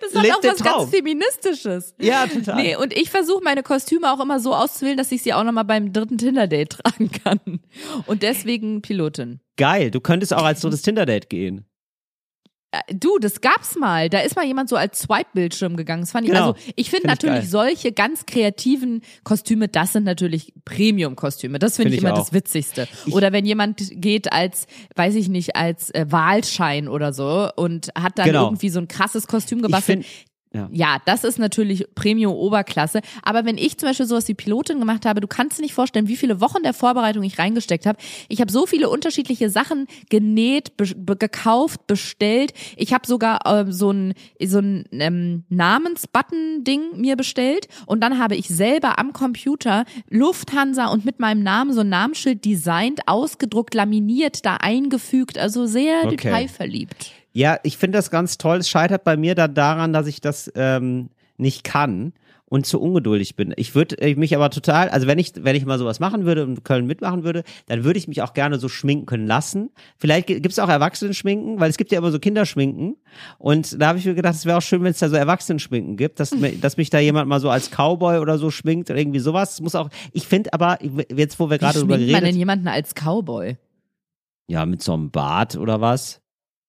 [0.02, 0.80] Das hat Lebt auch was Traum.
[0.82, 1.96] ganz Feministisches.
[2.00, 2.62] Ja, total.
[2.62, 5.66] Nee, und ich versuche meine Kostüme auch immer so auszuwählen, dass ich sie auch nochmal
[5.66, 7.40] beim dritten Tinder-Date tragen kann.
[8.06, 9.40] Und deswegen Pilotin.
[9.58, 11.66] Geil, du könntest auch als drittes Tinder-Date gehen.
[12.74, 14.10] Äh, Du, das gab's mal.
[14.10, 16.02] Da ist mal jemand so als Swipe-Bildschirm gegangen.
[16.02, 16.54] Das fand ich, Genau.
[16.54, 17.50] also ich finde Find ich natürlich geil.
[17.50, 21.60] solche ganz kreativen Kostüme, das sind natürlich Premium-Kostüme.
[21.60, 22.24] Das finde Find ich ich immer auch.
[22.26, 22.88] das Witzigste.
[23.12, 28.18] Oder wenn jemand geht als, weiß ich nicht, als äh, Wahlschein oder so und hat
[28.18, 28.46] dann Genau.
[28.48, 30.06] irgendwie so ein krasses Kostüm gebastelt.
[30.54, 30.70] Ja.
[30.72, 33.02] Ja, das ist natürlich Premium-Oberklasse.
[33.24, 36.08] Aber wenn ich zum Beispiel sowas wie Pilotin gemacht habe, du kannst dir nicht vorstellen,
[36.08, 37.98] wie viele Wochen der Vorbereitung ich reingesteckt habe.
[38.30, 42.54] Ich habe so viele unterschiedliche Sachen genäht, be be gekauft, bestellt.
[42.78, 47.68] Ich habe sogar ähm, so ein, so ein ähm, Namensbutton-Ding mir bestellt.
[47.88, 52.46] Und dann habe ich selber am Computer Lufthansa und mit meinem Namen so ein Namensschild
[52.46, 55.38] designt, ausgedruckt, laminiert, da eingefügt.
[55.38, 56.18] Also sehr Okay.
[56.18, 57.12] detailverliebt.
[57.34, 58.58] Ja, ich finde das ganz toll.
[58.58, 62.14] Es scheitert bei mir dann daran, dass ich das ähm, nicht kann
[62.46, 63.52] und zu ungeduldig bin.
[63.58, 66.44] Ich würde äh, mich aber total, also wenn ich, wenn ich mal sowas machen würde
[66.44, 69.72] und Köln mitmachen würde, dann würde ich mich auch gerne so schminken können lassen.
[69.98, 72.98] Vielleicht gibt es auch Erwachsenen-Schminken, weil es gibt ja immer so Kinderschminken.
[73.40, 75.98] Und da habe ich mir gedacht, es wäre auch schön, wenn es da so Erwachsenen-Schminken
[75.98, 79.20] gibt, dass, dass mich da jemand mal so als Cowboy oder so schminkt oder irgendwie
[79.20, 79.54] sowas.
[79.54, 80.78] Es muss auch, ich finde aber,
[81.12, 83.58] jetzt wo wir Wie gerade drüber schminkt man denn jemanden als Cowboy?
[84.48, 86.22] ja, mit so einem Bart oder was?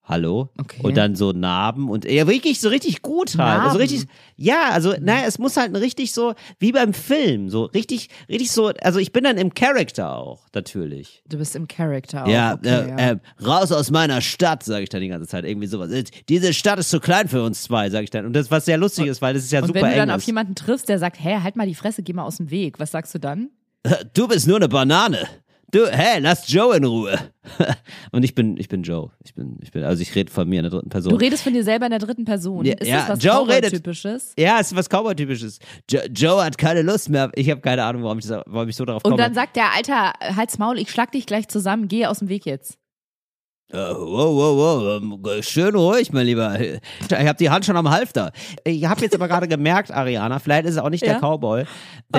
[0.07, 0.51] Hallo?
[0.59, 0.81] Okay.
[0.83, 3.61] Und dann so Narben und ja, wirklich so richtig gut halt.
[3.61, 3.81] Also Narben?
[3.81, 8.51] richtig, ja, also, naja, es muss halt richtig so, wie beim Film, so richtig, richtig
[8.51, 11.23] so, also ich bin dann im Charakter auch, natürlich.
[11.27, 12.29] Du bist im Charakter auch.
[12.29, 12.97] ja, okay, äh, ja.
[12.97, 15.47] Äh, raus aus meiner Stadt, sage ich dann die ganze Zeit.
[15.47, 15.91] Irgendwie sowas.
[15.91, 18.27] Äh, Diese Stadt ist zu klein für uns zwei, sage ich dann.
[18.27, 20.11] Und das, was sehr lustig ist, weil das ist ja und super wenn du dann
[20.11, 22.79] auf jemanden triffst, der sagt, hä, halt mal die Fresse, geh mal aus dem Weg.
[22.79, 23.49] Was sagst du dann?
[24.15, 25.27] Du bist nur eine Banane.
[25.75, 27.19] Du, hey, lass Joe in Ruhe.
[28.13, 29.11] und ich bin, ich bin Joe.
[29.25, 31.11] Ich bin, ich bin, also ich rede von mir in der dritten Person.
[31.11, 32.65] Du redest von dir selber in der dritten Person.
[32.65, 34.35] Ja, ist ja, das was Joe Cowboy-typisches?
[34.39, 35.59] Ja, es ist was Cowboy-typisches.
[35.91, 37.33] Jo Joe hat keine Lust mehr.
[37.35, 39.23] Ich habe keine Ahnung, warum ich, das, warum ich so darauf Und komme.
[39.25, 42.47] dann sagt der Alter, halt's Maul, ich schlag dich gleich zusammen, geh aus dem Weg
[42.47, 42.79] jetzt.
[43.73, 43.97] Äh, wow,
[44.37, 46.57] wow, wow, ähm, schön ruhig, mein Lieber.
[46.61, 48.31] Ich habe die Hand schon am Halfter.
[48.65, 51.19] Ich habe jetzt aber gerade gemerkt, Ariana, vielleicht ist es auch nicht der Ja.
[51.19, 51.63] Cowboy.
[51.65, 51.69] Hab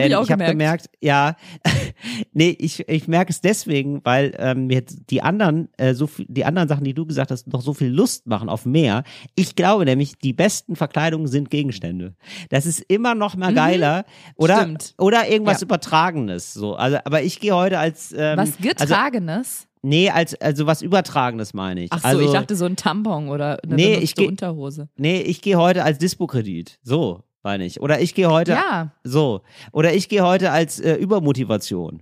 [0.02, 0.90] Denn ich auch ich habe gemerkt.
[1.02, 1.36] ja,
[2.34, 6.26] nee, ich, ich merke es deswegen, weil ähm, mir jetzt die anderen, äh, so viel,
[6.28, 9.04] die anderen Sachen, die du gesagt hast, noch so viel Lust machen auf mehr.
[9.36, 12.16] Ich glaube nämlich, die besten Verkleidungen sind Gegenstände.
[12.50, 14.06] Das ist immer noch mal geiler.
[14.36, 14.62] Oder, Mhm.
[14.62, 14.96] Stimmt.
[14.98, 15.66] oder irgendwas Ja.
[15.66, 16.54] Übertragenes.
[16.54, 19.68] So, also, aber ich gehe heute als ähm, Was also, Getragenes?
[19.86, 21.92] Nee, als also was Übertragenes meine ich.
[21.92, 24.90] Ach so, also, ich dachte so ein Tampon oder eine Nee, ich geh- Unterhose.
[24.98, 26.80] Nee, ich gehe heute als Dispo-Kredit.
[26.82, 27.80] So, meine ich.
[27.82, 28.54] Oder ich gehe heute.
[28.54, 28.92] Ja.
[29.04, 29.42] So.
[29.72, 32.02] Oder ich gehe heute als äh, Übermotivation.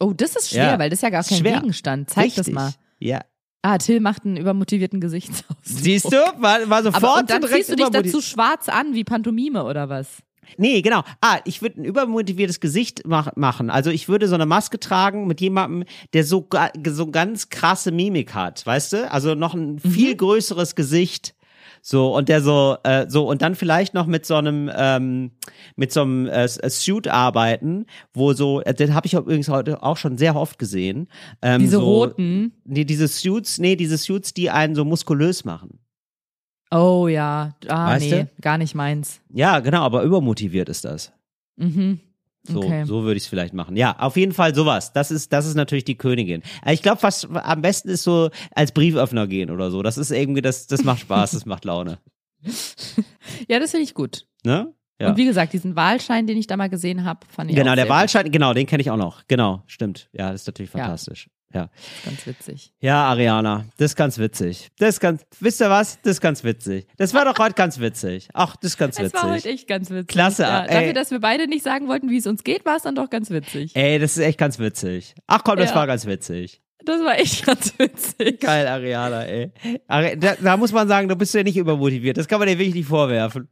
[0.00, 0.78] Oh, das ist schwer, Ja.
[0.78, 1.60] weil das ist ja gar kein schwer.
[1.60, 2.08] Gegenstand.
[2.08, 2.54] Zeig das Richtig.
[2.54, 2.72] mal.
[2.98, 3.20] Ja.
[3.62, 5.58] Ah, Till macht einen übermotivierten Gesichtsausdruck.
[5.62, 6.16] Siehst du?
[6.38, 9.88] War, war sofort Aber und dann ziehst du dich dazu schwarz an, wie Pantomime oder
[9.88, 10.22] was?
[10.56, 11.02] Nee, genau.
[11.20, 13.70] Ah, ich würde ein übermotiviertes Gesicht mach, machen.
[13.70, 16.48] Also ich würde so eine Maske tragen mit jemandem, der so,
[16.86, 19.10] so ganz krasse Mimik hat, weißt du?
[19.12, 19.78] Also noch ein Mhm.
[19.90, 21.34] viel größeres Gesicht.
[21.80, 25.30] So, und der so, äh, so, und dann vielleicht noch mit so einem, ähm,
[25.76, 29.82] mit so einem äh, S- Suit arbeiten, wo so, äh, den habe ich übrigens heute
[29.82, 31.06] auch schon sehr oft gesehen.
[31.40, 32.52] Ähm, Diese so, roten.
[32.64, 35.78] Nee, diese Suits, nee, diese Suits, die einen so muskulös machen.
[36.70, 37.54] Oh ja.
[37.68, 38.28] Ah, Weißt nee, du?
[38.40, 39.20] gar nicht meins.
[39.30, 41.12] Ja, genau, aber übermotiviert ist das.
[41.56, 42.00] Mhm.
[42.44, 42.84] So, Okay.
[42.84, 43.76] so würde ich es vielleicht machen.
[43.76, 44.92] Ja, auf jeden Fall sowas.
[44.92, 46.42] Das ist, das ist natürlich die Königin.
[46.64, 49.82] Äh, Ich glaube, was am besten ist so als Brieföffner gehen oder so.
[49.82, 51.98] Das ist irgendwie, das, das macht Spaß, das macht Laune.
[53.48, 54.26] Ja, das finde ich gut.
[54.44, 54.72] Ne?
[55.00, 55.10] Ja.
[55.10, 57.76] Und wie gesagt, diesen Wahlschein, den ich da mal gesehen habe, fand ich Genau, auch
[57.76, 59.22] der Wahlschein, genau, den kenne ich auch noch.
[59.28, 60.08] Genau, stimmt.
[60.12, 61.28] Ja, das ist natürlich fantastisch.
[61.54, 61.70] Ja.
[62.04, 62.72] ganz witzig.
[62.80, 64.68] Ja, Ariana, das ist ganz witzig.
[64.78, 65.98] Das ist ganz, wisst ihr was?
[66.02, 66.86] Das ist ganz witzig.
[66.98, 68.28] Das war doch heute ganz witzig.
[68.34, 69.52] Ach, das ist ganz Es war heute witzig.
[69.52, 70.08] echt ganz witzig.
[70.08, 70.74] Klasse, Ja, ey.
[70.74, 73.08] dafür, dass wir beide nicht sagen wollten, wie es uns geht, war es dann doch
[73.08, 73.74] ganz witzig.
[73.74, 75.14] Ey, das ist echt ganz witzig.
[75.26, 75.76] Ach komm, das Ja.
[75.76, 76.60] war ganz witzig.
[76.84, 78.40] Das war echt ganz witzig.
[78.40, 79.50] Geil, Ariana, ey.
[79.88, 82.16] Da, da muss man sagen, du bist ja nicht übermotiviert.
[82.18, 83.48] Das kann man dir wirklich nicht vorwerfen.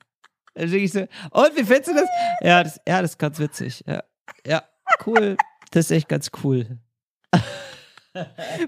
[0.54, 2.08] Das und wie findest du das?
[2.40, 3.82] Ja, das, ja, das ist ganz witzig.
[3.86, 4.02] Ja,
[4.46, 4.62] ja
[5.06, 5.36] cool.
[5.70, 6.78] Das ist echt ganz cool.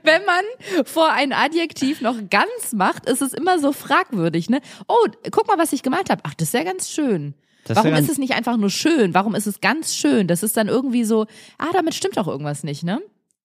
[0.03, 4.61] Wenn man vor ein Adjektiv noch ganz macht, ist es immer so fragwürdig, ne?
[4.89, 6.23] Oh, guck mal, was ich gemalt habe.
[6.25, 7.35] Ach, das ist ja ganz schön.
[7.65, 9.15] Das ist Warum ja ist es nicht einfach nur schön?
[9.15, 10.27] Warum ist es ganz schön?
[10.27, 11.27] Das ist dann irgendwie so,
[11.59, 13.01] ah, damit stimmt doch irgendwas nicht, ne?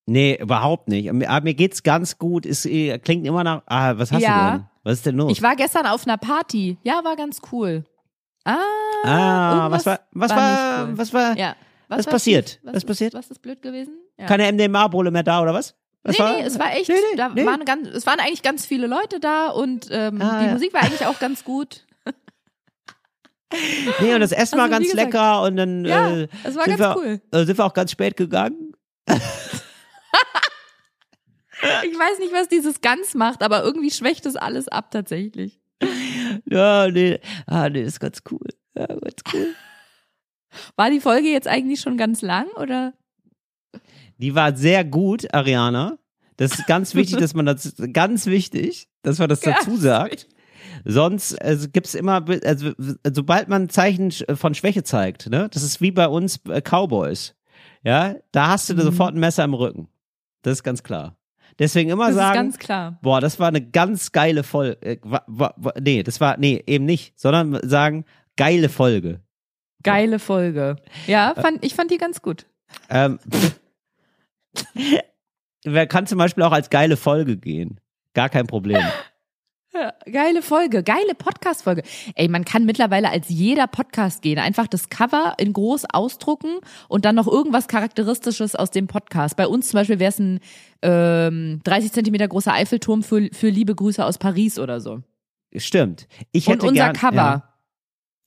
[0.06, 1.12] Nee, überhaupt nicht.
[1.12, 2.46] Mir, aber mir geht's ganz gut.
[2.46, 4.52] Es äh, klingt immer nach, ah, was hast Ja.
[4.52, 4.66] du denn?
[4.84, 5.32] Was ist denn los?
[5.32, 6.78] Ich war gestern auf einer Party.
[6.84, 7.86] Ja, war ganz cool.
[8.44, 8.58] Ah,
[9.06, 10.98] ah, was war, was war war, cool.
[10.98, 11.56] was war, ja.
[11.88, 12.50] was war passiert?
[12.50, 12.60] schief?
[12.74, 13.14] Was passiert?
[13.14, 13.98] Was ist blöd gewesen?
[14.18, 14.26] Ja.
[14.26, 15.76] keine MDMA-Bowle mehr da, oder was?
[16.06, 17.46] Nee, nee, es war echt, Nee, nee, da nee.
[17.46, 20.52] waren ganz, es waren eigentlich ganz viele Leute da und ähm, Ah, die ja.
[20.54, 21.86] Musik war eigentlich auch ganz gut.
[24.00, 26.80] Nee, und das Essen war ganz lecker und dann Ja, äh, es war sind, ganz
[26.80, 27.22] wir, cool.
[27.32, 28.72] äh, sind wir auch ganz spät gegangen.
[31.84, 35.62] Ich weiß nicht, was dieses ganz macht, aber irgendwie schwächt es alles ab tatsächlich.
[36.46, 38.48] Ja, nee, ah, nee, ist ganz cool.
[38.76, 39.54] Ja, ganz cool.
[40.76, 42.94] War die Folge jetzt eigentlich schon ganz lang oder?
[44.24, 45.98] Die war sehr gut, Ariana.
[46.38, 50.28] Das ist ganz wichtig, dass man das, ganz wichtig, dass man das Ganz dazu sagt.
[50.86, 52.72] Sonst also gibt's immer, also
[53.14, 56.62] sobald man ein Zeichen sch- von Schwäche zeigt, ne, das ist wie bei uns äh,
[56.62, 57.36] Cowboys,
[57.84, 58.80] ja, da hast du Mhm.
[58.82, 59.88] sofort ein Messer im Rücken.
[60.42, 61.18] Das ist ganz klar.
[61.60, 62.98] Deswegen immer Das sagen, ganz klar.
[63.02, 64.82] boah, das war eine ganz geile Folge.
[64.82, 64.98] Äh,
[65.82, 68.06] nee, das war, nee, eben nicht, sondern sagen,
[68.38, 69.20] geile Folge.
[69.84, 70.78] Geile Folge.
[71.08, 72.46] Ja, fand, ich fand die ganz gut.
[72.90, 73.52] Ähm, wer
[75.90, 77.80] kann zum Beispiel auch als geile Folge gehen.
[78.14, 78.82] Gar kein Problem.
[79.76, 81.82] Ja, geile Folge, geile Podcast-Folge.
[82.14, 84.38] Ey, man kann mittlerweile als jeder Podcast gehen.
[84.38, 89.36] Einfach das Cover in groß ausdrucken und dann noch irgendwas Charakteristisches aus dem Podcast.
[89.36, 90.42] Bei uns zum Beispiel wäre es ein
[90.84, 95.02] ähm, 30 Zentimeter großer Eiffelturm für, für liebe Grüße aus Paris oder so.
[95.56, 96.08] Stimmt.
[96.32, 97.54] Ich Und hätte unser gern, Cover Ja,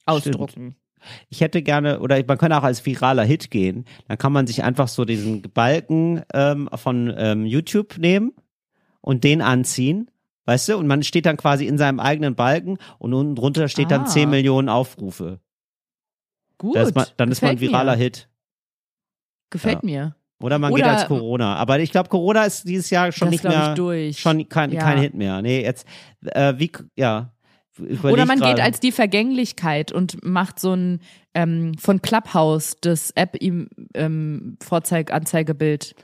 [0.04, 0.74] ausdrucken.
[1.28, 3.84] Ich hätte gerne, oder man kann auch als viraler Hit gehen.
[4.08, 8.32] Dann kann man sich einfach so diesen Balken ähm, von ähm, YouTube nehmen
[9.00, 10.10] und den anziehen.
[10.44, 10.76] Weißt du?
[10.76, 14.06] Und man steht dann quasi in seinem eigenen Balken und unten drunter steht dann Ah.
[14.06, 15.40] 10 Millionen Aufrufe.
[16.58, 16.76] Gut.
[16.76, 18.02] Ist man, dann ist man ein viraler mir.
[18.04, 18.28] Hit.
[19.50, 19.84] Gefällt Ja.
[19.84, 20.16] mir.
[20.40, 21.56] Oder man geht Oder- als Corona.
[21.56, 23.74] Aber ich glaube, Corona ist dieses Jahr schon nicht mehr.
[24.12, 24.80] Schon kein, Ja.
[24.80, 25.40] kein Hit mehr.
[25.42, 25.86] Nee, jetzt,
[26.26, 27.32] äh, wie, ja.
[27.78, 28.54] Oder man gerade.
[28.54, 31.00] geht als die Vergänglichkeit und macht so ein
[31.34, 35.94] ähm, von Clubhouse das App ihm ähm, Vorzeig Anzeigebild.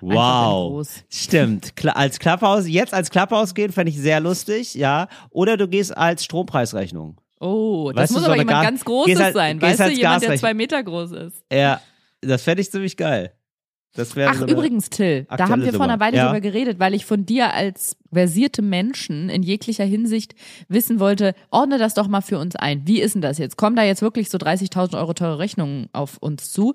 [0.00, 0.86] Wow.
[1.08, 1.76] Stimmt.
[1.76, 5.08] Kla als Clubhouse, jetzt als Clubhouse gehen, fände ich sehr lustig, ja.
[5.30, 7.20] Oder du gehst als Strompreisrechnung.
[7.40, 9.62] Oh, das Weißt du, muss so aber eine jemand ganz Großes halt- sein.
[9.62, 11.44] Weißt du, jemand, der zwei Meter groß ist.
[11.52, 11.80] Ja,
[12.20, 13.32] das fände ich ziemlich geil.
[13.96, 16.00] Ach, so übrigens, Till, da haben wir vor einer.
[16.00, 16.26] Weile Ja.
[16.26, 20.34] drüber geredet, weil ich von dir als versierte Menschen in jeglicher Hinsicht
[20.68, 22.86] wissen wollte, ordne das doch mal für uns ein.
[22.86, 23.56] Wie ist denn das jetzt?
[23.56, 26.74] Kommen da jetzt wirklich so 30.000 Euro teure Rechnungen auf uns zu?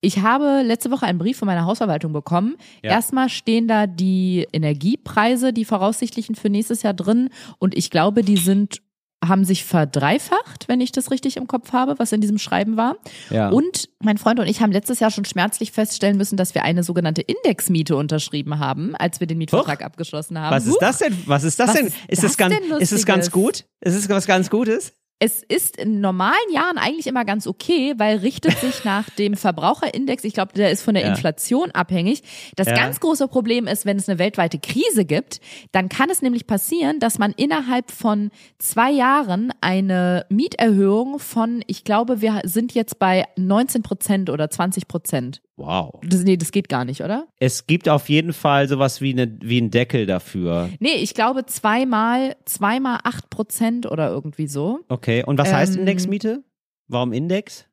[0.00, 2.56] Ich habe letzte Woche einen Brief von meiner Hausverwaltung bekommen.
[2.82, 2.90] Ja.
[2.90, 7.30] Erstmal stehen da die Energiepreise, die voraussichtlichen für nächstes Jahr drin.
[7.58, 8.82] Und ich glaube, die sind,
[9.28, 12.96] haben sich verdreifacht, wenn ich das richtig im Kopf habe, was in diesem Schreiben war.
[13.30, 13.48] Ja.
[13.48, 16.82] Und mein Freund und ich haben letztes Jahr schon schmerzlich feststellen müssen, dass wir eine
[16.82, 20.54] sogenannte Indexmiete unterschrieben haben, als wir den Mietvertrag abgeschlossen haben.
[20.54, 20.80] Was ist Huch.
[20.80, 21.16] das denn?
[21.26, 21.86] Was ist das Was denn?
[21.86, 23.64] ist Ist das das ganz, ist es ganz gut?
[23.80, 24.92] Ist es was ganz Gutes?
[25.20, 30.24] Es ist in normalen Jahren eigentlich immer ganz okay, weil richtet sich nach dem Verbraucherindex,
[30.24, 31.10] ich glaube, der ist von der Ja.
[31.10, 32.22] Inflation abhängig.
[32.56, 32.74] Das Ja.
[32.74, 35.40] ganz große Problem ist, wenn es eine weltweite Krise gibt,
[35.72, 41.84] dann kann es nämlich passieren, dass man innerhalb von zwei Jahren eine Mieterhöhung von, ich
[41.84, 45.40] glaube, wir sind jetzt bei 19 Prozent oder 20 Prozent.
[45.56, 46.00] Wow.
[46.04, 47.28] Das, nee, das geht gar nicht, oder?
[47.38, 50.68] Es gibt auf jeden Fall sowas wie, eine, wie einen Deckel dafür.
[50.80, 54.80] Nee, ich glaube zweimal, zweimal acht Prozent oder irgendwie so.
[54.88, 55.22] Okay.
[55.24, 56.42] Und was heißt Ähm, Indexmiete?
[56.88, 57.66] Warum Index?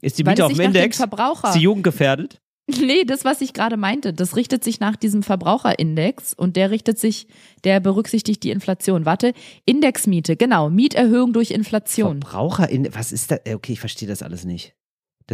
[0.00, 0.96] Ist die Miete auf dem Index?
[0.96, 2.38] Verbraucher- Ist die Jugend gefährdet?
[2.80, 6.96] Nee, das, was ich gerade meinte, das richtet sich nach diesem Verbraucherindex und der richtet
[6.96, 7.26] sich,
[7.64, 9.04] der berücksichtigt die Inflation.
[9.04, 9.32] Warte,
[9.66, 12.22] Indexmiete, genau, Mieterhöhung durch Inflation.
[12.22, 13.40] Verbraucher was ist das?
[13.52, 14.74] Okay, ich verstehe das alles nicht.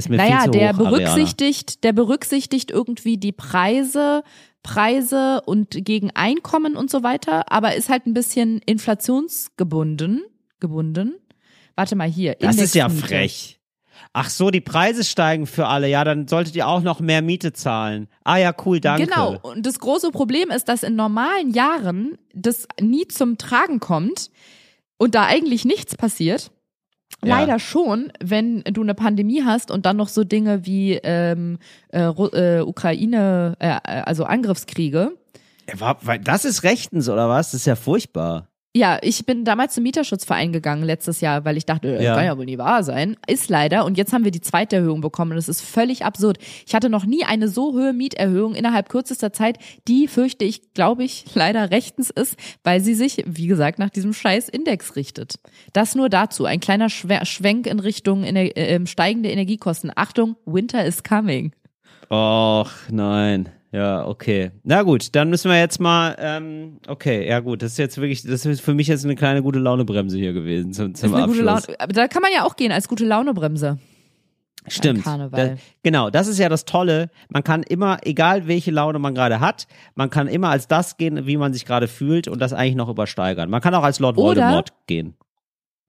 [0.08, 0.90] Naja, der hoch, Ariana.
[0.90, 4.22] berücksichtigt, der berücksichtigt irgendwie die Preise,
[4.62, 10.22] Preise und gegen Einkommen und so weiter, aber ist halt ein bisschen inflationsgebunden,
[10.60, 11.14] gebunden.
[11.74, 12.36] Warte mal hier.
[12.40, 13.58] Das ist ja frech.
[14.12, 15.88] Ach so, die Preise steigen für alle.
[15.88, 18.08] Ja, dann solltet ihr auch noch mehr Miete zahlen.
[18.24, 19.06] Ah ja, cool, danke.
[19.06, 19.38] Genau.
[19.42, 24.30] Und das große Problem ist, dass in normalen Jahren das nie zum Tragen kommt
[24.96, 26.50] und da eigentlich nichts passiert.
[27.24, 27.40] Ja.
[27.40, 31.58] Leider schon, wenn du eine Pandemie hast und dann noch so Dinge wie ähm,
[31.88, 35.12] äh, äh, Ukraine, äh, also Angriffskriege.
[35.68, 37.50] Ja, Das ist rechtens, oder was?
[37.50, 38.48] Das ist ja furchtbar.
[38.78, 42.14] Ja, ich bin damals zum Mieterschutzverein gegangen letztes Jahr, weil ich dachte, das Ja.
[42.14, 43.16] kann ja wohl nie wahr sein.
[43.26, 43.84] Ist leider.
[43.84, 45.34] Und jetzt haben wir die zweite Erhöhung bekommen.
[45.34, 46.38] Das ist völlig absurd.
[46.64, 51.02] Ich hatte noch nie eine so hohe Mieterhöhung innerhalb kürzester Zeit, die fürchte ich, glaube
[51.02, 55.40] ich, leider rechtens ist, weil sie sich, wie gesagt, nach diesem scheiß Index richtet.
[55.72, 56.44] Das nur dazu.
[56.44, 59.90] Ein kleiner Schwenk in Richtung äh, steigende Energiekosten.
[59.96, 61.50] Achtung, Winter is coming.
[62.10, 63.48] Och, nein.
[63.70, 64.50] Ja, okay.
[64.62, 68.22] Na gut, dann müssen wir jetzt mal, ähm, okay, ja gut, das ist jetzt wirklich,
[68.22, 71.24] das ist für mich jetzt eine kleine gute Launebremse hier gewesen zum, zum Ist eine
[71.24, 71.36] Abschluss.
[71.36, 71.80] gute Laune.
[71.80, 73.78] Aber da kann man ja auch gehen als gute Launebremse.
[74.66, 75.04] Stimmt.
[75.04, 75.56] Karneval.
[75.56, 77.10] Da, genau, das ist ja das Tolle.
[77.30, 81.26] Man kann immer, egal welche Laune man gerade hat, man kann immer als das gehen,
[81.26, 83.50] wie man sich gerade fühlt und das eigentlich noch übersteigern.
[83.50, 85.14] Man kann auch als Lord Oder- Voldemort gehen.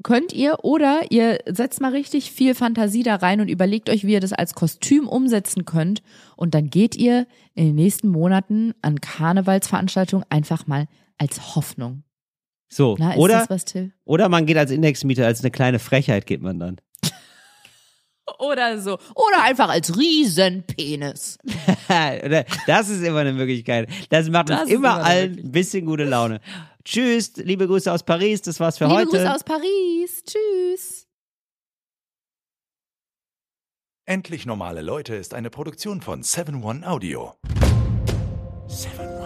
[0.01, 4.13] Könnt ihr oder ihr setzt mal richtig viel Fantasie da rein und überlegt euch, wie
[4.13, 6.01] ihr das als Kostüm umsetzen könnt.
[6.37, 10.85] Und dann geht ihr in den nächsten Monaten an Karnevalsveranstaltungen einfach mal
[11.17, 12.03] als Hoffnung.
[12.69, 13.91] So, Na, ist oder, das was, Till?
[14.05, 16.77] oder man geht als Indexmieter, als eine kleine Frechheit geht man dann.
[18.37, 18.99] Oder so.
[19.15, 21.39] Oder einfach als Riesenpenis.
[22.67, 23.89] Das ist immer eine Möglichkeit.
[24.09, 26.39] Das macht Das uns immer allen ein bisschen gute Laune.
[26.85, 29.09] Tschüss, liebe Grüße aus Paris, das war's für Liebe heute.
[29.09, 30.23] Grüße aus Paris.
[30.23, 31.07] Tschüss.
[34.05, 37.35] Endlich normale Leute ist eine Produktion von 7 One Audio.
[38.67, 39.18] 7